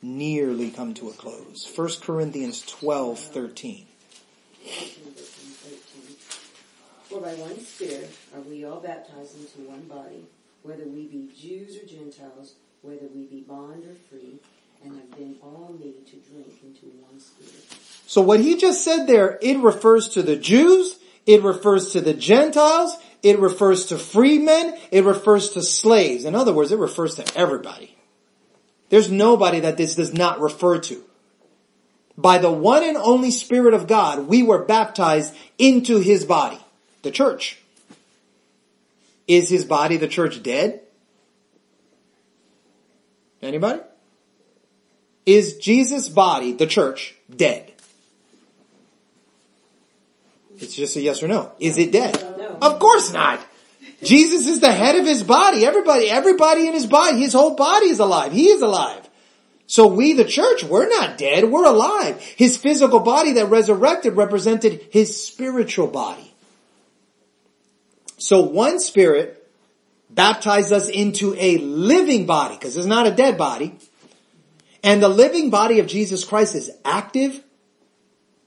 nearly 0.00 0.70
come 0.70 0.94
to 0.94 1.08
a 1.08 1.12
close. 1.12 1.70
1 1.74 1.88
Corinthians 2.02 2.62
12, 2.62 3.18
13. 3.18 3.86
For 7.08 7.20
by 7.20 7.34
one 7.34 7.58
Spirit 7.60 8.10
are 8.34 8.40
we 8.42 8.64
all 8.64 8.80
baptized 8.80 9.36
into 9.36 9.68
one 9.68 9.82
body, 9.88 10.26
whether 10.62 10.84
we 10.84 11.06
be 11.06 11.30
Jews 11.36 11.76
or 11.76 11.86
Gentiles, 11.86 12.54
whether 12.82 13.06
we 13.14 13.24
be 13.24 13.40
bond 13.40 13.84
or 13.84 13.94
free, 14.08 14.38
and 14.84 14.94
have 14.94 15.10
been 15.10 15.36
all 15.42 15.76
made 15.78 16.06
to 16.06 16.16
drink 16.16 16.46
into 16.62 16.86
one 17.00 17.18
Spirit. 17.18 17.64
So 18.06 18.22
what 18.22 18.40
he 18.40 18.56
just 18.56 18.84
said 18.84 19.06
there, 19.06 19.38
it 19.42 19.58
refers 19.58 20.08
to 20.10 20.22
the 20.22 20.36
Jews, 20.36 20.98
it 21.26 21.42
refers 21.42 21.92
to 21.92 22.00
the 22.00 22.14
Gentiles, 22.14 22.96
it 23.22 23.38
refers 23.38 23.86
to 23.86 23.98
freemen, 23.98 24.76
it 24.90 25.04
refers 25.04 25.50
to 25.50 25.62
slaves. 25.62 26.24
In 26.24 26.34
other 26.34 26.52
words, 26.52 26.72
it 26.72 26.78
refers 26.78 27.16
to 27.16 27.36
everybody. 27.36 27.94
There's 28.88 29.10
nobody 29.10 29.60
that 29.60 29.76
this 29.76 29.96
does 29.96 30.14
not 30.14 30.40
refer 30.40 30.78
to. 30.78 31.04
By 32.16 32.38
the 32.38 32.50
one 32.50 32.82
and 32.82 32.96
only 32.96 33.30
Spirit 33.30 33.74
of 33.74 33.86
God, 33.86 34.26
we 34.26 34.42
were 34.42 34.64
baptized 34.64 35.34
into 35.58 35.98
His 36.00 36.24
body, 36.24 36.58
the 37.02 37.10
church. 37.10 37.58
Is 39.26 39.50
His 39.50 39.64
body, 39.64 39.98
the 39.98 40.08
church, 40.08 40.42
dead? 40.42 40.80
Anybody? 43.42 43.80
Is 45.28 45.58
Jesus' 45.58 46.08
body, 46.08 46.52
the 46.52 46.66
church, 46.66 47.14
dead? 47.28 47.70
It's 50.56 50.74
just 50.74 50.96
a 50.96 51.02
yes 51.02 51.22
or 51.22 51.28
no. 51.28 51.52
Is 51.60 51.76
it 51.76 51.92
dead? 51.92 52.18
No. 52.38 52.56
Of 52.62 52.78
course 52.78 53.12
not. 53.12 53.38
Jesus 54.02 54.46
is 54.46 54.60
the 54.60 54.72
head 54.72 54.96
of 54.96 55.04
his 55.04 55.22
body. 55.22 55.66
Everybody, 55.66 56.08
everybody 56.08 56.66
in 56.66 56.72
his 56.72 56.86
body, 56.86 57.18
his 57.18 57.34
whole 57.34 57.56
body 57.56 57.88
is 57.88 57.98
alive. 57.98 58.32
He 58.32 58.48
is 58.48 58.62
alive. 58.62 59.06
So 59.66 59.86
we, 59.88 60.14
the 60.14 60.24
church, 60.24 60.64
we're 60.64 60.88
not 60.88 61.18
dead. 61.18 61.44
We're 61.44 61.66
alive. 61.66 62.22
His 62.22 62.56
physical 62.56 63.00
body 63.00 63.32
that 63.34 63.50
resurrected 63.50 64.16
represented 64.16 64.86
his 64.92 65.22
spiritual 65.22 65.88
body. 65.88 66.32
So 68.16 68.40
one 68.44 68.80
spirit 68.80 69.46
baptized 70.08 70.72
us 70.72 70.88
into 70.88 71.34
a 71.38 71.58
living 71.58 72.24
body, 72.24 72.54
because 72.54 72.78
it's 72.78 72.86
not 72.86 73.06
a 73.06 73.10
dead 73.10 73.36
body. 73.36 73.76
And 74.82 75.02
the 75.02 75.08
living 75.08 75.50
body 75.50 75.80
of 75.80 75.86
Jesus 75.86 76.24
Christ 76.24 76.54
is 76.54 76.70
active 76.84 77.42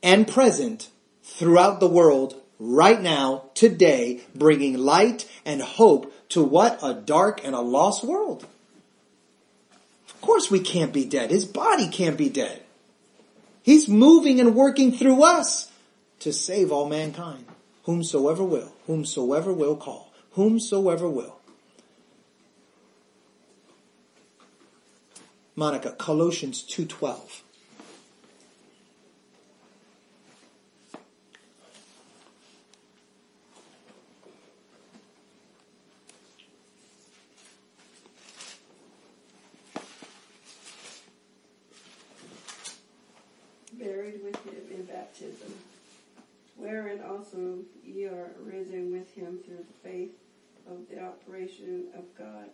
and 0.01 0.27
present 0.27 0.89
throughout 1.23 1.79
the 1.79 1.87
world 1.87 2.35
right 2.59 3.01
now, 3.01 3.45
today, 3.53 4.21
bringing 4.35 4.77
light 4.77 5.27
and 5.45 5.61
hope 5.61 6.13
to 6.29 6.43
what? 6.43 6.79
A 6.83 6.93
dark 6.93 7.43
and 7.43 7.55
a 7.55 7.61
lost 7.61 8.03
world. 8.03 8.45
Of 10.07 10.21
course 10.21 10.51
we 10.51 10.59
can't 10.59 10.93
be 10.93 11.05
dead. 11.05 11.31
His 11.31 11.45
body 11.45 11.87
can't 11.89 12.17
be 12.17 12.29
dead. 12.29 12.61
He's 13.63 13.87
moving 13.87 14.39
and 14.39 14.55
working 14.55 14.91
through 14.91 15.23
us 15.23 15.71
to 16.19 16.31
save 16.31 16.71
all 16.71 16.87
mankind. 16.87 17.45
Whomsoever 17.83 18.43
will, 18.43 18.71
whomsoever 18.85 19.51
will 19.51 19.75
call, 19.75 20.13
whomsoever 20.33 21.09
will. 21.09 21.40
Monica, 25.55 25.91
Colossians 25.91 26.63
2.12. 26.63 27.41
buried 43.73 44.23
with 44.23 44.35
him 44.45 44.55
in 44.71 44.83
baptism, 44.85 45.53
wherein 46.55 47.01
also 47.01 47.59
ye 47.83 48.05
are 48.05 48.31
risen 48.39 48.91
with 48.91 49.11
him 49.15 49.39
through 49.43 49.57
the 49.57 49.89
faith 49.89 50.11
of 50.69 50.87
the 50.89 51.01
operation 51.03 51.87
of 51.95 52.03
God, 52.17 52.49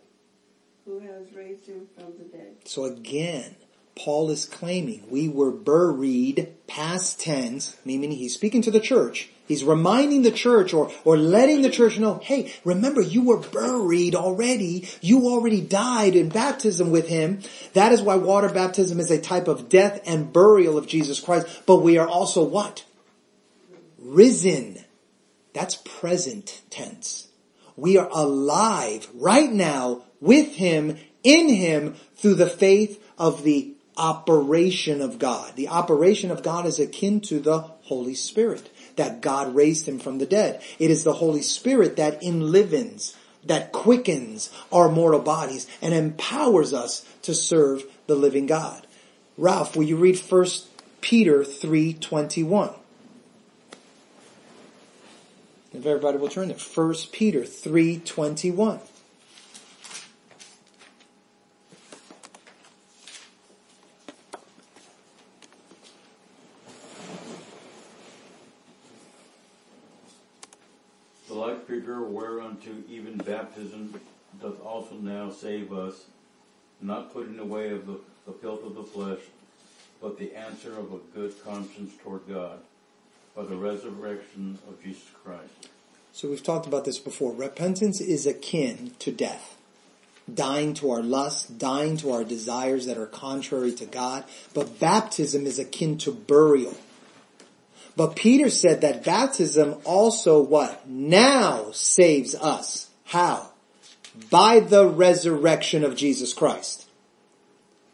who 0.87 0.99
has 0.99 1.33
raised 1.35 1.67
him 1.67 1.85
from 1.95 2.13
the 2.17 2.23
dead. 2.23 2.55
So 2.63 2.85
again, 2.85 3.55
Paul 3.95 4.31
is 4.31 4.45
claiming 4.45 5.03
we 5.09 5.27
were 5.27 5.51
buried 5.51 6.47
past 6.65 7.19
tense, 7.19 7.75
meaning 7.83 8.11
he's 8.11 8.33
speaking 8.33 8.61
to 8.61 8.71
the 8.71 8.79
church. 8.79 9.29
He's 9.47 9.63
reminding 9.63 10.21
the 10.21 10.31
church 10.31 10.73
or, 10.73 10.91
or 11.03 11.17
letting 11.17 11.61
the 11.61 11.69
church 11.69 11.99
know, 11.99 12.19
hey, 12.23 12.53
remember 12.63 13.01
you 13.01 13.23
were 13.23 13.39
buried 13.39 14.15
already. 14.15 14.87
You 15.01 15.27
already 15.27 15.61
died 15.61 16.15
in 16.15 16.29
baptism 16.29 16.89
with 16.89 17.07
him. 17.07 17.39
That 17.73 17.91
is 17.91 18.01
why 18.01 18.15
water 18.15 18.49
baptism 18.49 18.99
is 18.99 19.11
a 19.11 19.19
type 19.19 19.47
of 19.47 19.69
death 19.69 20.01
and 20.05 20.31
burial 20.31 20.77
of 20.77 20.87
Jesus 20.87 21.19
Christ. 21.19 21.63
But 21.65 21.77
we 21.77 21.97
are 21.97 22.07
also 22.07 22.43
what? 22.43 22.85
Risen. 23.99 24.83
That's 25.53 25.75
present 25.75 26.61
tense. 26.69 27.26
We 27.77 27.97
are 27.97 28.09
alive 28.11 29.07
right 29.13 29.51
now 29.51 30.01
with 30.19 30.55
him, 30.55 30.97
in 31.23 31.47
him, 31.47 31.95
through 32.15 32.35
the 32.35 32.49
faith 32.49 33.01
of 33.17 33.43
the 33.43 33.73
operation 33.95 35.01
of 35.01 35.19
God. 35.19 35.55
The 35.55 35.69
operation 35.69 36.31
of 36.31 36.43
God 36.43 36.65
is 36.65 36.79
akin 36.79 37.21
to 37.21 37.39
the 37.39 37.59
Holy 37.59 38.15
Spirit, 38.15 38.69
that 38.95 39.21
God 39.21 39.55
raised 39.55 39.87
him 39.87 39.99
from 39.99 40.17
the 40.17 40.25
dead. 40.25 40.61
It 40.79 40.91
is 40.91 41.03
the 41.03 41.13
Holy 41.13 41.41
Spirit 41.41 41.95
that 41.97 42.21
enlivens, 42.23 43.15
that 43.45 43.71
quickens 43.71 44.51
our 44.71 44.89
mortal 44.89 45.21
bodies 45.21 45.67
and 45.81 45.93
empowers 45.93 46.73
us 46.73 47.05
to 47.21 47.33
serve 47.33 47.85
the 48.07 48.15
living 48.15 48.47
God. 48.47 48.85
Ralph, 49.37 49.75
will 49.75 49.83
you 49.83 49.97
read 49.97 50.17
1 50.17 50.45
Peter 51.01 51.43
3.21? 51.43 52.73
If 55.77 55.85
everybody 55.85 56.17
will 56.17 56.27
turn 56.27 56.47
there. 56.47 56.57
1 56.57 56.95
Peter 57.11 57.41
3.21. 57.41 58.79
The 71.27 71.33
like 71.35 71.67
figure 71.67 72.01
whereunto 72.01 72.71
even 72.89 73.17
baptism 73.17 74.01
doth 74.41 74.59
also 74.65 74.95
now 74.95 75.29
save 75.29 75.71
us, 75.71 76.05
not 76.81 77.13
putting 77.13 77.37
away 77.37 77.69
of 77.69 77.85
the, 77.85 77.99
the 78.25 78.31
filth 78.31 78.63
of 78.65 78.73
the 78.73 78.83
flesh, 78.83 79.19
but 80.01 80.17
the 80.17 80.33
answer 80.33 80.71
of 80.71 80.91
a 80.91 80.97
good 81.13 81.35
conscience 81.43 81.93
toward 82.01 82.27
God, 82.27 82.61
by 83.37 83.43
the 83.43 83.55
resurrection 83.55 84.57
of 84.67 84.83
Jesus 84.83 85.05
Christ. 85.23 85.69
So 86.11 86.27
we've 86.27 86.41
talked 86.41 86.65
about 86.65 86.85
this 86.85 86.97
before. 86.97 87.31
Repentance 87.33 88.01
is 88.01 88.25
akin 88.25 88.93
to 88.97 89.11
death. 89.11 89.55
Dying 90.33 90.73
to 90.75 90.89
our 90.89 91.03
lusts, 91.03 91.47
dying 91.47 91.97
to 91.97 92.11
our 92.11 92.23
desires 92.23 92.87
that 92.87 92.97
are 92.97 93.05
contrary 93.05 93.71
to 93.73 93.85
God. 93.85 94.23
But 94.55 94.79
baptism 94.79 95.45
is 95.45 95.59
akin 95.59 95.99
to 95.99 96.11
burial. 96.11 96.75
But 97.95 98.15
Peter 98.15 98.49
said 98.49 98.81
that 98.81 99.05
baptism 99.05 99.75
also 99.85 100.41
what? 100.41 100.89
Now 100.89 101.71
saves 101.71 102.33
us. 102.33 102.89
How? 103.05 103.51
By 104.31 104.59
the 104.59 104.87
resurrection 104.87 105.83
of 105.83 105.95
Jesus 105.95 106.33
Christ. 106.33 106.89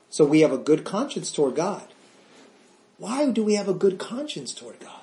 So 0.10 0.24
we 0.24 0.40
have 0.40 0.54
a 0.54 0.58
good 0.58 0.86
conscience 0.86 1.32
toward 1.32 1.56
God. 1.56 1.86
Why 2.98 3.30
do 3.30 3.44
we 3.44 3.56
have 3.56 3.68
a 3.68 3.74
good 3.74 4.00
conscience 4.00 4.54
toward 4.54 4.80
God? 4.80 5.03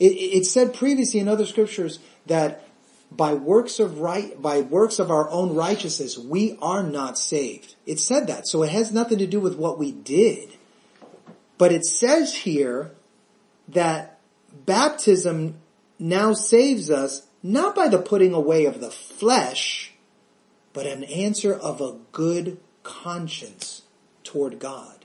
It, 0.00 0.06
it 0.06 0.46
said 0.46 0.74
previously 0.74 1.20
in 1.20 1.28
other 1.28 1.46
scriptures 1.46 2.00
that 2.26 2.66
by 3.12 3.34
works 3.34 3.78
of 3.78 4.00
right, 4.00 4.40
by 4.40 4.60
works 4.62 4.98
of 4.98 5.10
our 5.10 5.28
own 5.30 5.54
righteousness, 5.54 6.16
we 6.16 6.56
are 6.62 6.82
not 6.82 7.18
saved. 7.18 7.74
It 7.86 8.00
said 8.00 8.26
that. 8.28 8.48
So 8.48 8.62
it 8.62 8.70
has 8.70 8.92
nothing 8.92 9.18
to 9.18 9.26
do 9.26 9.40
with 9.40 9.56
what 9.56 9.78
we 9.78 9.92
did. 9.92 10.56
But 11.58 11.72
it 11.72 11.84
says 11.84 12.34
here 12.34 12.92
that 13.68 14.18
baptism 14.64 15.56
now 15.98 16.32
saves 16.32 16.90
us 16.90 17.26
not 17.42 17.74
by 17.74 17.88
the 17.88 17.98
putting 17.98 18.32
away 18.32 18.64
of 18.64 18.80
the 18.80 18.90
flesh, 18.90 19.92
but 20.72 20.86
an 20.86 21.04
answer 21.04 21.52
of 21.52 21.80
a 21.80 21.98
good 22.12 22.58
conscience 22.82 23.82
toward 24.24 24.58
God. 24.58 24.99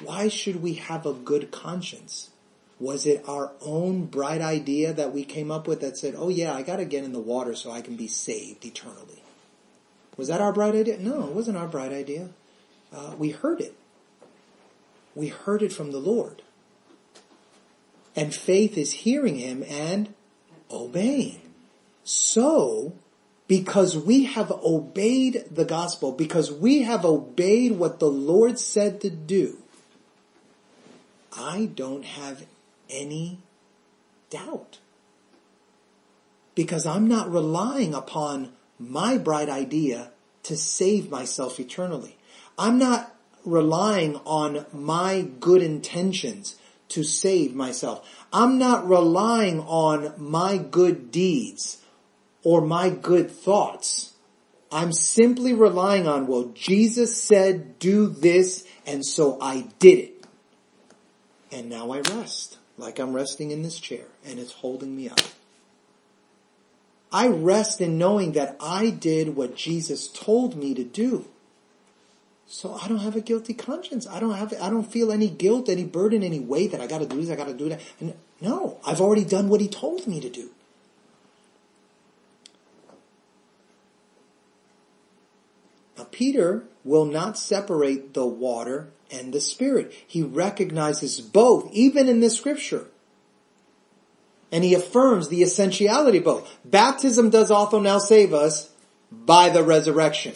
Why 0.00 0.28
should 0.28 0.62
we 0.62 0.74
have 0.74 1.06
a 1.06 1.12
good 1.12 1.50
conscience? 1.50 2.30
Was 2.80 3.06
it 3.06 3.24
our 3.26 3.52
own 3.60 4.04
bright 4.06 4.40
idea 4.40 4.92
that 4.92 5.12
we 5.12 5.24
came 5.24 5.50
up 5.50 5.66
with 5.66 5.80
that 5.80 5.96
said, 5.96 6.14
oh 6.16 6.28
yeah, 6.28 6.54
I 6.54 6.62
gotta 6.62 6.84
get 6.84 7.04
in 7.04 7.12
the 7.12 7.18
water 7.18 7.54
so 7.54 7.72
I 7.72 7.80
can 7.80 7.96
be 7.96 8.06
saved 8.06 8.64
eternally? 8.64 9.22
Was 10.16 10.28
that 10.28 10.40
our 10.40 10.52
bright 10.52 10.74
idea? 10.74 10.98
No, 10.98 11.24
it 11.24 11.32
wasn't 11.32 11.56
our 11.56 11.66
bright 11.66 11.92
idea. 11.92 12.30
Uh, 12.92 13.14
we 13.18 13.30
heard 13.30 13.60
it. 13.60 13.74
We 15.14 15.28
heard 15.28 15.62
it 15.62 15.72
from 15.72 15.90
the 15.90 15.98
Lord. 15.98 16.42
And 18.14 18.34
faith 18.34 18.76
is 18.76 18.92
hearing 18.92 19.36
him 19.36 19.64
and 19.68 20.14
obeying. 20.70 21.40
So, 22.04 22.94
because 23.46 23.96
we 23.96 24.24
have 24.24 24.50
obeyed 24.50 25.44
the 25.50 25.64
gospel, 25.64 26.12
because 26.12 26.52
we 26.52 26.82
have 26.82 27.04
obeyed 27.04 27.72
what 27.72 27.98
the 27.98 28.10
Lord 28.10 28.58
said 28.58 29.00
to 29.02 29.10
do, 29.10 29.58
I 31.36 31.66
don't 31.74 32.04
have 32.04 32.46
any 32.88 33.38
doubt. 34.30 34.78
Because 36.54 36.86
I'm 36.86 37.06
not 37.06 37.30
relying 37.30 37.94
upon 37.94 38.52
my 38.78 39.18
bright 39.18 39.48
idea 39.48 40.10
to 40.44 40.56
save 40.56 41.10
myself 41.10 41.60
eternally. 41.60 42.16
I'm 42.58 42.78
not 42.78 43.14
relying 43.44 44.16
on 44.24 44.66
my 44.72 45.28
good 45.40 45.62
intentions 45.62 46.56
to 46.88 47.02
save 47.02 47.54
myself. 47.54 48.08
I'm 48.32 48.58
not 48.58 48.88
relying 48.88 49.60
on 49.60 50.14
my 50.16 50.56
good 50.56 51.10
deeds 51.10 51.78
or 52.42 52.60
my 52.60 52.90
good 52.90 53.30
thoughts. 53.30 54.14
I'm 54.70 54.92
simply 54.92 55.54
relying 55.54 56.06
on, 56.06 56.26
well, 56.26 56.50
Jesus 56.54 57.22
said 57.22 57.78
do 57.78 58.08
this 58.08 58.66
and 58.86 59.04
so 59.04 59.38
I 59.40 59.68
did 59.78 59.98
it. 59.98 60.17
And 61.50 61.68
now 61.68 61.90
I 61.90 62.00
rest 62.00 62.58
like 62.76 62.98
I'm 62.98 63.12
resting 63.12 63.50
in 63.50 63.62
this 63.62 63.78
chair 63.78 64.04
and 64.24 64.38
it's 64.38 64.52
holding 64.52 64.94
me 64.96 65.08
up. 65.08 65.20
I 67.10 67.28
rest 67.28 67.80
in 67.80 67.98
knowing 67.98 68.32
that 68.32 68.56
I 68.60 68.90
did 68.90 69.34
what 69.34 69.56
Jesus 69.56 70.08
told 70.08 70.56
me 70.56 70.74
to 70.74 70.84
do. 70.84 71.26
So 72.46 72.74
I 72.74 72.88
don't 72.88 72.98
have 72.98 73.16
a 73.16 73.20
guilty 73.20 73.54
conscience. 73.54 74.06
I 74.06 74.20
don't 74.20 74.34
have, 74.34 74.54
I 74.60 74.70
don't 74.70 74.90
feel 74.90 75.12
any 75.12 75.28
guilt, 75.28 75.68
any 75.68 75.84
burden, 75.84 76.22
any 76.22 76.40
weight 76.40 76.72
that 76.72 76.80
I 76.80 76.86
gotta 76.86 77.06
do 77.06 77.20
this, 77.20 77.30
I 77.30 77.36
gotta 77.36 77.54
do 77.54 77.68
that. 77.68 77.80
And 78.00 78.14
no, 78.40 78.78
I've 78.86 79.00
already 79.00 79.24
done 79.24 79.48
what 79.48 79.60
he 79.60 79.68
told 79.68 80.06
me 80.06 80.20
to 80.20 80.30
do. 80.30 80.50
Now 85.96 86.06
Peter 86.10 86.64
will 86.84 87.04
not 87.04 87.36
separate 87.36 88.14
the 88.14 88.26
water 88.26 88.90
and 89.10 89.32
the 89.32 89.40
spirit. 89.40 89.92
He 90.06 90.22
recognizes 90.22 91.20
both, 91.20 91.70
even 91.72 92.08
in 92.08 92.20
the 92.20 92.30
scripture. 92.30 92.86
And 94.50 94.64
he 94.64 94.74
affirms 94.74 95.28
the 95.28 95.42
essentiality 95.42 96.18
of 96.18 96.24
both. 96.24 96.58
Baptism 96.64 97.30
does 97.30 97.50
also 97.50 97.80
now 97.80 97.98
save 97.98 98.32
us 98.32 98.70
by 99.12 99.48
the 99.48 99.62
resurrection. 99.62 100.34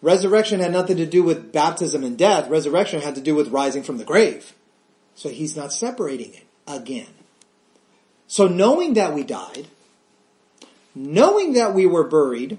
Resurrection 0.00 0.60
had 0.60 0.72
nothing 0.72 0.96
to 0.96 1.06
do 1.06 1.22
with 1.22 1.52
baptism 1.52 2.04
and 2.04 2.16
death. 2.16 2.48
Resurrection 2.48 3.00
had 3.00 3.14
to 3.16 3.20
do 3.20 3.34
with 3.34 3.48
rising 3.48 3.82
from 3.82 3.98
the 3.98 4.04
grave. 4.04 4.52
So 5.14 5.28
he's 5.28 5.56
not 5.56 5.72
separating 5.72 6.34
it 6.34 6.44
again. 6.66 7.08
So 8.28 8.46
knowing 8.46 8.94
that 8.94 9.14
we 9.14 9.24
died, 9.24 9.66
knowing 10.94 11.54
that 11.54 11.74
we 11.74 11.86
were 11.86 12.04
buried, 12.04 12.58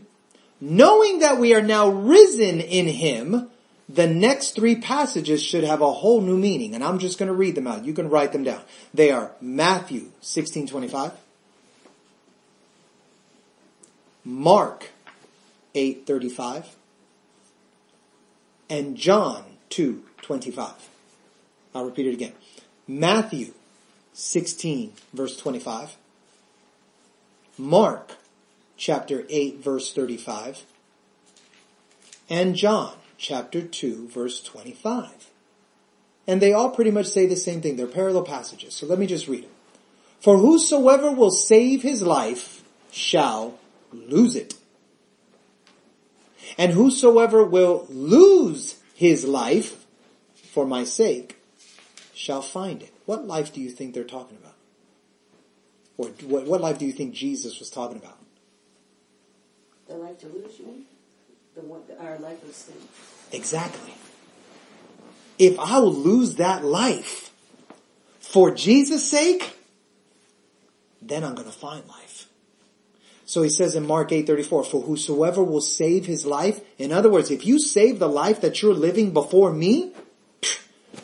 knowing 0.60 1.20
that 1.20 1.38
we 1.38 1.54
are 1.54 1.62
now 1.62 1.88
risen 1.88 2.60
in 2.60 2.88
him, 2.88 3.50
the 3.90 4.06
next 4.06 4.52
three 4.52 4.76
passages 4.76 5.42
should 5.42 5.64
have 5.64 5.82
a 5.82 5.92
whole 5.92 6.22
new 6.22 6.38
meaning. 6.38 6.76
And 6.76 6.84
I'm 6.84 7.00
just 7.00 7.18
going 7.18 7.28
to 7.28 7.34
read 7.34 7.56
them 7.56 7.66
out. 7.66 7.86
You 7.86 7.94
can 7.94 8.10
write 8.10 8.32
them 8.32 8.44
down. 8.44 8.62
They 8.94 9.10
are 9.10 9.32
Matthew 9.42 10.02
1625, 10.22 11.14
Mark 14.24 14.90
835, 15.74 16.76
and 18.70 18.96
John 18.96 19.44
2:25. 19.72 20.74
I'll 21.74 21.86
repeat 21.86 22.08
it 22.08 22.14
again. 22.14 22.34
Matthew 22.88 23.54
16 24.14 24.94
verse 25.14 25.38
25. 25.38 25.98
Mark 27.58 28.14
chapter 28.78 29.26
8 29.30 29.64
verse 29.64 29.94
35. 29.94 30.64
And 32.30 32.56
John 32.56 32.99
chapter 33.20 33.62
2 33.62 34.08
verse 34.08 34.42
25. 34.42 35.30
And 36.26 36.42
they 36.42 36.54
all 36.54 36.72
pretty 36.72 36.92
much 36.92 37.08
say 37.08 37.26
the 37.26 37.36
same 37.36 37.62
thing. 37.62 37.76
They're 37.76 37.88
parallel 37.88 38.24
passages. 38.24 38.74
So 38.74 38.88
let 38.88 38.98
me 38.98 39.06
just 39.06 39.28
read 39.28 39.44
them. 39.44 39.52
For 40.20 40.38
whosoever 40.38 41.12
will 41.12 41.32
save 41.32 41.82
his 41.82 42.02
life 42.02 42.64
shall 42.92 43.60
lose 43.92 44.36
it. 44.36 44.56
And 46.58 46.74
whosoever 46.74 47.44
will 47.44 47.86
lose 47.90 48.80
his 48.96 49.26
life 49.26 49.86
for 50.52 50.66
my 50.66 50.84
sake 50.84 51.38
shall 52.14 52.42
find 52.42 52.82
it. 52.82 52.94
What 53.06 53.26
life 53.26 53.54
do 53.54 53.62
you 53.62 53.70
think 53.70 53.94
they're 53.94 54.04
talking 54.04 54.38
about? 54.38 54.56
Or 55.98 56.08
what, 56.26 56.46
what 56.46 56.62
life 56.62 56.78
do 56.78 56.86
you 56.86 56.94
think 56.94 57.14
Jesus 57.14 57.60
was 57.60 57.70
talking 57.70 57.98
about? 57.98 58.18
The 59.88 59.96
life 59.96 60.20
to 60.20 60.28
lose, 60.28 60.60
you? 60.60 60.86
The 61.62 62.00
our 62.02 62.18
life 62.20 62.42
of 62.44 62.54
sin. 62.54 62.76
Exactly. 63.32 63.94
If 65.38 65.60
I 65.60 65.80
will 65.80 65.94
lose 65.94 66.36
that 66.36 66.64
life 66.64 67.32
for 68.20 68.52
Jesus' 68.52 69.10
sake, 69.10 69.56
then 71.02 71.24
I'm 71.24 71.36
going 71.36 71.48
to 71.48 71.54
find 71.54 71.86
life. 71.88 72.28
So 73.26 73.44
he 73.44 73.50
says 73.50 73.76
in 73.76 73.86
Mark 73.86 74.10
8:34, 74.10 74.66
for 74.66 74.82
whosoever 74.82 75.44
will 75.44 75.62
save 75.62 76.06
his 76.06 76.26
life, 76.26 76.62
in 76.78 76.92
other 76.92 77.10
words, 77.10 77.30
if 77.30 77.46
you 77.46 77.60
save 77.60 78.00
the 78.00 78.10
life 78.10 78.42
that 78.42 78.62
you're 78.62 78.74
living 78.74 79.12
before 79.12 79.52
me, 79.52 79.92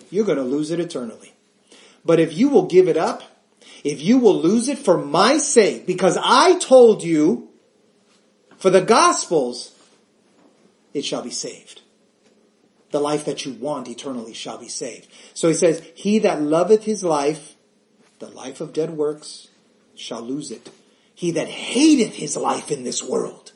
you're 0.09 0.25
going 0.25 0.37
to 0.37 0.43
lose 0.43 0.71
it 0.71 0.79
eternally. 0.79 1.33
But 2.03 2.19
if 2.19 2.33
you 2.33 2.49
will 2.49 2.65
give 2.65 2.87
it 2.87 2.97
up, 2.97 3.23
if 3.83 4.01
you 4.01 4.17
will 4.17 4.41
lose 4.41 4.69
it 4.69 4.79
for 4.79 4.97
my 4.97 5.37
sake, 5.37 5.85
because 5.85 6.17
I 6.21 6.57
told 6.59 7.03
you 7.03 7.49
for 8.57 8.69
the 8.69 8.81
gospels, 8.81 9.74
it 10.95 11.03
shall 11.05 11.21
be 11.21 11.29
saved. 11.29 11.81
The 12.91 13.01
life 13.01 13.25
that 13.25 13.45
you 13.45 13.51
want 13.53 13.89
eternally 13.89 14.33
shall 14.33 14.57
be 14.57 14.69
saved. 14.69 15.07
So 15.33 15.49
he 15.49 15.53
says, 15.53 15.83
he 15.93 16.19
that 16.19 16.41
loveth 16.41 16.85
his 16.85 17.03
life, 17.03 17.55
the 18.19 18.29
life 18.29 18.61
of 18.61 18.71
dead 18.71 18.91
works, 18.91 19.49
shall 19.95 20.21
lose 20.21 20.51
it. 20.51 20.69
He 21.13 21.31
that 21.31 21.49
hateth 21.49 22.15
his 22.15 22.37
life 22.37 22.71
in 22.71 22.83
this 22.83 23.03
world 23.03 23.51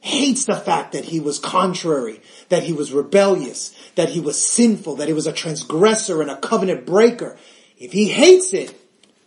hates 0.00 0.44
the 0.44 0.56
fact 0.56 0.92
that 0.92 1.04
he 1.04 1.20
was 1.20 1.38
contrary, 1.38 2.20
that 2.48 2.64
he 2.64 2.72
was 2.72 2.92
rebellious, 2.92 3.72
that 3.94 4.10
he 4.10 4.20
was 4.20 4.42
sinful, 4.42 4.96
that 4.96 5.08
he 5.08 5.14
was 5.14 5.26
a 5.26 5.32
transgressor 5.32 6.20
and 6.20 6.30
a 6.30 6.36
covenant 6.36 6.84
breaker. 6.84 7.38
If 7.78 7.92
he 7.92 8.08
hates 8.08 8.52
it, 8.52 8.74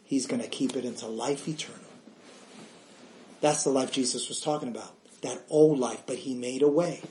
he's 0.03 0.27
to 0.27 0.47
keep 0.47 0.75
it 0.75 0.85
into 0.85 1.07
life 1.07 1.47
eternal. 1.47 1.79
That's 3.39 3.63
the 3.63 3.69
life 3.69 3.91
Jesus 3.91 4.27
was 4.27 4.41
talking 4.41 4.67
about. 4.67 4.93
That 5.21 5.41
old 5.49 5.79
life, 5.79 6.03
but 6.05 6.17
he 6.17 6.33
made 6.33 6.61
a 6.61 6.67
way 6.67 7.01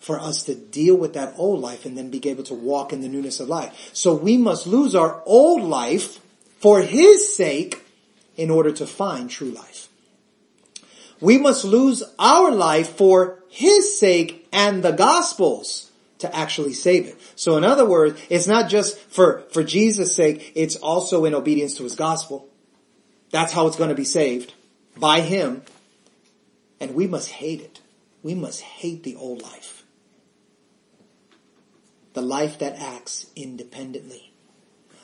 for 0.00 0.18
us 0.18 0.44
to 0.44 0.54
deal 0.54 0.96
with 0.96 1.12
that 1.14 1.34
old 1.36 1.60
life 1.60 1.84
and 1.84 1.96
then 1.96 2.10
be 2.10 2.26
able 2.28 2.44
to 2.44 2.54
walk 2.54 2.92
in 2.92 3.02
the 3.02 3.08
newness 3.08 3.38
of 3.38 3.48
life. 3.48 3.90
So 3.92 4.14
we 4.14 4.38
must 4.38 4.66
lose 4.66 4.94
our 4.94 5.22
old 5.26 5.62
life 5.62 6.18
for 6.58 6.80
his 6.80 7.36
sake 7.36 7.82
in 8.36 8.50
order 8.50 8.72
to 8.72 8.86
find 8.86 9.28
true 9.28 9.50
life. 9.50 9.88
We 11.20 11.36
must 11.36 11.64
lose 11.64 12.02
our 12.18 12.50
life 12.50 12.96
for 12.96 13.40
his 13.50 13.98
sake 13.98 14.48
and 14.52 14.82
the 14.82 14.92
gospels 14.92 15.90
to 16.20 16.34
actually 16.34 16.72
save 16.72 17.06
it. 17.06 17.20
So 17.36 17.58
in 17.58 17.64
other 17.64 17.84
words, 17.84 18.18
it's 18.30 18.46
not 18.46 18.70
just 18.70 18.98
for, 18.98 19.44
for 19.52 19.62
Jesus' 19.62 20.14
sake, 20.14 20.52
it's 20.54 20.76
also 20.76 21.26
in 21.26 21.34
obedience 21.34 21.76
to 21.76 21.82
his 21.82 21.94
gospel. 21.94 22.48
That's 23.30 23.52
how 23.52 23.66
it's 23.66 23.76
going 23.76 23.90
to 23.90 23.94
be 23.96 24.04
saved. 24.04 24.54
By 24.96 25.20
him. 25.20 25.62
And 26.80 26.94
we 26.94 27.06
must 27.06 27.28
hate 27.28 27.60
it. 27.60 27.80
We 28.22 28.34
must 28.34 28.60
hate 28.60 29.02
the 29.02 29.16
old 29.16 29.42
life. 29.42 29.84
The 32.14 32.22
life 32.22 32.58
that 32.58 32.76
acts 32.76 33.26
independently. 33.36 34.32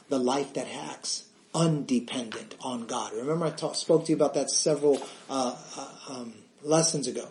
The 0.09 0.19
life 0.19 0.55
that 0.55 0.67
acts 0.73 1.25
undependent 1.55 2.55
on 2.61 2.87
God. 2.87 3.13
Remember 3.15 3.47
I 3.47 3.51
talk, 3.51 3.75
spoke 3.75 4.05
to 4.07 4.13
you 4.13 4.17
about 4.17 4.35
that 4.35 4.51
several 4.51 5.01
uh, 5.31 5.57
uh, 5.77 5.95
um, 6.09 6.35
lessons 6.63 7.07
ago. 7.07 7.29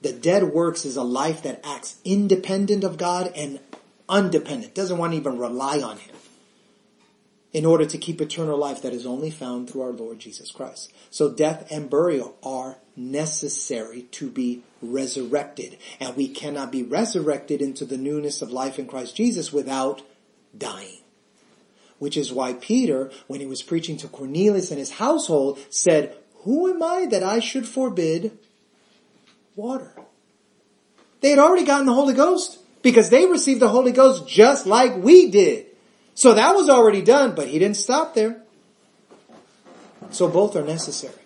The 0.00 0.12
dead 0.12 0.44
works 0.44 0.84
is 0.84 0.96
a 0.96 1.02
life 1.02 1.42
that 1.42 1.60
acts 1.64 1.96
independent 2.04 2.84
of 2.84 2.98
God 2.98 3.32
and 3.36 3.60
undependent, 4.08 4.74
doesn't 4.74 4.98
want 4.98 5.12
to 5.12 5.18
even 5.18 5.38
rely 5.38 5.80
on 5.80 5.98
Him 5.98 6.14
in 7.52 7.64
order 7.64 7.86
to 7.86 7.98
keep 7.98 8.20
eternal 8.20 8.58
life 8.58 8.82
that 8.82 8.92
is 8.92 9.06
only 9.06 9.30
found 9.30 9.70
through 9.70 9.82
our 9.82 9.92
Lord 9.92 10.18
Jesus 10.18 10.50
Christ. 10.50 10.92
So 11.10 11.30
death 11.30 11.70
and 11.70 11.88
burial 11.88 12.36
are 12.42 12.78
necessary 12.96 14.02
to 14.12 14.28
be 14.30 14.62
resurrected. 14.82 15.78
And 16.00 16.16
we 16.16 16.28
cannot 16.28 16.70
be 16.70 16.82
resurrected 16.82 17.60
into 17.60 17.84
the 17.84 17.98
newness 17.98 18.42
of 18.42 18.50
life 18.50 18.78
in 18.78 18.86
Christ 18.86 19.16
Jesus 19.16 19.52
without 19.52 20.02
dying. 20.56 21.00
Which 21.98 22.16
is 22.16 22.32
why 22.32 22.54
Peter, 22.54 23.10
when 23.26 23.40
he 23.40 23.46
was 23.46 23.62
preaching 23.62 23.96
to 23.98 24.08
Cornelius 24.08 24.70
and 24.70 24.78
his 24.78 24.92
household, 24.92 25.58
said, 25.70 26.16
who 26.42 26.68
am 26.68 26.82
I 26.82 27.06
that 27.06 27.22
I 27.22 27.40
should 27.40 27.66
forbid 27.66 28.36
water? 29.56 29.92
They 31.20 31.30
had 31.30 31.38
already 31.38 31.64
gotten 31.64 31.86
the 31.86 31.94
Holy 31.94 32.14
Ghost. 32.14 32.58
because 32.84 33.08
they 33.08 33.24
received 33.26 33.60
the 33.60 33.68
Holy 33.68 33.90
Ghost 33.90 34.28
just 34.28 34.66
like 34.66 34.94
we 34.96 35.30
did. 35.30 35.66
So 36.14 36.34
that 36.34 36.54
was 36.54 36.68
already 36.68 37.02
done, 37.02 37.34
but 37.34 37.48
he 37.48 37.58
didn't 37.58 37.78
stop 37.78 38.14
there. 38.14 38.42
So 40.10 40.28
both 40.28 40.54
are 40.54 40.62
necessary. 40.62 41.23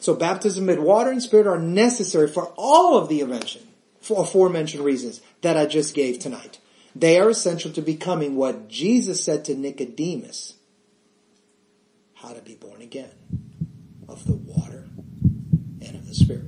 So 0.00 0.14
baptism 0.14 0.68
in 0.70 0.82
water 0.82 1.10
and 1.10 1.22
spirit 1.22 1.46
are 1.46 1.58
necessary 1.58 2.26
for 2.26 2.52
all 2.56 2.96
of 2.96 3.08
the 3.10 3.20
aforementioned 3.20 4.82
reasons 4.82 5.20
that 5.42 5.58
I 5.58 5.66
just 5.66 5.94
gave 5.94 6.18
tonight. 6.18 6.58
They 6.96 7.20
are 7.20 7.28
essential 7.28 7.70
to 7.72 7.82
becoming 7.82 8.34
what 8.34 8.68
Jesus 8.68 9.22
said 9.22 9.44
to 9.44 9.54
Nicodemus. 9.54 10.54
How 12.14 12.32
to 12.32 12.40
be 12.40 12.54
born 12.54 12.80
again 12.80 13.10
of 14.08 14.26
the 14.26 14.34
water 14.34 14.88
and 15.82 15.94
of 15.94 16.08
the 16.08 16.14
spirit. 16.14 16.44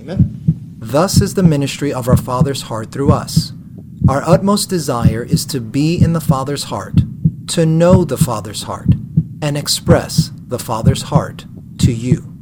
Amen. 0.00 0.40
Thus 0.78 1.20
is 1.20 1.34
the 1.34 1.42
ministry 1.42 1.92
of 1.92 2.08
our 2.08 2.16
Father's 2.16 2.62
heart 2.62 2.92
through 2.92 3.12
us. 3.12 3.52
Our 4.08 4.22
utmost 4.22 4.70
desire 4.70 5.22
is 5.22 5.44
to 5.46 5.60
be 5.60 6.02
in 6.02 6.14
the 6.14 6.20
Father's 6.20 6.64
heart, 6.64 7.00
to 7.48 7.66
know 7.66 8.04
the 8.04 8.16
Father's 8.16 8.62
heart, 8.62 8.88
and 9.42 9.58
express 9.58 10.32
the 10.34 10.58
Father's 10.58 11.02
heart 11.02 11.44
to 11.80 11.92
you. 11.92 12.32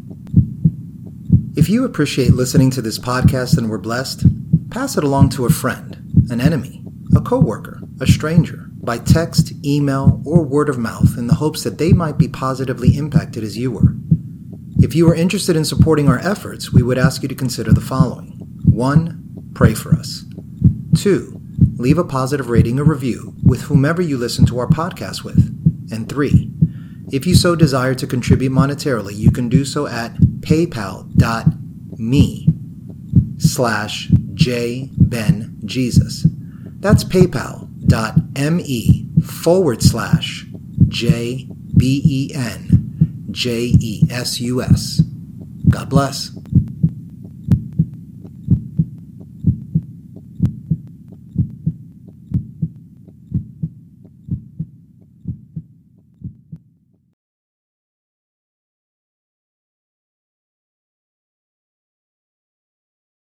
If 1.56 1.68
you 1.68 1.84
appreciate 1.84 2.34
listening 2.34 2.70
to 2.72 2.82
this 2.82 2.98
podcast 2.98 3.56
and 3.56 3.70
were 3.70 3.78
blessed, 3.78 4.24
pass 4.70 4.96
it 4.96 5.04
along 5.04 5.30
to 5.30 5.46
a 5.46 5.50
friend, 5.50 6.26
an 6.30 6.40
enemy, 6.40 6.84
a 7.16 7.20
coworker, 7.20 7.80
a 8.00 8.06
stranger, 8.06 8.66
by 8.74 8.98
text, 8.98 9.52
email, 9.64 10.20
or 10.24 10.42
word 10.42 10.68
of 10.68 10.78
mouth 10.78 11.16
in 11.16 11.26
the 11.26 11.34
hopes 11.34 11.62
that 11.64 11.78
they 11.78 11.92
might 11.92 12.18
be 12.18 12.28
positively 12.28 12.96
impacted 12.96 13.44
as 13.44 13.56
you 13.56 13.70
were. 13.70 13.94
If 14.78 14.94
you 14.94 15.08
are 15.08 15.14
interested 15.14 15.56
in 15.56 15.64
supporting 15.64 16.08
our 16.08 16.18
efforts, 16.18 16.72
we 16.72 16.82
would 16.82 16.98
ask 16.98 17.22
you 17.22 17.28
to 17.28 17.34
consider 17.34 17.72
the 17.72 17.80
following. 17.80 18.38
1. 18.64 19.50
Pray 19.54 19.74
for 19.74 19.94
us. 19.94 20.24
2. 20.96 21.40
Leave 21.76 21.98
a 21.98 22.04
positive 22.04 22.50
rating 22.50 22.78
or 22.78 22.84
review 22.84 23.34
with 23.44 23.62
whomever 23.62 24.02
you 24.02 24.16
listen 24.16 24.46
to 24.46 24.58
our 24.58 24.68
podcast 24.68 25.22
with. 25.22 25.38
And 25.92 26.08
3. 26.08 26.57
If 27.10 27.26
you 27.26 27.34
so 27.34 27.56
desire 27.56 27.94
to 27.94 28.06
contribute 28.06 28.52
monetarily, 28.52 29.16
you 29.16 29.30
can 29.30 29.48
do 29.48 29.64
so 29.64 29.86
at 29.86 30.14
paypal.me 30.40 32.48
slash 33.38 34.08
jbenjesus. 34.34 36.26
That's 36.80 37.04
paypal.me 37.04 39.08
forward 39.24 39.82
slash 39.82 40.46
J 40.88 41.48
B 41.76 42.02
E 42.04 42.34
N 42.34 43.26
J 43.30 43.74
E 43.80 44.02
S 44.10 44.40
U 44.40 44.60
S. 44.62 45.00
God 45.68 45.88
bless. 45.88 46.37